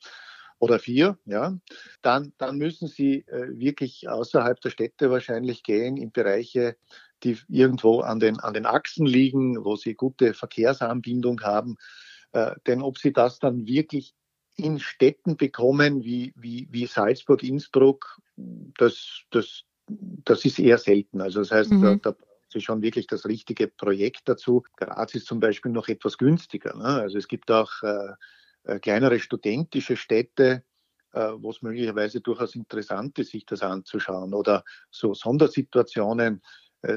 oder 0.58 0.80
vier, 0.80 1.20
ja, 1.26 1.56
dann, 2.02 2.34
dann 2.40 2.58
müssen 2.58 2.88
Sie 2.88 3.26
äh, 3.28 3.60
wirklich 3.60 4.10
außerhalb 4.10 4.60
der 4.60 4.72
Städte 4.72 5.12
wahrscheinlich 5.12 5.62
gehen 5.62 5.98
in 5.98 6.12
Bereiche, 6.12 6.78
die 7.24 7.38
irgendwo 7.48 8.00
an 8.00 8.20
den, 8.20 8.40
an 8.40 8.54
den 8.54 8.66
Achsen 8.66 9.06
liegen, 9.06 9.64
wo 9.64 9.76
Sie 9.76 9.96
gute 9.96 10.34
Verkehrsanbindung 10.34 11.42
haben, 11.42 11.78
äh, 12.36 12.54
denn 12.68 12.82
ob 12.82 12.98
sie 12.98 13.14
das 13.14 13.40
dann 13.40 13.66
wirklich 13.66 14.14
in 14.58 14.80
Städten 14.80 15.38
bekommen 15.38 16.04
wie, 16.04 16.34
wie, 16.36 16.68
wie 16.70 16.86
Salzburg, 16.86 17.42
Innsbruck, 17.44 18.20
das, 18.78 19.22
das, 19.32 19.64
das 19.88 20.44
ist 20.44 20.60
eher 20.60 20.78
selten. 20.78 21.22
Also 21.22 21.40
das 21.40 21.52
heißt, 21.52 21.72
mhm. 21.72 21.82
da, 21.82 21.96
da 21.96 22.12
braucht 22.12 22.52
sie 22.52 22.60
schon 22.60 22.82
wirklich 22.82 23.08
das 23.08 23.26
richtige 23.26 23.70
Projekt 23.70 24.24
dazu. 24.26 24.64
Graz 24.76 25.16
ist 25.16 25.28
zum 25.28 25.40
Beispiel 25.40 25.72
noch 25.72 25.88
etwas 25.88 26.18
günstiger. 26.18 26.76
Ne? 26.76 26.84
Also 26.84 27.18
es 27.18 27.30
gibt 27.30 27.50
auch 27.52 27.72
äh, 27.84 28.14
äh 28.64 28.80
kleinere 28.80 29.20
studentische 29.20 29.96
Städte, 29.96 30.64
äh, 31.14 31.32
wo 31.38 31.52
es 31.52 31.62
möglicherweise 31.62 32.20
durchaus 32.20 32.56
interessant 32.56 33.18
ist, 33.18 33.32
sich 33.32 33.46
das 33.46 33.62
anzuschauen. 33.62 34.34
Oder 34.34 34.66
so 34.92 35.14
Sondersituationen, 35.14 36.42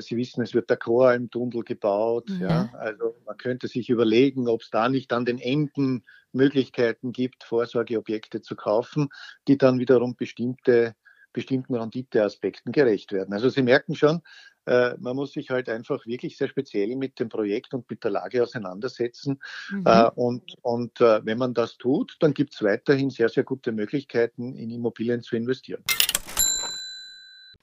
Sie 0.01 0.17
wissen, 0.17 0.43
es 0.43 0.55
wird 0.55 0.71
der 0.71 0.77
Choralmtunnel 0.77 1.63
gebaut. 1.63 2.29
Mhm. 2.29 2.41
Ja. 2.43 2.71
Also 2.75 3.15
man 3.27 3.37
könnte 3.37 3.69
sich 3.69 3.91
überlegen, 3.91 4.49
ob 4.49 4.63
es 4.63 4.71
da 4.71 4.89
nicht 4.89 5.13
an 5.13 5.25
den 5.25 5.39
Enden 5.39 6.05
Möglichkeiten 6.33 7.13
gibt, 7.13 7.45
Vorsorgeobjekte 7.45 8.43
zu 8.43 8.57
kaufen, 8.57 9.09
die 9.47 9.59
dann 9.59 9.79
wiederum 9.79 10.15
bestimmte, 10.17 10.95
bestimmten 11.33 11.75
Renditeaspekten 11.75 12.73
gerecht 12.73 13.13
werden. 13.13 13.33
Also 13.33 13.49
Sie 13.49 13.63
merken 13.63 13.95
schon, 13.95 14.23
äh, 14.67 14.95
man 14.99 15.17
muss 15.17 15.33
sich 15.33 15.51
halt 15.51 15.69
einfach 15.69 16.05
wirklich 16.07 16.37
sehr 16.37 16.49
speziell 16.49 16.95
mit 16.97 17.19
dem 17.19 17.31
Projekt 17.31 17.73
und 17.73 17.89
mit 17.89 18.05
der 18.05 18.11
Lage 18.11 18.43
auseinandersetzen. 18.43 19.41
Mhm. 19.71 19.85
Äh, 19.87 20.11
und 20.15 20.55
und 20.63 21.01
äh, 21.01 21.25
wenn 21.25 21.39
man 21.39 21.55
das 21.55 21.79
tut, 21.79 22.17
dann 22.21 22.35
gibt 22.35 22.55
es 22.55 22.63
weiterhin 22.63 23.11
sehr, 23.11 23.31
sehr 23.31 23.45
gute 23.45 23.73
Möglichkeiten, 23.73 24.55
in 24.55 24.71
Immobilien 24.71 25.23
zu 25.23 25.37
investieren. 25.37 25.83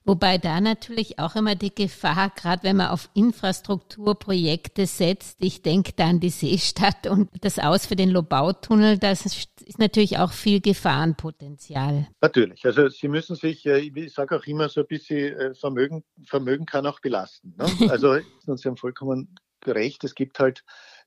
Wobei 0.06 0.38
da 0.38 0.62
natürlich 0.62 1.18
auch 1.18 1.36
immer 1.36 1.56
die 1.56 1.74
Gefahr, 1.74 2.32
gerade 2.36 2.62
wenn 2.62 2.78
man 2.78 2.90
auf 2.90 3.10
Infrastrukturprojekte 3.16 4.86
setzt, 4.86 5.38
ich 5.42 5.64
denke 5.64 5.94
da 5.96 6.10
an 6.10 6.20
die 6.20 6.30
Seestadt 6.30 7.08
und 7.08 7.30
das 7.42 7.58
Aus 7.58 7.88
für 7.88 7.96
den 7.96 8.12
Lobautunnel, 8.12 9.00
das 9.00 9.26
ist 9.26 9.80
natürlich 9.80 10.20
auch 10.20 10.32
viel 10.32 10.62
Gefahrenpotenzial. 10.62 12.08
Natürlich. 12.22 12.64
Also 12.66 12.88
Sie 12.90 13.08
müssen 13.08 13.36
sich, 13.36 13.66
äh, 13.66 13.80
ich 13.80 14.14
sage 14.14 14.38
auch 14.38 14.46
immer 14.46 14.70
so 14.70 14.82
ein 14.82 14.88
bisschen, 14.88 15.34
äh, 15.40 15.56
Vermögen, 15.56 16.04
Vermögen 16.24 16.68
kann 16.68 16.86
auch 16.86 17.00
belasten. 17.00 17.56
Ne? 17.58 17.66
Also 17.96 18.20
Sie 18.46 18.68
haben 18.68 18.78
vollkommen 18.78 19.36
recht, 19.66 20.04
es 20.04 20.14
gibt 20.14 20.40
halt 20.40 20.64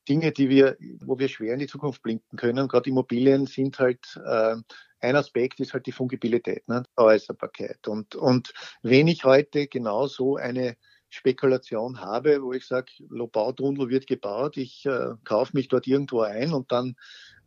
Dinge, 0.09 0.33
die 0.33 0.49
wir, 0.49 0.77
wo 1.01 1.19
wir 1.19 1.29
schwer 1.29 1.53
in 1.53 1.61
die 1.61 1.67
Zukunft 1.67 2.03
blinken 2.03 2.39
können. 2.39 2.67
Gerade 2.67 2.91
Immobilien 2.91 3.47
sind 3.47 3.79
halt 3.79 4.21
äh, 4.25 4.57
ein 5.01 5.17
Aspekt 5.17 5.61
ist 5.61 5.73
halt 5.75 5.87
die 5.87 5.93
Fungibilität, 5.93 6.67
ne? 6.69 6.83
Äußerbarkeit. 6.97 7.87
Und, 7.89 8.15
und 8.15 8.53
wenn 8.83 9.09
ich 9.09 9.25
heute 9.25 9.67
genau 9.69 10.07
so 10.07 10.37
eine 10.37 10.77
Spekulation 11.11 12.01
habe, 12.01 12.42
wo 12.42 12.53
ich 12.53 12.66
sage, 12.66 12.92
Lobautunnel 13.09 13.88
wird 13.88 14.07
gebaut, 14.07 14.57
ich 14.57 14.87
äh, 14.87 15.14
kaufe 15.25 15.57
mich 15.57 15.68
dort 15.68 15.87
irgendwo 15.87 16.21
ein 16.21 16.53
und 16.53 16.71
dann 16.71 16.97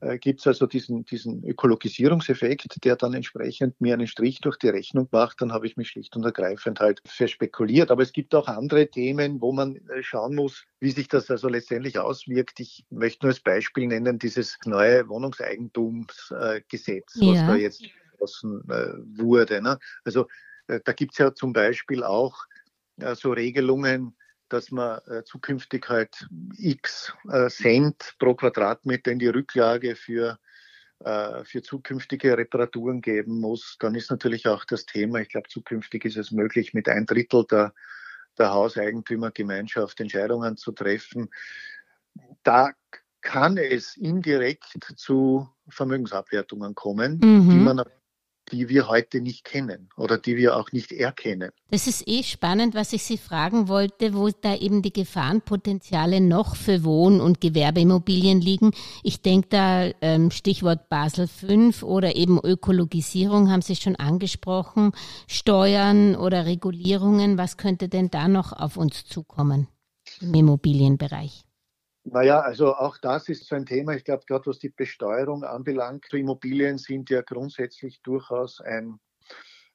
äh, 0.02 0.17
gibt 0.17 0.39
es 0.39 0.47
also 0.47 0.65
diesen, 0.65 1.06
diesen 1.06 1.43
Ökologisierungseffekt, 1.43 2.84
der 2.84 2.95
dann 2.95 3.13
entsprechend 3.13 3.80
mir 3.80 3.93
einen 3.93 4.08
Strich 4.08 4.41
durch 4.41 4.58
die 4.58 4.69
Rechnung 4.69 5.08
macht, 5.12 5.41
dann 5.41 5.54
habe 5.54 5.67
ich 5.67 5.78
mich 5.78 5.89
schlicht 5.89 6.15
und 6.15 6.26
ergreifend 6.26 6.80
halt 6.80 7.02
verspekuliert. 7.06 7.91
Aber 7.91 8.02
es 8.02 8.12
gibt 8.12 8.34
auch 8.34 8.47
andere 8.47 8.89
Themen, 8.89 9.41
wo 9.41 9.52
man 9.52 9.76
äh, 9.76 10.02
schauen 10.02 10.34
muss, 10.34 10.65
wie 10.80 10.91
sich 10.91 11.08
das 11.08 11.30
also 11.30 11.47
letztendlich 11.47 12.00
auswirkt. 12.00 12.60
Ich 12.60 12.84
möchte 12.89 13.26
nur 13.26 13.32
als 13.32 13.41
Beispiel 13.41 13.86
nennen, 13.88 14.17
dieses 14.17 14.58
neue 14.65 15.08
Wohnungseigentumsgesetz, 15.08 17.13
ja. 17.15 17.28
was 17.28 17.45
da 17.45 17.56
jetzt 17.56 17.84
beschlossen 18.12 18.63
äh, 18.69 19.19
wurde. 19.19 19.62
Ne? 19.62 19.80
Also 20.04 20.28
äh, 20.67 20.80
da 20.84 20.93
gibt 20.93 21.13
es 21.13 21.19
ja 21.19 21.34
zum 21.34 21.54
Beispiel 21.54 22.04
auch 22.04 22.45
äh, 22.45 22.61
so 22.97 23.32
Regelungen, 23.32 24.15
dass 24.51 24.71
man 24.71 24.99
äh, 25.08 25.23
zukünftig 25.23 25.88
halt 25.88 26.27
x 26.58 27.13
äh, 27.32 27.49
Cent 27.49 28.15
pro 28.19 28.36
Quadratmeter 28.36 29.12
in 29.12 29.19
die 29.19 29.27
Rücklage 29.27 29.95
für, 29.95 30.39
äh, 30.99 31.43
für 31.45 31.62
zukünftige 31.62 32.38
Reparaturen 32.38 33.01
geben 33.01 33.39
muss. 33.39 33.77
Dann 33.80 33.95
ist 33.95 34.12
natürlich 34.12 34.47
auch 34.47 34.65
das 34.65 34.86
Thema, 34.86 35.19
ich 35.21 35.30
glaube, 35.30 35.47
zukünftig 35.47 36.06
ist 36.06 36.17
es 36.17 36.32
möglich, 36.32 36.73
mit 36.73 36.89
ein 36.89 37.06
Drittel 37.06 37.45
der, 37.49 37.73
der 38.38 38.51
Hauseigentümergemeinschaft 38.51 39.99
Entscheidungen 40.01 40.58
zu 40.58 40.73
treffen. 40.73 41.30
Da 42.43 42.71
kann 43.21 43.58
es 43.58 43.95
indirekt 43.95 44.93
zu 44.95 45.47
Vermögensabwertungen 45.69 46.75
kommen, 46.75 47.19
mhm. 47.23 47.49
die 47.49 47.56
man 47.56 47.84
die 48.52 48.70
wir 48.70 48.88
heute 48.88 49.22
nicht 49.22 49.46
kennen 49.46 49.90
oder 49.98 50.18
die 50.18 50.36
wir 50.38 50.58
auch 50.58 50.72
nicht 50.72 50.92
erkennen. 50.92 51.52
Das 51.70 51.88
ist 51.88 52.08
eh 52.08 52.24
spannend, 52.24 52.76
was 52.76 52.94
ich 52.94 53.04
Sie 53.04 53.18
fragen 53.18 53.68
wollte, 53.68 54.14
wo 54.14 54.30
da 54.30 54.56
eben 54.56 54.82
die 54.82 54.94
Gefahrenpotenziale 54.94 56.22
noch 56.22 56.56
für 56.56 56.84
Wohn- 56.84 57.22
und 57.22 57.42
Gewerbeimmobilien 57.42 58.42
liegen. 58.42 58.72
Ich 59.04 59.22
denke 59.22 59.48
da 59.50 59.92
ähm, 60.02 60.32
Stichwort 60.32 60.90
Basel 60.90 61.28
V 61.28 61.86
oder 61.86 62.16
eben 62.16 62.40
Ökologisierung 62.40 63.50
haben 63.50 63.62
Sie 63.62 63.76
schon 63.76 63.96
angesprochen, 63.96 64.92
Steuern 65.28 66.16
oder 66.16 66.46
Regulierungen. 66.46 67.38
Was 67.38 67.58
könnte 67.58 67.90
denn 67.90 68.10
da 68.10 68.28
noch 68.28 68.52
auf 68.54 68.78
uns 68.78 69.06
zukommen 69.06 69.68
im 70.20 70.34
Immobilienbereich? 70.34 71.46
Naja, 72.04 72.40
also 72.40 72.76
auch 72.76 72.98
das 72.98 73.30
ist 73.30 73.46
so 73.46 73.56
ein 73.56 73.66
Thema. 73.66 73.94
Ich 73.94 74.04
glaube, 74.04 74.24
gerade 74.28 74.48
was 74.48 74.60
die 74.60 74.70
Besteuerung 74.70 75.44
anbelangt, 75.44 76.12
Immobilien 76.14 76.78
sind 76.78 77.10
ja 77.10 77.22
grundsätzlich 77.22 78.02
durchaus 78.02 78.60
ein, 78.60 79.00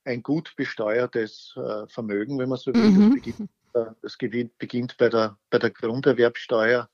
ein 0.04 0.22
gut 0.22 0.54
besteuertes 0.56 1.54
äh, 1.56 1.86
Vermögen, 1.86 2.38
wenn 2.38 2.48
man 2.48 2.58
so 2.58 2.74
will. 2.74 2.90
Mhm. 2.90 3.10
Das, 3.14 3.14
beginnt, 3.14 3.50
äh, 3.74 4.44
das 4.48 4.50
beginnt 4.58 4.96
bei 4.96 5.08
der, 5.08 5.38
bei 5.50 5.58
der 5.58 5.70
Grunderwerbsteuer, 5.70 6.90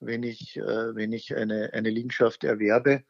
wenn 0.00 0.24
ich, 0.24 0.56
äh, 0.56 0.94
wenn 0.96 1.12
ich 1.12 1.34
eine, 1.36 1.72
eine 1.72 1.90
Liegenschaft 1.90 2.42
erwerbe 2.42 3.04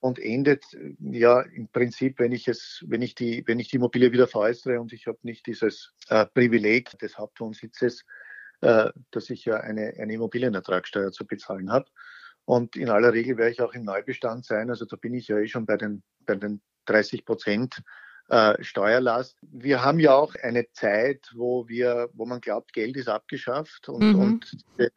und 0.00 0.18
endet 0.18 0.66
ja 1.00 1.40
im 1.40 1.68
Prinzip, 1.68 2.18
wenn 2.18 2.32
ich 2.32 2.48
es, 2.48 2.84
wenn 2.86 3.00
ich 3.00 3.14
die, 3.14 3.42
wenn 3.46 3.58
ich 3.58 3.68
die 3.68 3.76
Immobilie 3.76 4.12
wieder 4.12 4.28
veräußere 4.28 4.78
und 4.78 4.92
ich 4.92 5.06
habe 5.06 5.18
nicht 5.22 5.46
dieses 5.46 5.94
äh, 6.10 6.26
Privileg 6.26 6.98
des 6.98 7.16
Hauptwohnsitzes, 7.16 8.04
äh, 8.64 8.90
dass 9.10 9.30
ich 9.30 9.44
ja 9.44 9.58
eine, 9.58 9.94
eine 9.98 10.14
Immobilienertragssteuer 10.14 11.12
zu 11.12 11.26
bezahlen 11.26 11.70
habe. 11.70 11.86
Und 12.46 12.76
in 12.76 12.88
aller 12.88 13.12
Regel 13.12 13.36
werde 13.36 13.52
ich 13.52 13.60
auch 13.60 13.74
im 13.74 13.84
Neubestand 13.84 14.44
sein. 14.44 14.70
Also 14.70 14.84
da 14.86 14.96
bin 14.96 15.14
ich 15.14 15.28
ja 15.28 15.38
eh 15.38 15.46
schon 15.46 15.66
bei 15.66 15.76
den, 15.76 16.02
bei 16.20 16.34
den 16.34 16.60
30 16.86 17.24
Prozent 17.24 17.82
äh, 18.28 18.62
Steuerlast. 18.62 19.38
Wir 19.42 19.82
haben 19.82 19.98
ja 20.00 20.14
auch 20.14 20.34
eine 20.34 20.70
Zeit, 20.72 21.30
wo 21.34 21.68
wir, 21.68 22.08
wo 22.14 22.24
man 22.24 22.40
glaubt, 22.40 22.72
Geld 22.72 22.96
ist 22.96 23.08
abgeschafft 23.08 23.88
und, 23.88 24.14
mhm. 24.14 24.20
und 24.20 24.56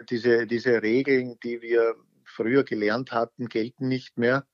diese, 0.10 0.48
diese 0.48 0.82
Regeln, 0.82 1.38
die 1.44 1.62
wir 1.62 1.96
früher 2.24 2.64
gelernt 2.64 3.12
hatten, 3.12 3.48
gelten 3.48 3.88
nicht 3.90 4.18
mehr. 4.18 4.46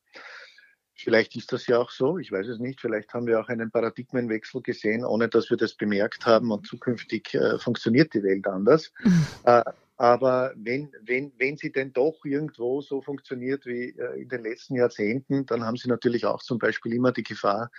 Vielleicht 1.04 1.36
ist 1.36 1.52
das 1.52 1.68
ja 1.68 1.80
auch 1.80 1.89
so, 1.89 2.18
ich 2.18 2.32
weiß 2.32 2.48
es 2.48 2.60
nicht. 2.60 2.80
Vielleicht 2.80 3.13
haben 3.13 3.28
wir 3.28 3.39
auch 3.39 3.50
einen 3.50 3.72
Paradigmenwechsel 3.72 4.62
gesehen, 4.62 5.04
ohne 5.04 5.28
dass 5.28 5.50
wir 5.50 5.58
das 5.58 5.74
bemerkt 5.74 6.26
haben 6.26 6.52
und 6.52 6.66
zukünftig 6.66 7.34
äh, 7.34 7.60
funktioniert 7.60 8.13
die 8.13 8.24
Welt 8.24 8.48
anders. 8.48 8.92
äh, 9.46 9.63
aber 9.98 10.54
wenn, 10.56 10.92
wenn, 11.06 11.32
wenn 11.38 11.58
sie 11.58 11.72
denn 11.72 11.94
doch 11.94 12.26
irgendwo 12.26 12.82
so 12.82 13.01
funktioniert 13.01 13.66
wie 13.66 13.89
äh, 13.89 14.22
in 14.22 14.30
den 14.30 14.43
letzten 14.43 14.76
Jahrzehnten, 14.76 15.45
dann 15.45 15.64
haben 15.64 15.78
sie 15.78 15.88
natürlich 15.88 16.26
auch 16.26 16.41
zum 16.41 16.58
Beispiel 16.58 16.93
immer 16.93 17.12
die 17.12 17.24
Gefahr, 17.24 17.70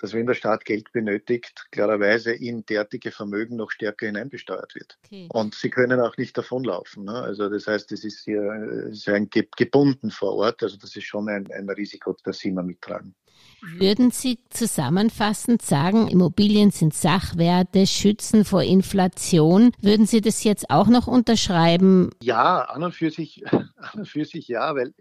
dass 0.00 0.12
wenn 0.12 0.26
der 0.26 0.34
Staat 0.34 0.64
Geld 0.64 0.92
benötigt, 0.92 1.66
klarerweise 1.70 2.32
in 2.32 2.64
derartige 2.64 3.10
Vermögen 3.10 3.56
noch 3.56 3.70
stärker 3.70 4.06
hineinbesteuert 4.06 4.74
wird. 4.74 4.98
Okay. 5.04 5.28
Und 5.30 5.54
sie 5.54 5.70
können 5.70 6.00
auch 6.00 6.16
nicht 6.16 6.36
davonlaufen. 6.36 7.04
Ne? 7.04 7.14
Also 7.14 7.48
das 7.48 7.66
heißt, 7.66 7.92
es 7.92 8.04
ist 8.04 8.24
hier 8.24 8.42
ist 8.90 9.08
ein 9.08 9.28
gebunden 9.30 10.10
vor 10.10 10.34
Ort. 10.34 10.62
Also 10.62 10.76
das 10.76 10.96
ist 10.96 11.04
schon 11.04 11.28
ein, 11.28 11.50
ein 11.52 11.68
Risiko, 11.68 12.16
das 12.24 12.38
sie 12.38 12.48
immer 12.48 12.62
mittragen. 12.62 13.14
Würden 13.62 14.10
Sie 14.10 14.38
zusammenfassend 14.48 15.60
sagen, 15.60 16.08
Immobilien 16.08 16.70
sind 16.70 16.94
Sachwerte, 16.94 17.86
schützen 17.86 18.44
vor 18.44 18.62
Inflation? 18.62 19.72
Würden 19.80 20.06
Sie 20.06 20.22
das 20.22 20.44
jetzt 20.44 20.70
auch 20.70 20.88
noch 20.88 21.06
unterschreiben? 21.06 22.10
Ja, 22.22 22.62
an 22.62 22.82
und 22.82 22.94
für 22.94 23.10
sich, 23.10 23.44
an 23.52 23.70
und 23.94 24.08
für 24.08 24.24
sich 24.24 24.48
ja, 24.48 24.74
weil 24.74 24.94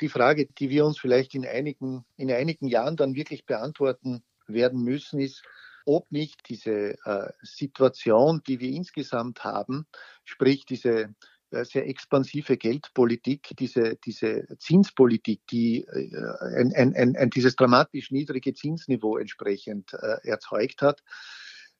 die 0.00 0.08
Frage, 0.08 0.46
die 0.46 0.70
wir 0.70 0.86
uns 0.86 0.98
vielleicht 0.98 1.34
in 1.34 1.44
einigen, 1.44 2.04
in 2.16 2.30
einigen 2.30 2.68
Jahren 2.68 2.96
dann 2.96 3.16
wirklich 3.16 3.44
beantworten 3.44 4.22
werden 4.46 4.82
müssen, 4.82 5.20
ist, 5.20 5.42
ob 5.84 6.10
nicht 6.10 6.48
diese 6.48 6.98
äh, 7.04 7.32
Situation, 7.42 8.42
die 8.46 8.60
wir 8.60 8.70
insgesamt 8.70 9.44
haben, 9.44 9.86
sprich 10.24 10.64
diese 10.66 11.14
äh, 11.50 11.64
sehr 11.64 11.86
expansive 11.88 12.56
Geldpolitik, 12.56 13.50
diese, 13.58 13.96
diese 13.96 14.46
Zinspolitik, 14.58 15.46
die 15.48 15.84
äh, 15.84 16.10
ein, 16.56 16.72
ein, 16.74 17.16
ein, 17.16 17.30
dieses 17.30 17.54
dramatisch 17.54 18.10
niedrige 18.10 18.52
Zinsniveau 18.52 19.16
entsprechend 19.16 19.92
äh, 19.94 20.28
erzeugt 20.28 20.82
hat, 20.82 21.02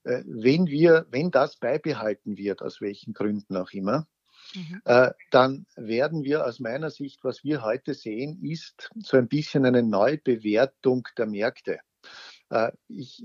wenn 0.04 0.68
wir, 0.68 1.04
wenn 1.10 1.32
das 1.32 1.56
beibehalten 1.56 2.36
wird, 2.36 2.62
aus 2.62 2.80
welchen 2.80 3.12
Gründen 3.12 3.56
auch 3.56 3.72
immer, 3.72 4.06
mhm. 4.54 4.80
dann 5.32 5.66
werden 5.74 6.22
wir 6.22 6.46
aus 6.46 6.60
meiner 6.60 6.90
Sicht, 6.90 7.24
was 7.24 7.42
wir 7.42 7.62
heute 7.62 7.92
sehen, 7.92 8.38
ist 8.40 8.88
so 9.02 9.16
ein 9.16 9.26
bisschen 9.26 9.66
eine 9.66 9.82
Neubewertung 9.82 11.08
der 11.18 11.26
Märkte. 11.26 11.80
Äh, 12.50 12.72
ich 12.88 13.22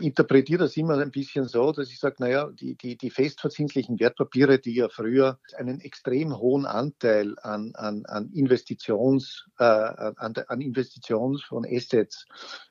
interpretiere 0.00 0.60
das 0.60 0.76
immer 0.76 0.98
ein 0.98 1.10
bisschen 1.10 1.48
so, 1.48 1.72
dass 1.72 1.90
ich 1.90 1.98
sage, 1.98 2.16
naja, 2.18 2.50
die, 2.52 2.76
die, 2.76 2.96
die 2.96 3.10
festverzinslichen 3.10 3.98
Wertpapiere, 3.98 4.58
die 4.58 4.74
ja 4.74 4.88
früher 4.88 5.38
einen 5.56 5.80
extrem 5.80 6.36
hohen 6.38 6.66
Anteil 6.66 7.36
an, 7.40 7.72
an, 7.74 8.04
an 8.06 8.30
Investitions, 8.32 9.46
äh, 9.58 9.64
an, 9.64 10.34
an 10.46 10.60
Investitions 10.60 11.42
von 11.42 11.66
Assets 11.66 12.26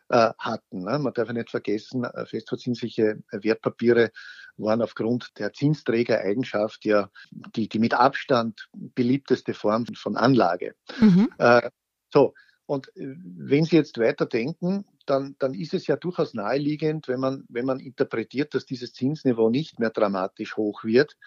äh, 0.10 0.32
hatten. 0.38 0.84
Ne? 0.84 1.00
Man 1.00 1.14
darf 1.14 1.28
ja 1.28 1.34
nicht 1.34 1.50
vergessen, 1.50 2.06
äh, 2.06 2.26
festverzinsliche 2.26 3.22
Wertpapiere 3.32 4.12
waren 4.58 4.82
aufgrund 4.82 5.30
der 5.38 5.54
Zinsträgereigenschaft 5.54 6.86
ja 6.86 7.10
die, 7.32 7.68
die 7.68 7.80
mit 7.80 7.94
Abstand 7.94 8.70
beliebteste 8.74 9.54
Form 9.54 9.86
von 9.96 10.16
Anlage. 10.16 10.76
Mhm. 11.00 11.30
Äh, 11.38 11.70
so, 12.14 12.34
und 12.70 12.96
äh, 12.96 13.16
wenn 13.18 13.64
Sie 13.66 13.78
jetzt 13.78 13.98
weiter 13.98 14.28
denken, 14.28 14.86
dann, 15.08 15.36
dann 15.40 15.56
ist 15.56 15.74
es 15.74 15.88
ja 15.88 15.96
durchaus 15.96 16.36
naheliegend, 16.36 17.08
wenn 17.08 17.20
man, 17.20 17.46
wenn 17.50 17.66
man 17.66 17.80
interpretiert, 17.80 18.54
dass 18.54 18.68
dieses 18.68 18.94
Zinsniveau 18.94 19.50
nicht 19.50 19.80
mehr 19.80 19.90
dramatisch 19.90 20.56
hoch 20.56 20.84
wird, 20.84 21.18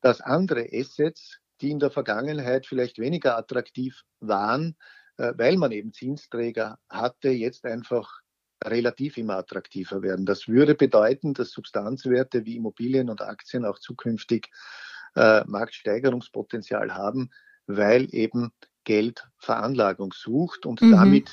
dass 0.00 0.20
andere 0.20 0.66
Assets, 0.72 1.38
die 1.60 1.70
in 1.70 1.78
der 1.78 1.92
Vergangenheit 1.92 2.66
vielleicht 2.66 2.98
weniger 2.98 3.38
attraktiv 3.38 4.02
waren, 4.18 4.74
äh, 5.18 5.34
weil 5.36 5.56
man 5.56 5.70
eben 5.70 5.92
Zinsträger 5.92 6.80
hatte, 6.88 7.28
jetzt 7.28 7.64
einfach 7.64 8.18
relativ 8.64 9.18
immer 9.18 9.36
attraktiver 9.36 10.02
werden. 10.02 10.26
Das 10.26 10.48
würde 10.48 10.74
bedeuten, 10.74 11.32
dass 11.32 11.52
Substanzwerte 11.52 12.44
wie 12.44 12.56
Immobilien 12.56 13.08
und 13.08 13.22
Aktien 13.22 13.64
auch 13.64 13.78
zukünftig 13.78 14.48
äh, 15.14 15.44
Marktsteigerungspotenzial 15.46 16.92
haben, 16.92 17.30
weil 17.68 18.12
eben 18.12 18.50
Geldveranlagung 18.88 20.14
sucht 20.14 20.64
und 20.64 20.80
mhm. 20.80 20.92
damit 20.92 21.32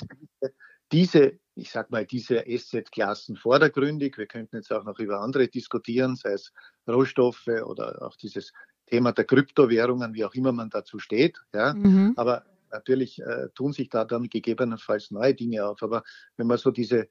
diese, 0.92 1.38
ich 1.54 1.70
sag 1.70 1.90
mal, 1.90 2.04
diese 2.04 2.44
Asset-Klassen 2.46 3.36
vordergründig, 3.36 4.18
wir 4.18 4.26
könnten 4.26 4.56
jetzt 4.56 4.70
auch 4.70 4.84
noch 4.84 4.98
über 4.98 5.20
andere 5.20 5.48
diskutieren, 5.48 6.16
sei 6.16 6.32
es 6.32 6.52
Rohstoffe 6.86 7.48
oder 7.48 8.02
auch 8.02 8.14
dieses 8.16 8.52
Thema 8.86 9.12
der 9.12 9.24
Kryptowährungen, 9.24 10.12
wie 10.12 10.26
auch 10.26 10.34
immer 10.34 10.52
man 10.52 10.68
dazu 10.68 10.98
steht, 10.98 11.38
ja, 11.54 11.72
mhm. 11.72 12.12
aber 12.16 12.44
natürlich 12.70 13.22
äh, 13.22 13.48
tun 13.54 13.72
sich 13.72 13.88
da 13.88 14.04
dann 14.04 14.28
gegebenenfalls 14.28 15.10
neue 15.10 15.34
Dinge 15.34 15.66
auf, 15.66 15.82
aber 15.82 16.04
wenn 16.36 16.46
man 16.46 16.58
so 16.58 16.70
diese, 16.70 17.08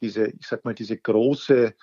diese, 0.00 0.28
ich 0.28 0.46
sag 0.46 0.64
mal, 0.64 0.74
diese 0.74 0.96
große 0.96 1.74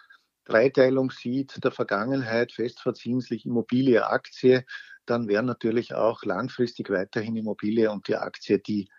Dreiteilung 0.46 1.12
sieht 1.12 1.62
der 1.62 1.72
Vergangenheit, 1.72 2.54
festverzinslich 2.54 3.46
Immobilie, 3.46 4.08
Aktie, 4.08 4.64
dann 5.06 5.28
wären 5.28 5.46
natürlich 5.46 5.94
auch 5.94 6.24
langfristig 6.24 6.90
weiterhin 6.90 7.36
Immobilie 7.36 7.92
und 7.92 8.08
die 8.08 8.16
Aktie 8.16 8.60
die, 8.60 8.90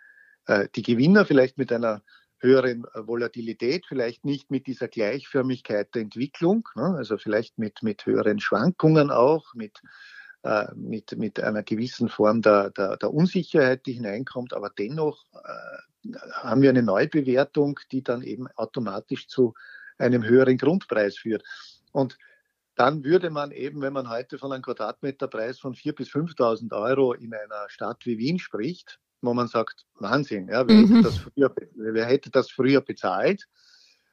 äh, 0.46 0.68
die 0.74 0.82
Gewinner 0.82 1.24
vielleicht 1.24 1.58
mit 1.58 1.72
einer 1.72 2.02
höheren 2.38 2.84
äh, 2.94 3.06
Volatilität, 3.06 3.86
vielleicht 3.86 4.24
nicht 4.24 4.50
mit 4.50 4.66
dieser 4.66 4.88
Gleichförmigkeit 4.88 5.94
der 5.94 6.02
Entwicklung, 6.02 6.68
ne? 6.74 6.94
also 6.96 7.18
vielleicht 7.18 7.58
mit, 7.58 7.82
mit 7.82 8.04
höheren 8.06 8.40
Schwankungen 8.40 9.10
auch, 9.10 9.54
mit, 9.54 9.80
äh, 10.42 10.66
mit, 10.74 11.16
mit 11.16 11.40
einer 11.40 11.62
gewissen 11.62 12.08
Form 12.08 12.42
der, 12.42 12.70
der, 12.70 12.96
der 12.96 13.12
Unsicherheit, 13.12 13.86
die 13.86 13.92
hineinkommt, 13.92 14.52
aber 14.52 14.70
dennoch 14.70 15.24
haben 16.32 16.62
wir 16.62 16.70
eine 16.70 16.82
Neubewertung, 16.82 17.80
die 17.90 18.02
dann 18.02 18.22
eben 18.22 18.46
automatisch 18.54 19.26
zu 19.26 19.54
einem 19.98 20.24
höheren 20.24 20.58
Grundpreis 20.58 21.16
führt. 21.18 21.42
Und 21.92 22.18
dann 22.76 23.04
würde 23.04 23.30
man 23.30 23.50
eben, 23.50 23.80
wenn 23.80 23.94
man 23.94 24.08
heute 24.08 24.38
von 24.38 24.52
einem 24.52 24.62
Quadratmeterpreis 24.62 25.58
von 25.58 25.74
4.000 25.74 25.92
bis 25.94 26.08
5.000 26.10 26.72
Euro 26.78 27.14
in 27.14 27.34
einer 27.34 27.68
Stadt 27.68 28.04
wie 28.04 28.18
Wien 28.18 28.38
spricht, 28.38 29.00
wo 29.22 29.32
man 29.32 29.48
sagt, 29.48 29.86
Wahnsinn, 29.94 30.48
ja, 30.48 30.68
wer, 30.68 30.76
mhm. 30.76 30.88
hätte, 30.88 31.02
das 31.02 31.18
früher, 31.18 31.54
wer 31.74 32.04
hätte 32.04 32.30
das 32.30 32.50
früher 32.50 32.82
bezahlt? 32.82 33.48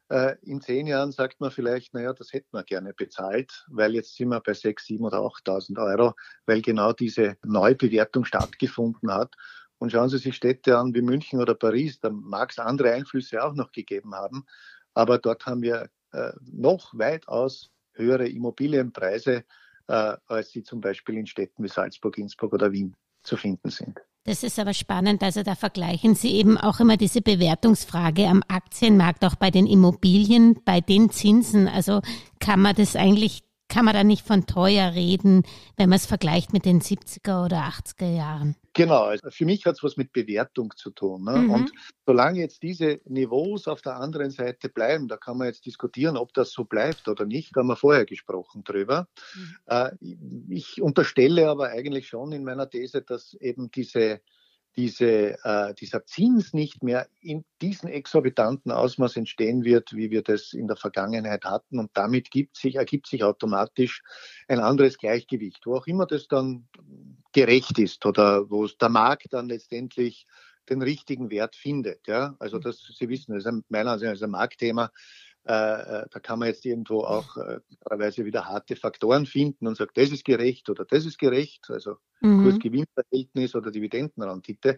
Äh, 0.09 0.37
in 0.43 0.61
zehn 0.61 0.87
Jahren 0.87 1.11
sagt 1.11 1.41
man 1.41 1.51
vielleicht, 1.51 1.93
naja, 1.93 2.13
das 2.13 2.31
hätten 2.31 2.53
wir 2.53 2.63
gerne 2.63 2.93
bezahlt, 2.93 3.65
weil 3.67 3.93
jetzt 3.95 4.15
sind 4.15 4.29
wir 4.29 4.39
bei 4.39 4.53
6.000, 4.53 4.99
7.000 4.99 5.01
oder 5.01 5.17
8.000 5.19 5.85
Euro, 5.85 6.13
weil 6.45 6.61
genau 6.61 6.93
diese 6.93 7.35
Neubewertung 7.43 8.23
stattgefunden 8.23 9.11
hat. 9.11 9.35
Und 9.77 9.91
schauen 9.91 10.07
Sie 10.07 10.17
sich 10.19 10.35
Städte 10.35 10.77
an 10.77 10.93
wie 10.93 11.01
München 11.01 11.41
oder 11.41 11.55
Paris, 11.55 11.99
da 11.99 12.09
mag 12.09 12.51
es 12.51 12.59
andere 12.59 12.93
Einflüsse 12.93 13.43
auch 13.43 13.53
noch 13.53 13.73
gegeben 13.73 14.15
haben, 14.15 14.45
aber 14.93 15.17
dort 15.17 15.45
haben 15.45 15.61
wir 15.61 15.89
äh, 16.13 16.31
noch 16.41 16.93
weitaus 16.97 17.72
höhere 17.93 18.27
Immobilienpreise, 18.27 19.43
äh, 19.87 20.13
als 20.27 20.51
sie 20.51 20.63
zum 20.63 20.81
Beispiel 20.81 21.17
in 21.17 21.27
Städten 21.27 21.63
wie 21.63 21.67
Salzburg, 21.67 22.17
Innsbruck 22.17 22.53
oder 22.53 22.71
Wien 22.71 22.95
zu 23.21 23.37
finden 23.37 23.69
sind. 23.69 23.99
Das 24.25 24.43
ist 24.43 24.57
aber 24.57 24.73
spannend. 24.73 25.21
Also 25.21 25.43
da 25.43 25.53
vergleichen 25.53 26.15
Sie 26.15 26.31
eben 26.35 26.57
auch 26.57 26.79
immer 26.79 26.95
diese 26.95 27.21
Bewertungsfrage 27.21 28.27
am 28.27 28.41
Aktienmarkt, 28.47 29.25
auch 29.25 29.35
bei 29.35 29.51
den 29.51 29.67
Immobilien, 29.67 30.59
bei 30.63 30.79
den 30.79 31.09
Zinsen. 31.09 31.67
Also 31.67 32.01
kann 32.39 32.61
man 32.61 32.75
das 32.75 32.95
eigentlich 32.95 33.43
kann 33.69 33.85
man 33.85 33.95
da 33.95 34.03
nicht 34.03 34.25
von 34.25 34.45
teuer 34.45 34.93
reden, 34.93 35.43
wenn 35.77 35.89
man 35.89 35.95
es 35.95 36.05
vergleicht 36.05 36.53
mit 36.53 36.63
den 36.63 36.79
70er 36.79 37.43
oder 37.45 37.63
80er 37.63 38.15
Jahren. 38.15 38.55
Genau, 38.73 39.03
also 39.03 39.29
für 39.29 39.45
mich 39.45 39.65
hat 39.65 39.75
es 39.75 39.83
was 39.83 39.97
mit 39.97 40.11
Bewertung 40.11 40.73
zu 40.75 40.89
tun. 40.89 41.23
Ne? 41.23 41.37
Mhm. 41.37 41.51
Und 41.51 41.71
solange 42.05 42.39
jetzt 42.39 42.63
diese 42.63 42.99
Niveaus 43.05 43.67
auf 43.67 43.81
der 43.81 43.97
anderen 43.97 44.31
Seite 44.31 44.67
bleiben, 44.69 45.07
da 45.07 45.17
kann 45.17 45.37
man 45.37 45.47
jetzt 45.47 45.65
diskutieren, 45.65 46.17
ob 46.17 46.33
das 46.33 46.51
so 46.51 46.63
bleibt 46.65 47.07
oder 47.07 47.25
nicht, 47.25 47.55
da 47.55 47.59
haben 47.61 47.67
wir 47.67 47.75
vorher 47.75 48.05
gesprochen 48.05 48.63
drüber. 48.63 49.07
Mhm. 49.35 49.55
Äh, 49.67 49.91
ich 50.49 50.81
unterstelle 50.81 51.49
aber 51.49 51.69
eigentlich 51.69 52.07
schon 52.07 52.31
in 52.31 52.43
meiner 52.43 52.69
These, 52.69 53.03
dass 53.03 53.35
eben 53.35 53.69
diese 53.69 54.21
diese, 54.75 55.37
äh, 55.43 55.73
dieser 55.75 56.05
Zins 56.05 56.53
nicht 56.53 56.83
mehr 56.83 57.07
in 57.21 57.45
diesem 57.61 57.89
exorbitanten 57.89 58.71
Ausmaß 58.71 59.17
entstehen 59.17 59.63
wird, 59.63 59.93
wie 59.95 60.09
wir 60.09 60.23
das 60.23 60.53
in 60.53 60.67
der 60.67 60.77
Vergangenheit 60.77 61.45
hatten. 61.45 61.79
Und 61.79 61.91
damit 61.93 62.29
sich, 62.53 62.75
ergibt 62.75 63.07
sich 63.07 63.23
automatisch 63.23 64.01
ein 64.47 64.59
anderes 64.59 64.97
Gleichgewicht, 64.97 65.65
wo 65.65 65.75
auch 65.75 65.87
immer 65.87 66.05
das 66.05 66.27
dann 66.27 66.67
gerecht 67.33 67.79
ist 67.79 68.05
oder 68.05 68.49
wo 68.49 68.67
der 68.67 68.89
Markt 68.89 69.27
dann 69.31 69.49
letztendlich 69.49 70.25
den 70.69 70.81
richtigen 70.81 71.29
Wert 71.29 71.55
findet. 71.55 72.07
Ja? 72.07 72.35
Also 72.39 72.59
das, 72.59 72.79
Sie 72.97 73.09
wissen, 73.09 73.33
das 73.33 73.43
ist 73.43 73.47
ein, 73.47 73.63
meiner 73.69 73.91
Ansicht 73.91 74.13
nach 74.13 74.21
ein 74.21 74.31
Marktthema. 74.31 74.91
Äh, 75.45 75.51
äh, 75.51 76.05
da 76.09 76.19
kann 76.21 76.39
man 76.39 76.47
jetzt 76.47 76.65
irgendwo 76.65 77.01
auch 77.01 77.35
äh, 77.35 77.59
teilweise 77.89 78.23
wieder 78.23 78.45
harte 78.45 78.77
Faktoren 78.77 79.25
finden 79.25 79.67
und 79.67 79.75
sagt, 79.75 79.97
das 79.97 80.11
ist 80.11 80.23
gerecht 80.23 80.69
oder 80.69 80.85
das 80.85 81.05
ist 81.05 81.19
gerecht, 81.19 81.65
also 81.69 81.97
mhm. 82.21 82.43
Kurs-Gewinn-Verhältnis 82.43 83.53
oder 83.53 83.69
Dividendenrendite. 83.69 84.77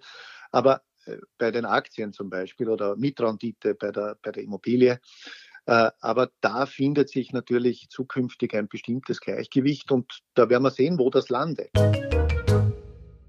Aber 0.51 0.81
äh, 1.05 1.17
bei 1.37 1.51
den 1.51 1.65
Aktien 1.65 2.13
zum 2.13 2.31
Beispiel 2.31 2.67
oder 2.69 2.95
Mitrendite 2.95 3.75
bei 3.75 3.91
der, 3.91 4.17
bei 4.23 4.31
der 4.31 4.41
Immobilie, 4.41 4.99
äh, 5.67 5.91
aber 5.99 6.31
da 6.41 6.65
findet 6.65 7.09
sich 7.09 7.31
natürlich 7.31 7.87
zukünftig 7.89 8.55
ein 8.55 8.67
bestimmtes 8.67 9.19
Gleichgewicht 9.19 9.91
und 9.91 10.21
da 10.33 10.49
werden 10.49 10.63
wir 10.63 10.71
sehen, 10.71 10.97
wo 10.97 11.11
das 11.11 11.29
landet. 11.29 11.69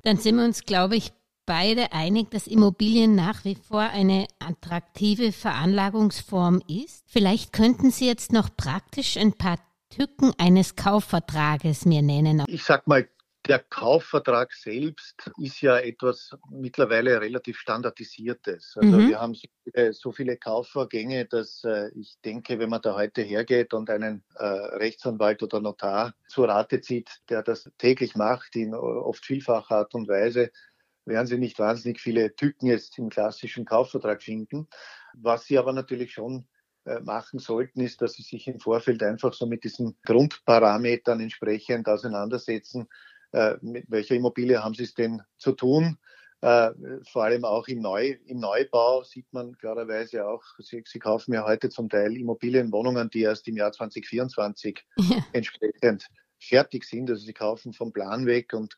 Dann 0.06 0.18
sind 0.18 0.36
wir 0.36 0.44
uns, 0.44 0.62
glaube 0.62 0.94
ich, 0.94 1.12
beide 1.46 1.90
einig, 1.90 2.30
dass 2.30 2.46
Immobilien 2.46 3.16
nach 3.16 3.44
wie 3.44 3.56
vor 3.56 3.80
eine 3.80 4.28
attraktive 4.38 5.32
Veranlagungsform 5.32 6.62
ist. 6.68 7.02
Vielleicht 7.08 7.52
könnten 7.52 7.90
Sie 7.90 8.06
jetzt 8.06 8.32
noch 8.32 8.48
praktisch 8.56 9.16
ein 9.16 9.32
paar 9.32 9.58
Tücken 9.90 10.32
eines 10.38 10.76
Kaufvertrages 10.76 11.86
mir 11.86 12.02
nennen. 12.02 12.44
Ich 12.46 12.62
sag 12.62 12.86
mal, 12.86 13.08
der 13.46 13.60
Kaufvertrag 13.60 14.52
selbst 14.52 15.30
ist 15.38 15.60
ja 15.60 15.78
etwas 15.78 16.36
mittlerweile 16.50 17.20
relativ 17.20 17.58
standardisiertes. 17.58 18.76
Also 18.76 18.98
mhm. 18.98 19.08
wir 19.08 19.20
haben 19.20 19.34
so 19.34 19.48
viele, 19.62 19.92
so 19.92 20.12
viele, 20.12 20.36
Kaufvorgänge, 20.36 21.26
dass 21.26 21.62
äh, 21.64 21.90
ich 21.94 22.16
denke, 22.24 22.58
wenn 22.58 22.70
man 22.70 22.82
da 22.82 22.94
heute 22.94 23.22
hergeht 23.22 23.74
und 23.74 23.90
einen 23.90 24.24
äh, 24.34 24.44
Rechtsanwalt 24.44 25.42
oder 25.42 25.60
Notar 25.60 26.14
zur 26.28 26.48
Rate 26.48 26.80
zieht, 26.80 27.10
der 27.28 27.42
das 27.42 27.70
täglich 27.78 28.16
macht, 28.16 28.56
in 28.56 28.74
oft 28.74 29.24
vielfacher 29.24 29.76
Art 29.76 29.94
und 29.94 30.08
Weise, 30.08 30.50
werden 31.04 31.26
Sie 31.26 31.38
nicht 31.38 31.58
wahnsinnig 31.58 32.00
viele 32.00 32.34
Tücken 32.34 32.66
jetzt 32.66 32.98
im 32.98 33.10
klassischen 33.10 33.64
Kaufvertrag 33.64 34.22
finden. 34.22 34.68
Was 35.14 35.46
Sie 35.46 35.56
aber 35.56 35.72
natürlich 35.72 36.12
schon 36.12 36.46
äh, 36.84 37.00
machen 37.00 37.38
sollten, 37.38 37.80
ist, 37.80 38.02
dass 38.02 38.14
Sie 38.14 38.22
sich 38.22 38.48
im 38.48 38.60
Vorfeld 38.60 39.02
einfach 39.02 39.32
so 39.32 39.46
mit 39.46 39.64
diesen 39.64 39.96
Grundparametern 40.04 41.20
entsprechend 41.20 41.88
auseinandersetzen, 41.88 42.82
äh, 42.82 43.15
mit 43.60 43.90
welcher 43.90 44.14
Immobilie 44.14 44.62
haben 44.62 44.74
Sie 44.74 44.84
es 44.84 44.94
denn 44.94 45.22
zu 45.38 45.52
tun? 45.52 45.98
Äh, 46.42 46.70
vor 47.10 47.24
allem 47.24 47.44
auch 47.44 47.66
im, 47.66 47.80
Neu, 47.80 48.16
im 48.26 48.40
Neubau 48.40 49.02
sieht 49.02 49.32
man 49.32 49.56
klarerweise 49.56 50.26
auch, 50.28 50.42
Sie, 50.58 50.82
Sie, 50.86 50.98
kaufen 50.98 51.32
ja 51.32 51.46
heute 51.46 51.70
zum 51.70 51.88
Teil 51.88 52.16
Immobilienwohnungen, 52.16 53.08
die 53.08 53.22
erst 53.22 53.48
im 53.48 53.56
Jahr 53.56 53.72
2024 53.72 54.84
ja. 54.98 55.24
entsprechend 55.32 56.06
fertig 56.38 56.84
sind. 56.84 57.10
Also 57.10 57.24
Sie 57.24 57.32
kaufen 57.32 57.72
vom 57.72 57.92
Plan 57.92 58.26
weg 58.26 58.52
und 58.52 58.76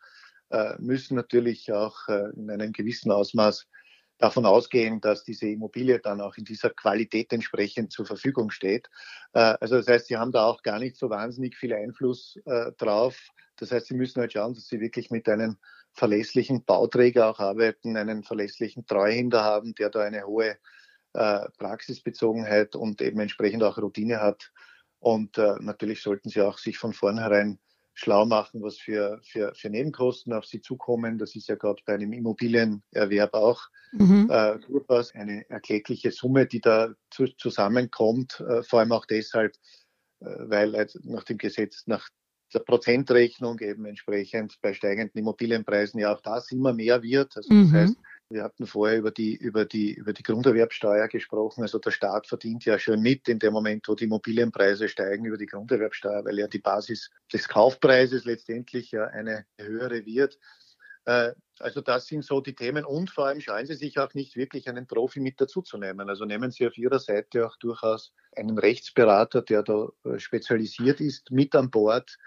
äh, 0.51 0.75
müssen 0.79 1.17
natürlich 1.17 1.73
auch 1.73 2.09
äh, 2.09 2.31
in 2.37 2.51
einem 2.51 2.73
gewissen 2.73 3.11
Ausmaß 3.11 3.67
davon 4.19 4.47
ausgehen, 4.47 5.01
dass 5.01 5.25
diese 5.25 5.49
Immobilie 5.49 6.01
dann 6.01 6.21
auch 6.21 6.37
in 6.37 6.45
dieser 6.45 6.71
Qualität 6.71 7.33
entsprechend 7.33 7.93
zur 7.93 8.05
Verfügung 8.05 8.51
steht. 8.51 8.89
Äh, 9.33 9.57
also 9.61 9.77
das 9.77 9.89
heißt, 9.89 10.07
sie 10.09 10.17
haben 10.17 10.33
da 10.33 10.45
auch 10.45 10.63
gar 10.63 10.79
nicht 10.79 10.97
so 10.97 11.09
wahnsinnig 11.09 11.57
viel 11.57 11.73
Einfluss 11.73 12.39
äh, 12.45 12.73
drauf. 12.77 13.17
Das 13.57 13.73
heißt, 13.73 13.87
sie 13.87 13.95
müssen 13.95 14.21
halt 14.21 14.33
schauen, 14.33 14.55
dass 14.55 14.67
sie 14.67 14.81
wirklich 14.81 15.11
mit 15.11 15.29
einem 15.29 15.57
verlässlichen 15.93 16.65
Bauträger 16.65 17.31
auch 17.31 17.39
arbeiten, 17.39 17.97
einen 17.97 18.23
verlässlichen 18.25 18.87
Treuhänder 18.87 19.43
haben, 19.43 19.75
der 19.75 19.91
da 19.91 20.01
eine 20.01 20.27
hohe 20.27 20.59
äh, 21.15 21.49
Praxisbezogenheit 21.59 22.77
und 22.77 23.01
eben 23.01 23.21
entsprechend 23.21 23.63
auch 23.63 23.79
Routine 23.79 24.21
hat. 24.21 24.53
Und 25.01 25.37
natürlich 25.61 26.03
sollten 26.03 26.29
sie 26.29 26.41
auch 26.41 26.59
sich 26.59 26.77
von 26.77 26.93
vornherein 26.93 27.61
schlau 27.99 28.25
machen, 28.27 28.63
was 28.63 28.79
für, 28.79 29.21
für, 29.25 29.53
für 29.57 29.71
Nebenkosten 29.71 30.33
auf 30.33 30.47
sie 30.47 30.61
zukommen. 30.61 31.19
Das 31.19 31.35
ist 31.35 31.49
ja 31.49 31.57
gerade 31.57 31.83
bei 31.85 31.95
einem 31.95 32.13
Immobilienerwerb 32.13 33.35
auch 33.35 33.61
mhm. 33.93 34.29
äh, 34.31 34.59
durchaus 34.61 35.13
eine 35.15 35.49
erklägliche 35.51 36.13
Summe, 36.13 36.47
die 36.47 36.61
da 36.61 36.95
zu, 37.11 37.27
zusammenkommt, 37.27 38.41
äh, 38.41 38.63
vor 38.63 38.79
allem 38.81 38.93
auch 38.93 39.05
deshalb, 39.05 39.57
äh, 40.21 40.27
weil 40.27 40.75
halt 40.75 40.97
nach 41.03 41.25
dem 41.25 41.39
Gesetz, 41.39 41.85
nach 41.87 42.09
der 42.55 42.61
Prozentrechnung 42.61 43.59
eben 43.59 43.85
entsprechend 43.85 44.59
bei 44.63 44.75
steigenden 44.75 45.19
Immobilienpreisen 45.19 45.99
ja 45.99 46.15
auch 46.15 46.21
das 46.21 46.53
immer 46.53 46.73
mehr 46.73 47.03
wird. 47.03 47.37
Also 47.37 47.49
das 47.49 47.69
mhm. 47.69 47.73
heißt, 47.73 47.97
wir 48.31 48.43
hatten 48.43 48.67
vorher 48.67 48.99
über 48.99 49.11
die, 49.11 49.35
über 49.35 49.65
die, 49.65 49.95
über 49.95 50.13
die 50.13 50.23
Grunderwerbsteuer 50.23 51.09
gesprochen. 51.09 51.63
Also 51.63 51.79
der 51.79 51.91
Staat 51.91 52.27
verdient 52.27 52.65
ja 52.65 52.79
schon 52.79 53.01
mit 53.01 53.29
in 53.29 53.39
dem 53.39 53.53
Moment, 53.53 53.89
wo 53.89 53.95
die 53.95 54.05
Immobilienpreise 54.05 54.89
steigen 54.89 55.25
über 55.25 55.39
die 55.39 55.47
Grunderwerbsteuer, 55.47 56.25
weil 56.25 56.39
ja 56.39 56.47
die 56.47 56.59
Basis 56.59 57.11
des 57.33 57.49
Kaufpreises 57.49 58.25
letztendlich 58.25 58.91
ja 58.91 59.07
eine 59.07 59.47
höhere 59.59 60.05
wird. 60.05 60.39
Äh, 61.07 61.33
also 61.59 61.81
das 61.81 62.07
sind 62.07 62.25
so 62.25 62.41
die 62.41 62.55
Themen 62.55 62.85
und 62.85 63.11
vor 63.11 63.27
allem 63.27 63.41
scheuen 63.41 63.67
Sie 63.67 63.75
sich 63.75 63.99
auch 63.99 64.13
nicht 64.13 64.37
wirklich 64.37 64.69
einen 64.69 64.87
Profi 64.87 65.21
mit 65.21 65.41
dazuzunehmen. 65.41 66.09
Also 66.11 66.27
nehmen 66.27 66.51
Sie 66.51 66.67
auf 66.67 66.77
Ihrer 66.77 66.99
Seite 66.99 67.47
auch 67.47 67.57
durchaus 67.57 68.13
einen 68.37 68.59
Rechtsberater, 68.59 69.41
der 69.41 69.63
da 69.63 69.89
äh, 70.05 70.19
spezialisiert 70.19 71.01
ist, 71.01 71.31
mit 71.31 71.55
an 71.55 71.71
Bord, 71.71 72.19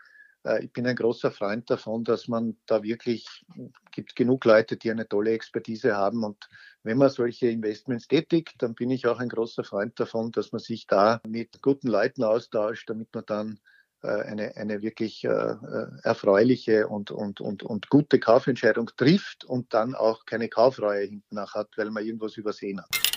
ich 0.61 0.73
bin 0.73 0.87
ein 0.87 0.95
großer 0.95 1.31
Freund 1.31 1.69
davon, 1.69 2.03
dass 2.03 2.27
man 2.27 2.57
da 2.65 2.83
wirklich, 2.83 3.45
gibt 3.91 4.15
genug 4.15 4.45
Leute, 4.45 4.75
die 4.77 4.89
eine 4.89 5.07
tolle 5.07 5.31
Expertise 5.31 5.95
haben 5.95 6.23
und 6.23 6.49
wenn 6.83 6.97
man 6.97 7.09
solche 7.09 7.47
Investments 7.47 8.07
tätigt, 8.07 8.55
dann 8.57 8.73
bin 8.73 8.89
ich 8.89 9.05
auch 9.05 9.19
ein 9.19 9.29
großer 9.29 9.63
Freund 9.63 9.99
davon, 9.99 10.31
dass 10.31 10.51
man 10.51 10.59
sich 10.59 10.87
da 10.87 11.21
mit 11.27 11.61
guten 11.61 11.87
Leuten 11.87 12.23
austauscht, 12.23 12.89
damit 12.89 13.13
man 13.13 13.23
dann 13.27 13.59
äh, 14.03 14.07
eine, 14.07 14.55
eine 14.57 14.81
wirklich 14.81 15.23
äh, 15.23 15.55
erfreuliche 16.03 16.87
und, 16.87 17.11
und, 17.11 17.39
und, 17.39 17.61
und 17.61 17.89
gute 17.89 18.19
Kaufentscheidung 18.19 18.89
trifft 18.97 19.45
und 19.45 19.73
dann 19.75 19.93
auch 19.93 20.25
keine 20.25 20.49
Kaufreue 20.49 21.05
hinten 21.05 21.35
nach 21.35 21.53
hat, 21.53 21.69
weil 21.75 21.91
man 21.91 22.03
irgendwas 22.03 22.37
übersehen 22.37 22.81
hat. 22.81 23.10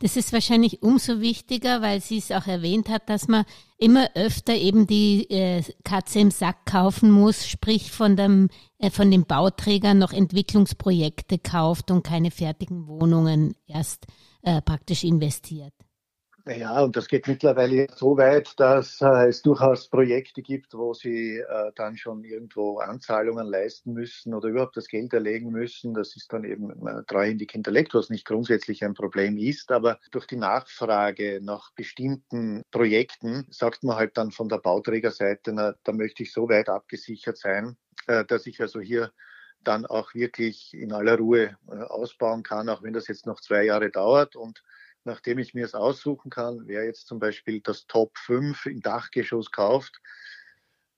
Das 0.00 0.16
ist 0.16 0.32
wahrscheinlich 0.34 0.82
umso 0.82 1.20
wichtiger, 1.20 1.80
weil 1.80 2.02
sie 2.02 2.18
es 2.18 2.30
auch 2.30 2.46
erwähnt 2.46 2.90
hat, 2.90 3.08
dass 3.08 3.28
man 3.28 3.46
immer 3.78 4.10
öfter 4.14 4.54
eben 4.54 4.86
die 4.86 5.30
äh, 5.30 5.62
Katze 5.84 6.18
im 6.18 6.30
Sack 6.30 6.66
kaufen 6.66 7.10
muss, 7.10 7.46
sprich 7.46 7.92
von 7.92 8.14
dem 8.14 8.48
äh, 8.78 8.90
von 8.90 9.10
den 9.10 9.24
Bauträgern 9.24 9.98
noch 9.98 10.12
Entwicklungsprojekte 10.12 11.38
kauft 11.38 11.90
und 11.90 12.02
keine 12.02 12.30
fertigen 12.30 12.86
Wohnungen 12.86 13.54
erst 13.66 14.06
äh, 14.42 14.60
praktisch 14.60 15.02
investiert. 15.02 15.72
Ja, 16.48 16.80
und 16.84 16.94
das 16.94 17.08
geht 17.08 17.26
mittlerweile 17.26 17.88
so 17.96 18.16
weit, 18.16 18.60
dass 18.60 19.00
äh, 19.00 19.26
es 19.28 19.42
durchaus 19.42 19.88
Projekte 19.88 20.42
gibt, 20.42 20.74
wo 20.74 20.94
sie 20.94 21.38
äh, 21.38 21.72
dann 21.74 21.96
schon 21.96 22.22
irgendwo 22.22 22.78
Anzahlungen 22.78 23.48
leisten 23.48 23.92
müssen 23.94 24.32
oder 24.32 24.48
überhaupt 24.50 24.76
das 24.76 24.86
Geld 24.86 25.12
erlegen 25.12 25.50
müssen. 25.50 25.92
Das 25.92 26.14
ist 26.14 26.32
dann 26.32 26.44
eben 26.44 26.70
äh, 26.86 27.02
treuhändig 27.08 27.50
hinterlegt, 27.50 27.94
was 27.94 28.10
nicht 28.10 28.24
grundsätzlich 28.24 28.84
ein 28.84 28.94
Problem 28.94 29.36
ist. 29.38 29.72
Aber 29.72 29.98
durch 30.12 30.28
die 30.28 30.36
Nachfrage 30.36 31.40
nach 31.42 31.72
bestimmten 31.72 32.62
Projekten 32.70 33.48
sagt 33.50 33.82
man 33.82 33.96
halt 33.96 34.16
dann 34.16 34.30
von 34.30 34.48
der 34.48 34.58
Bauträgerseite, 34.58 35.52
na, 35.52 35.74
da 35.82 35.90
möchte 35.90 36.22
ich 36.22 36.32
so 36.32 36.48
weit 36.48 36.68
abgesichert 36.68 37.38
sein, 37.38 37.76
äh, 38.06 38.24
dass 38.24 38.46
ich 38.46 38.60
also 38.60 38.80
hier 38.80 39.10
dann 39.64 39.84
auch 39.84 40.14
wirklich 40.14 40.72
in 40.74 40.92
aller 40.92 41.18
Ruhe 41.18 41.56
äh, 41.68 41.74
ausbauen 41.74 42.44
kann, 42.44 42.68
auch 42.68 42.84
wenn 42.84 42.92
das 42.92 43.08
jetzt 43.08 43.26
noch 43.26 43.40
zwei 43.40 43.64
Jahre 43.64 43.90
dauert 43.90 44.36
und 44.36 44.62
nachdem 45.06 45.38
ich 45.38 45.54
mir 45.54 45.64
es 45.64 45.74
aussuchen 45.74 46.30
kann, 46.30 46.66
wer 46.66 46.84
jetzt 46.84 47.06
zum 47.06 47.18
Beispiel 47.18 47.60
das 47.60 47.86
Top 47.86 48.18
5 48.18 48.66
im 48.66 48.80
Dachgeschoss 48.80 49.50
kauft, 49.50 50.00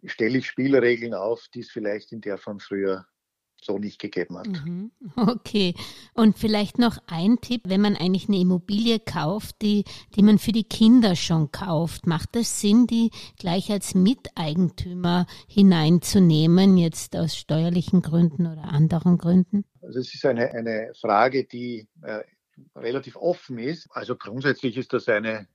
stelle 0.05 0.39
ich 0.39 0.47
Spielregeln 0.47 1.15
auf, 1.15 1.49
die 1.55 1.61
es 1.61 1.71
vielleicht 1.71 2.13
in 2.13 2.21
der 2.21 2.39
von 2.39 2.59
früher 2.59 3.07
so 3.61 3.79
nicht 3.79 4.01
gegeben 4.01 4.39
hat. 4.39 4.47
Mhm. 4.47 4.93
Okay. 5.17 5.75
Und 6.15 6.39
vielleicht 6.39 6.79
noch 6.79 6.99
ein 7.07 7.41
Tipp, 7.41 7.63
wenn 7.67 7.81
man 7.81 7.97
eigentlich 7.97 8.29
eine 8.29 8.39
Immobilie 8.39 9.01
kauft, 9.01 9.63
die, 9.63 9.85
die 10.15 10.23
man 10.23 10.39
für 10.39 10.53
die 10.53 10.65
Kinder 10.65 11.17
schon 11.17 11.51
kauft, 11.51 12.07
macht 12.07 12.37
es 12.37 12.61
Sinn, 12.61 12.87
die 12.87 13.11
gleich 13.39 13.71
als 13.71 13.95
Miteigentümer 13.95 15.27
hineinzunehmen, 15.49 16.77
jetzt 16.77 17.17
aus 17.17 17.37
steuerlichen 17.37 18.01
Gründen 18.01 18.47
oder 18.47 18.65
anderen 18.65 19.19
Gründen? 19.19 19.65
Also 19.83 20.01
es 20.01 20.15
ist 20.15 20.25
eine, 20.25 20.53
eine 20.53 20.93
Frage, 20.95 21.45
die 21.45 21.89
äh, 22.03 22.23
relativ 22.75 23.17
offen 23.17 23.59
ist. 23.59 23.89
Also 23.91 24.17
grundsätzlich 24.17 24.77
ist 24.77 24.93
das 24.93 25.09
eine, 25.09 25.47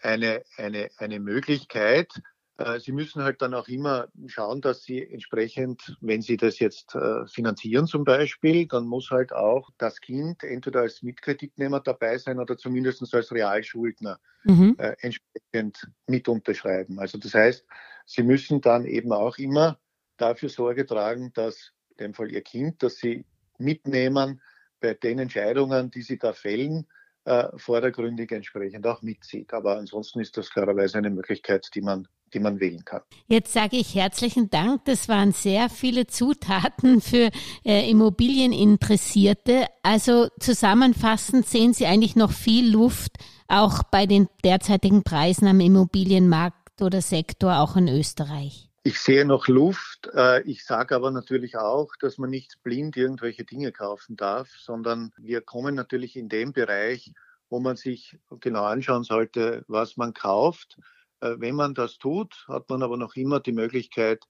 eine, 0.00 0.42
eine, 0.56 0.90
eine 0.98 1.20
Möglichkeit. 1.20 2.12
Äh, 2.58 2.80
Sie 2.80 2.92
müssen 2.92 3.22
halt 3.22 3.42
dann 3.42 3.54
auch 3.54 3.68
immer 3.68 4.08
schauen, 4.26 4.60
dass 4.60 4.82
Sie 4.82 5.02
entsprechend, 5.02 5.96
wenn 6.00 6.22
Sie 6.22 6.36
das 6.36 6.58
jetzt 6.58 6.94
äh, 6.94 7.26
finanzieren 7.26 7.86
zum 7.86 8.04
Beispiel, 8.04 8.66
dann 8.66 8.86
muss 8.86 9.10
halt 9.10 9.32
auch 9.32 9.70
das 9.78 10.00
Kind 10.00 10.42
entweder 10.44 10.80
als 10.80 11.02
Mitkreditnehmer 11.02 11.80
dabei 11.80 12.18
sein 12.18 12.38
oder 12.38 12.56
zumindest 12.56 13.02
als 13.14 13.32
Realschuldner 13.32 14.18
mhm. 14.44 14.76
Äh, 14.78 14.94
entsprechend 15.00 15.88
mit 16.06 16.28
unterschreiben. 16.28 16.98
Also 16.98 17.18
das 17.18 17.34
heißt, 17.34 17.64
Sie 18.06 18.22
müssen 18.22 18.60
dann 18.60 18.84
eben 18.84 19.12
auch 19.12 19.38
immer 19.38 19.78
dafür 20.16 20.48
Sorge 20.48 20.84
tragen, 20.86 21.32
dass 21.34 21.72
in 21.90 21.96
dem 21.98 22.14
Fall 22.14 22.30
Ihr 22.30 22.42
Kind, 22.42 22.82
dass 22.82 22.96
Sie 22.96 23.24
mitnehmen, 23.58 24.42
bei 24.82 24.94
den 24.94 25.20
Entscheidungen, 25.20 25.90
die 25.90 26.02
sie 26.02 26.18
da 26.18 26.32
fällen, 26.32 26.86
äh, 27.24 27.48
vordergründig 27.56 28.32
entsprechend 28.32 28.86
auch 28.86 29.00
mitzieht. 29.00 29.54
Aber 29.54 29.78
ansonsten 29.78 30.20
ist 30.20 30.36
das 30.36 30.50
klarerweise 30.50 30.98
eine 30.98 31.10
Möglichkeit, 31.10 31.68
die 31.74 31.80
man 31.80 32.08
die 32.34 32.40
man 32.40 32.60
wählen 32.60 32.84
kann. 32.84 33.02
Jetzt 33.26 33.52
sage 33.52 33.76
ich 33.76 33.94
herzlichen 33.94 34.50
Dank. 34.50 34.84
Das 34.86 35.08
waren 35.08 35.32
sehr 35.32 35.68
viele 35.68 36.06
Zutaten 36.06 37.00
für 37.00 37.30
äh, 37.64 37.90
Immobilieninteressierte. 37.90 39.66
Also 39.82 40.28
zusammenfassend 40.40 41.46
sehen 41.46 41.74
Sie 41.74 41.86
eigentlich 41.86 42.16
noch 42.16 42.32
viel 42.32 42.70
Luft, 42.70 43.12
auch 43.48 43.82
bei 43.84 44.06
den 44.06 44.28
derzeitigen 44.44 45.02
Preisen 45.02 45.46
am 45.46 45.60
Immobilienmarkt 45.60 46.80
oder 46.80 47.02
Sektor, 47.02 47.58
auch 47.58 47.76
in 47.76 47.88
Österreich. 47.88 48.71
Ich 48.84 48.98
sehe 48.98 49.24
noch 49.24 49.46
Luft. 49.46 50.10
Äh, 50.12 50.42
ich 50.42 50.64
sage 50.64 50.96
aber 50.96 51.12
natürlich 51.12 51.56
auch, 51.56 51.94
dass 52.00 52.18
man 52.18 52.30
nicht 52.30 52.60
blind 52.64 52.96
irgendwelche 52.96 53.44
Dinge 53.44 53.70
kaufen 53.70 54.16
darf, 54.16 54.50
sondern 54.58 55.12
wir 55.18 55.40
kommen 55.40 55.76
natürlich 55.76 56.16
in 56.16 56.28
dem 56.28 56.52
Bereich, 56.52 57.12
wo 57.48 57.60
man 57.60 57.76
sich 57.76 58.18
genau 58.40 58.64
anschauen 58.64 59.04
sollte, 59.04 59.64
was 59.68 59.96
man 59.96 60.14
kauft. 60.14 60.78
Äh, 61.20 61.36
wenn 61.38 61.54
man 61.54 61.74
das 61.74 61.98
tut, 61.98 62.44
hat 62.48 62.68
man 62.70 62.82
aber 62.82 62.96
noch 62.96 63.14
immer 63.14 63.38
die 63.38 63.52
Möglichkeit, 63.52 64.24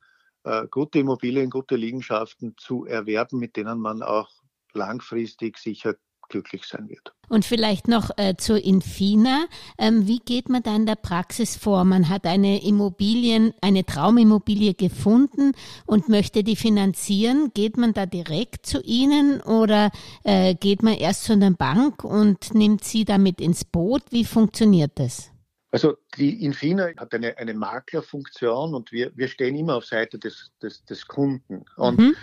äh, 0.45 0.67
gute 0.71 0.99
Immobilien, 0.99 1.49
gute 1.49 1.77
Liegenschaften 1.77 2.55
zu 2.59 2.85
erwerben, 2.85 3.39
mit 3.39 3.57
denen 3.57 3.81
man 3.81 4.03
auch 4.03 4.29
langfristig 4.75 5.57
sicher 5.57 5.95
glücklich 6.33 6.65
sein 6.65 6.89
wird. 6.89 7.13
Und 7.29 7.45
vielleicht 7.45 7.87
noch 7.87 8.11
äh, 8.17 8.37
zur 8.37 8.63
Infina. 8.63 9.47
Ähm, 9.79 10.09
wie 10.09 10.19
geht 10.19 10.49
man 10.49 10.63
da 10.63 10.75
in 10.75 10.87
der 10.87 10.97
Praxis 10.97 11.57
vor? 11.57 11.85
Man 11.85 12.09
hat 12.09 12.27
eine 12.27 12.65
Immobilien, 12.65 13.55
eine 13.61 13.87
Traumimmobilie 13.87 14.75
gefunden 14.75 15.53
und 15.87 16.09
möchte 16.09 16.43
die 16.43 16.57
finanzieren. 16.57 17.53
Geht 17.55 17.77
man 17.77 17.95
da 17.95 18.07
direkt 18.07 18.67
zu 18.67 18.83
Ihnen 18.83 19.41
oder 19.41 19.91
äh, 20.25 20.55
geht 20.55 20.83
man 20.83 20.95
erst 20.95 21.25
zu 21.25 21.33
einer 21.35 21.53
Bank 21.53 22.03
und 22.03 22.55
nimmt 22.55 22.83
Sie 22.83 23.05
damit 23.05 23.41
ins 23.41 23.65
Boot? 23.65 24.03
Wie 24.11 24.25
funktioniert 24.25 24.93
das? 24.97 25.31
Also 25.71 25.97
die 26.19 26.45
Infina 26.45 26.91
hat 26.99 27.15
eine, 27.15 27.37
eine 27.39 27.55
Maklerfunktion 27.55 28.75
und 28.75 28.93
wir, 28.93 29.11
wir 29.17 29.29
stehen 29.29 29.57
immer 29.57 29.77
auf 29.77 29.87
Seite 29.87 30.19
des, 30.19 30.53
des, 30.63 30.85
des 30.85 31.07
Kunden. 31.07 31.65
Und 31.77 31.99
mhm. 31.99 32.17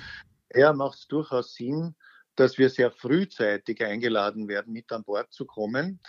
er 0.49 0.73
macht 0.73 0.99
es 0.99 1.07
durchaus 1.07 1.55
Sinn, 1.55 1.95
dass 2.39 2.57
wir 2.57 2.69
sehr 2.69 2.91
frühzeitig 2.91 3.83
eingeladen 3.83 4.47
werden, 4.47 4.73
mit 4.73 4.91
an 4.91 5.03
Bord 5.03 5.31
zu 5.33 5.45
kommen, 5.45 5.99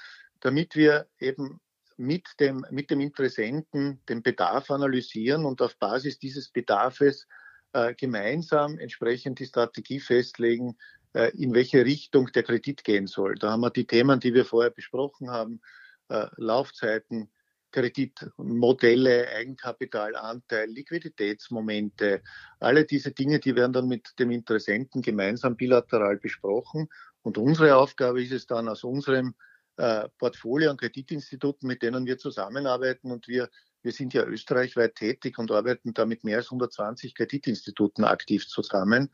damit 0.40 0.76
wir 0.76 1.08
eben 1.18 1.60
mit 1.96 2.28
dem, 2.38 2.64
mit 2.70 2.90
dem 2.90 3.00
Interessenten 3.00 4.00
den 4.08 4.22
Bedarf 4.22 4.70
analysieren 4.70 5.44
und 5.44 5.60
auf 5.60 5.76
Basis 5.78 6.18
dieses 6.18 6.48
Bedarfes 6.48 7.26
äh, 7.72 7.94
gemeinsam 7.94 8.78
entsprechend 8.78 9.38
die 9.38 9.46
Strategie 9.46 10.00
festlegen, 10.00 10.78
äh, 11.12 11.30
in 11.36 11.52
welche 11.52 11.84
Richtung 11.84 12.30
der 12.32 12.42
Kredit 12.42 12.84
gehen 12.84 13.06
soll. 13.06 13.34
Da 13.34 13.50
haben 13.50 13.60
wir 13.60 13.70
die 13.70 13.86
Themen, 13.86 14.20
die 14.20 14.32
wir 14.32 14.44
vorher 14.44 14.70
besprochen 14.70 15.30
haben, 15.30 15.60
äh, 16.08 16.26
Laufzeiten, 16.36 17.30
Kreditmodelle, 17.70 19.28
Eigenkapitalanteil, 19.28 20.68
Liquiditätsmomente, 20.70 22.22
alle 22.58 22.84
diese 22.84 23.12
Dinge, 23.12 23.38
die 23.38 23.54
werden 23.56 23.72
dann 23.72 23.88
mit 23.88 24.18
dem 24.18 24.30
Interessenten 24.30 25.02
gemeinsam 25.02 25.56
bilateral 25.56 26.18
besprochen. 26.18 26.88
Und 27.22 27.38
unsere 27.38 27.76
Aufgabe 27.76 28.22
ist 28.22 28.32
es 28.32 28.46
dann 28.46 28.68
aus 28.68 28.84
unserem 28.84 29.34
äh, 29.76 30.08
Portfolio 30.18 30.70
an 30.70 30.76
Kreditinstituten, 30.76 31.66
mit 31.66 31.82
denen 31.82 32.06
wir 32.06 32.18
zusammenarbeiten 32.18 33.10
und 33.10 33.28
wir 33.28 33.48
wir 33.82 33.92
sind 33.92 34.14
ja 34.14 34.24
österreichweit 34.24 34.94
tätig 34.94 35.38
und 35.38 35.50
arbeiten 35.50 35.94
da 35.94 36.04
mit 36.04 36.24
mehr 36.24 36.38
als 36.38 36.46
120 36.46 37.14
Kreditinstituten 37.14 38.04
aktiv 38.04 38.46
zusammen. 38.46 39.10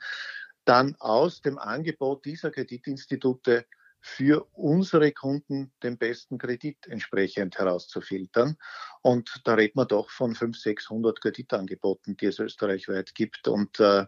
Dann 0.64 0.96
aus 0.98 1.40
dem 1.40 1.58
Angebot 1.58 2.24
dieser 2.24 2.50
Kreditinstitute 2.50 3.66
für 4.00 4.46
unsere 4.52 5.12
Kunden 5.12 5.72
den 5.82 5.98
besten 5.98 6.38
Kredit 6.38 6.86
entsprechend 6.86 7.58
herauszufiltern. 7.58 8.56
Und 9.02 9.40
da 9.44 9.54
redet 9.54 9.76
man 9.76 9.88
doch 9.88 10.10
von 10.10 10.34
500, 10.34 10.60
600 10.60 11.20
Kreditangeboten, 11.20 12.16
die 12.16 12.26
es 12.26 12.38
österreichweit 12.38 13.14
gibt. 13.14 13.48
Und 13.48 13.80
äh, 13.80 14.06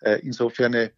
äh, 0.00 0.20
insofern 0.22 0.74
äh, 0.74 0.90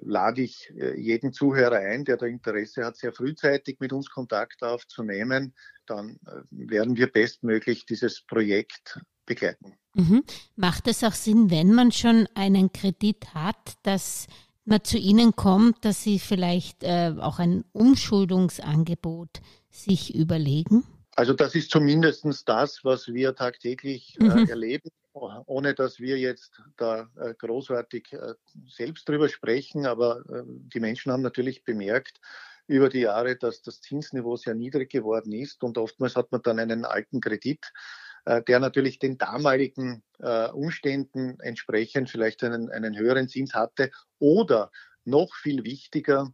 lade 0.00 0.42
ich 0.42 0.70
äh, 0.76 0.98
jeden 0.98 1.32
Zuhörer 1.32 1.76
ein, 1.76 2.04
der 2.04 2.16
da 2.16 2.26
Interesse 2.26 2.84
hat, 2.84 2.96
sehr 2.96 3.12
frühzeitig 3.12 3.78
mit 3.80 3.92
uns 3.92 4.10
Kontakt 4.10 4.62
aufzunehmen. 4.62 5.54
Dann 5.86 6.18
äh, 6.26 6.42
werden 6.50 6.96
wir 6.96 7.10
bestmöglich 7.10 7.84
dieses 7.86 8.22
Projekt 8.22 9.00
begleiten. 9.26 9.74
Mhm. 9.94 10.24
Macht 10.56 10.88
es 10.88 11.04
auch 11.04 11.12
Sinn, 11.12 11.50
wenn 11.50 11.72
man 11.74 11.92
schon 11.92 12.28
einen 12.34 12.72
Kredit 12.72 13.34
hat, 13.34 13.74
dass 13.82 14.26
man 14.64 14.84
zu 14.84 14.98
Ihnen 14.98 15.34
kommt, 15.34 15.84
dass 15.84 16.02
Sie 16.02 16.18
vielleicht 16.18 16.82
äh, 16.82 17.14
auch 17.18 17.38
ein 17.38 17.64
Umschuldungsangebot 17.72 19.40
sich 19.70 20.14
überlegen? 20.14 20.84
Also 21.14 21.34
das 21.34 21.54
ist 21.54 21.70
zumindest 21.70 22.26
das, 22.46 22.84
was 22.84 23.08
wir 23.08 23.34
tagtäglich 23.34 24.16
äh, 24.20 24.24
mhm. 24.24 24.48
erleben, 24.48 24.90
ohne 25.12 25.74
dass 25.74 26.00
wir 26.00 26.18
jetzt 26.18 26.62
da 26.76 27.10
äh, 27.16 27.34
großartig 27.34 28.12
äh, 28.12 28.34
selbst 28.66 29.08
drüber 29.08 29.28
sprechen. 29.28 29.84
Aber 29.84 30.20
äh, 30.30 30.42
die 30.46 30.80
Menschen 30.80 31.12
haben 31.12 31.22
natürlich 31.22 31.64
bemerkt 31.64 32.18
über 32.66 32.88
die 32.88 33.00
Jahre, 33.00 33.36
dass 33.36 33.60
das 33.60 33.80
Zinsniveau 33.80 34.36
sehr 34.36 34.54
niedrig 34.54 34.90
geworden 34.90 35.32
ist 35.32 35.62
und 35.62 35.76
oftmals 35.76 36.16
hat 36.16 36.32
man 36.32 36.42
dann 36.42 36.58
einen 36.58 36.84
alten 36.84 37.20
Kredit 37.20 37.72
der 38.24 38.60
natürlich 38.60 38.98
den 38.98 39.18
damaligen 39.18 40.02
äh, 40.20 40.48
Umständen 40.50 41.38
entsprechend 41.40 42.08
vielleicht 42.08 42.44
einen, 42.44 42.70
einen 42.70 42.96
höheren 42.96 43.28
Zins 43.28 43.54
hatte 43.54 43.90
oder 44.18 44.70
noch 45.04 45.34
viel 45.34 45.64
wichtiger, 45.64 46.32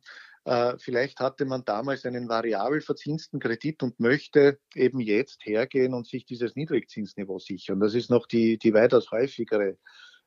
äh, 0.49 0.79
vielleicht 0.79 1.21
hatte 1.21 1.45
man 1.45 1.65
damals 1.67 2.07
einen 2.07 2.29
variabel 2.29 2.81
verzinsten 2.81 3.39
Kredit 3.39 3.83
und 3.83 4.01
möchte 4.01 4.59
eben 4.75 4.99
jetzt 4.99 5.45
hergehen 5.45 5.93
und 5.93 6.07
sich 6.07 6.25
dieses 6.25 6.57
Niedrigzinsniveau 6.57 7.39
sichern. 7.39 7.81
Das 7.81 7.95
ist 7.95 8.09
noch 8.09 8.27
die, 8.27 8.57
die 8.57 8.73
weitaus 8.73 9.11
häufigere 9.11 9.77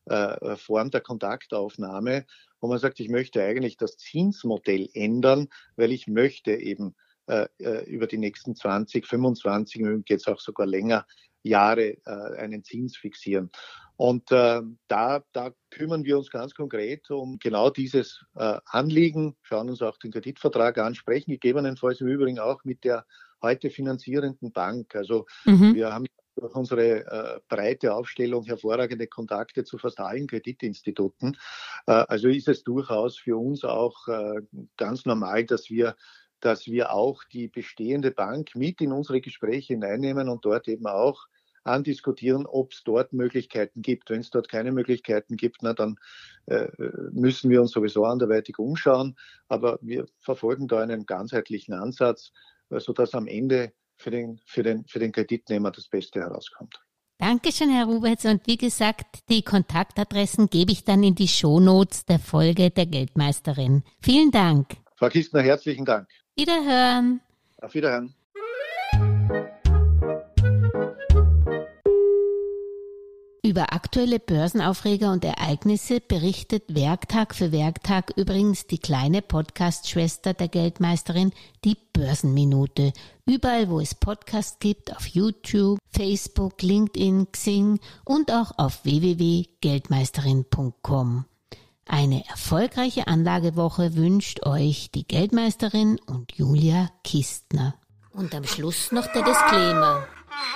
äh, 0.06 0.56
Form 0.58 0.92
der 0.92 1.02
Kontaktaufnahme, 1.02 2.28
wo 2.60 2.68
man 2.68 2.78
sagt, 2.78 3.00
ich 3.00 3.10
möchte 3.10 3.44
eigentlich 3.44 3.78
das 3.78 3.98
Zinsmodell 3.98 4.90
ändern, 4.94 5.48
weil 5.76 5.92
ich 5.92 6.06
möchte 6.06 6.52
eben 6.52 6.96
äh, 7.26 7.48
äh 7.58 7.84
über 7.86 8.06
die 8.06 8.20
nächsten 8.20 8.56
20, 8.56 9.08
25, 9.08 10.04
jetzt 10.08 10.28
auch 10.28 10.40
sogar 10.40 10.68
länger 10.68 11.08
Jahre 11.44 11.98
äh, 12.06 12.38
einen 12.38 12.64
Zins 12.64 12.98
fixieren. 12.98 13.52
Und 13.98 14.32
äh, 14.32 14.62
da, 14.88 15.24
da 15.32 15.52
kümmern 15.70 16.04
wir 16.04 16.18
uns 16.18 16.32
ganz 16.32 16.56
konkret 16.56 17.12
um 17.12 17.38
genau 17.38 17.70
dieses 17.70 18.26
äh, 18.36 18.58
Anliegen, 18.66 19.36
schauen 19.44 19.70
uns 19.70 19.82
auch 19.82 19.98
den 19.98 20.12
Kreditvertrag 20.12 20.78
an, 20.80 20.96
sprechen 20.96 21.32
gegebenenfalls 21.32 22.02
im 22.02 22.08
Übrigen 22.08 22.40
auch 22.40 22.64
mit 22.64 22.84
der 22.84 23.06
heute 23.42 23.70
finanzierenden 23.70 24.52
Bank. 24.52 24.96
Also 24.96 25.26
mhm. 25.46 25.76
wir 25.76 25.94
haben 25.94 26.06
durch 26.36 26.56
unsere 26.56 27.06
äh, 27.06 27.40
breite 27.48 27.94
Aufstellung 27.94 28.46
hervorragende 28.46 29.08
Kontakte 29.08 29.64
zu 29.64 29.78
fast 29.78 30.00
allen 30.00 30.28
Kreditinstituten. 30.28 31.38
Äh, 31.88 31.92
also 31.92 32.28
ist 32.30 32.48
es 32.48 32.64
durchaus 32.64 33.18
für 33.18 33.38
uns 33.38 33.64
auch 33.64 34.08
äh, 34.08 34.42
ganz 34.78 35.06
normal, 35.06 35.46
dass 35.46 35.70
wir 35.70 35.96
dass 36.42 36.68
wir 36.68 36.92
auch 36.92 37.24
die 37.24 37.48
bestehende 37.48 38.12
Bank 38.12 38.56
mit 38.56 38.82
in 38.82 38.92
unsere 38.92 39.22
Gespräche 39.22 39.74
hineinnehmen 39.74 40.30
und 40.30 40.46
dort 40.46 40.68
eben 40.68 40.88
auch 40.88 41.28
andiskutieren, 41.64 42.46
ob 42.46 42.72
es 42.72 42.84
dort 42.84 43.14
Möglichkeiten 43.14 43.82
gibt. 43.82 44.10
Wenn 44.10 44.22
es 44.22 44.30
dort 44.30 44.50
keine 44.50 44.72
Möglichkeiten 44.72 45.38
gibt, 45.38 45.58
na, 45.62 45.74
dann 45.74 45.98
äh, 46.48 46.68
müssen 47.12 47.50
wir 47.50 47.62
uns 47.62 47.72
sowieso 47.72 48.06
anderweitig 48.06 48.58
umschauen. 48.60 49.16
Aber 49.48 49.78
wir 49.82 50.08
verfolgen 50.20 50.68
da 50.68 50.80
einen 50.82 51.06
ganzheitlichen 51.06 51.74
Ansatz, 51.74 52.32
äh, 52.70 52.80
sodass 52.80 53.14
am 53.14 53.28
Ende 53.28 53.74
für 53.96 54.12
den, 54.12 54.40
für, 54.46 54.64
den, 54.64 54.86
für 54.86 55.00
den 55.00 55.12
Kreditnehmer 55.12 55.72
das 55.72 55.88
Beste 55.88 56.22
herauskommt. 56.22 56.80
Dankeschön, 57.20 57.70
Herr 57.70 57.86
Ruberts. 57.86 58.26
Und 58.26 58.48
wie 58.48 58.58
gesagt, 58.58 59.30
die 59.30 59.44
Kontaktadressen 59.44 60.48
gebe 60.48 60.72
ich 60.72 60.84
dann 60.84 61.04
in 61.04 61.14
die 61.14 61.28
Shownotes 61.28 62.06
der 62.06 62.18
Folge 62.18 62.72
der 62.72 62.88
Geldmeisterin. 62.88 63.84
Vielen 64.02 64.32
Dank. 64.32 64.78
Frau 64.96 65.10
Kistner, 65.10 65.42
herzlichen 65.42 65.86
Dank. 65.86 66.08
Wiederhören. 66.42 67.22
Auf 67.62 67.76
Wiederhören. 67.76 68.16
Über 73.44 73.74
aktuelle 73.74 74.18
Börsenaufreger 74.18 75.12
und 75.12 75.24
Ereignisse 75.24 76.00
berichtet 76.00 76.74
Werktag 76.74 77.36
für 77.36 77.52
Werktag 77.52 78.14
übrigens 78.16 78.66
die 78.66 78.80
kleine 78.80 79.22
Podcast-Schwester 79.22 80.34
der 80.34 80.48
Geldmeisterin, 80.48 81.32
die 81.64 81.78
Börsenminute. 81.94 82.92
Überall, 83.28 83.70
wo 83.70 83.80
es 83.80 83.94
Podcasts 83.94 84.58
gibt, 84.58 84.96
auf 84.96 85.06
YouTube, 85.06 85.78
Facebook, 85.92 86.64
LinkedIn, 86.64 87.32
Xing 87.32 87.80
und 88.04 88.32
auch 88.32 88.58
auf 88.58 88.84
www.geldmeisterin.com. 88.84 91.26
Eine 91.92 92.26
erfolgreiche 92.30 93.08
Anlagewoche 93.08 93.98
wünscht 93.98 94.46
euch 94.46 94.92
die 94.92 95.06
Geldmeisterin 95.06 96.00
und 96.06 96.32
Julia 96.32 96.90
Kistner. 97.04 97.76
Und 98.14 98.34
am 98.34 98.46
Schluss 98.46 98.94
noch 98.94 99.08
der 99.08 99.24
Disclaimer. 99.24 100.08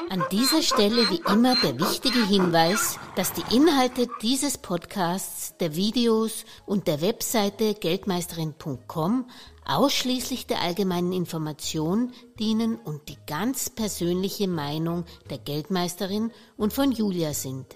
An 0.10 0.24
dieser 0.32 0.62
Stelle 0.62 1.10
wie 1.10 1.22
immer 1.30 1.58
der 1.58 1.78
wichtige 1.78 2.26
Hinweis, 2.26 2.98
dass 3.18 3.34
die 3.34 3.44
Inhalte 3.54 4.08
dieses 4.22 4.58
Podcasts, 4.58 5.58
der 5.58 5.76
Videos 5.76 6.46
und 6.66 6.88
der 6.88 7.02
Webseite 7.02 7.74
geldmeisterin.com 7.74 9.30
ausschließlich 9.66 10.48
der 10.48 10.62
allgemeinen 10.62 11.12
Information 11.12 12.14
dienen 12.40 12.78
und 12.78 13.10
die 13.10 13.18
ganz 13.28 13.70
persönliche 13.70 14.48
Meinung 14.48 15.04
der 15.30 15.40
Geldmeisterin 15.40 16.32
und 16.56 16.72
von 16.72 16.94
Julia 16.94 17.34
sind. 17.34 17.76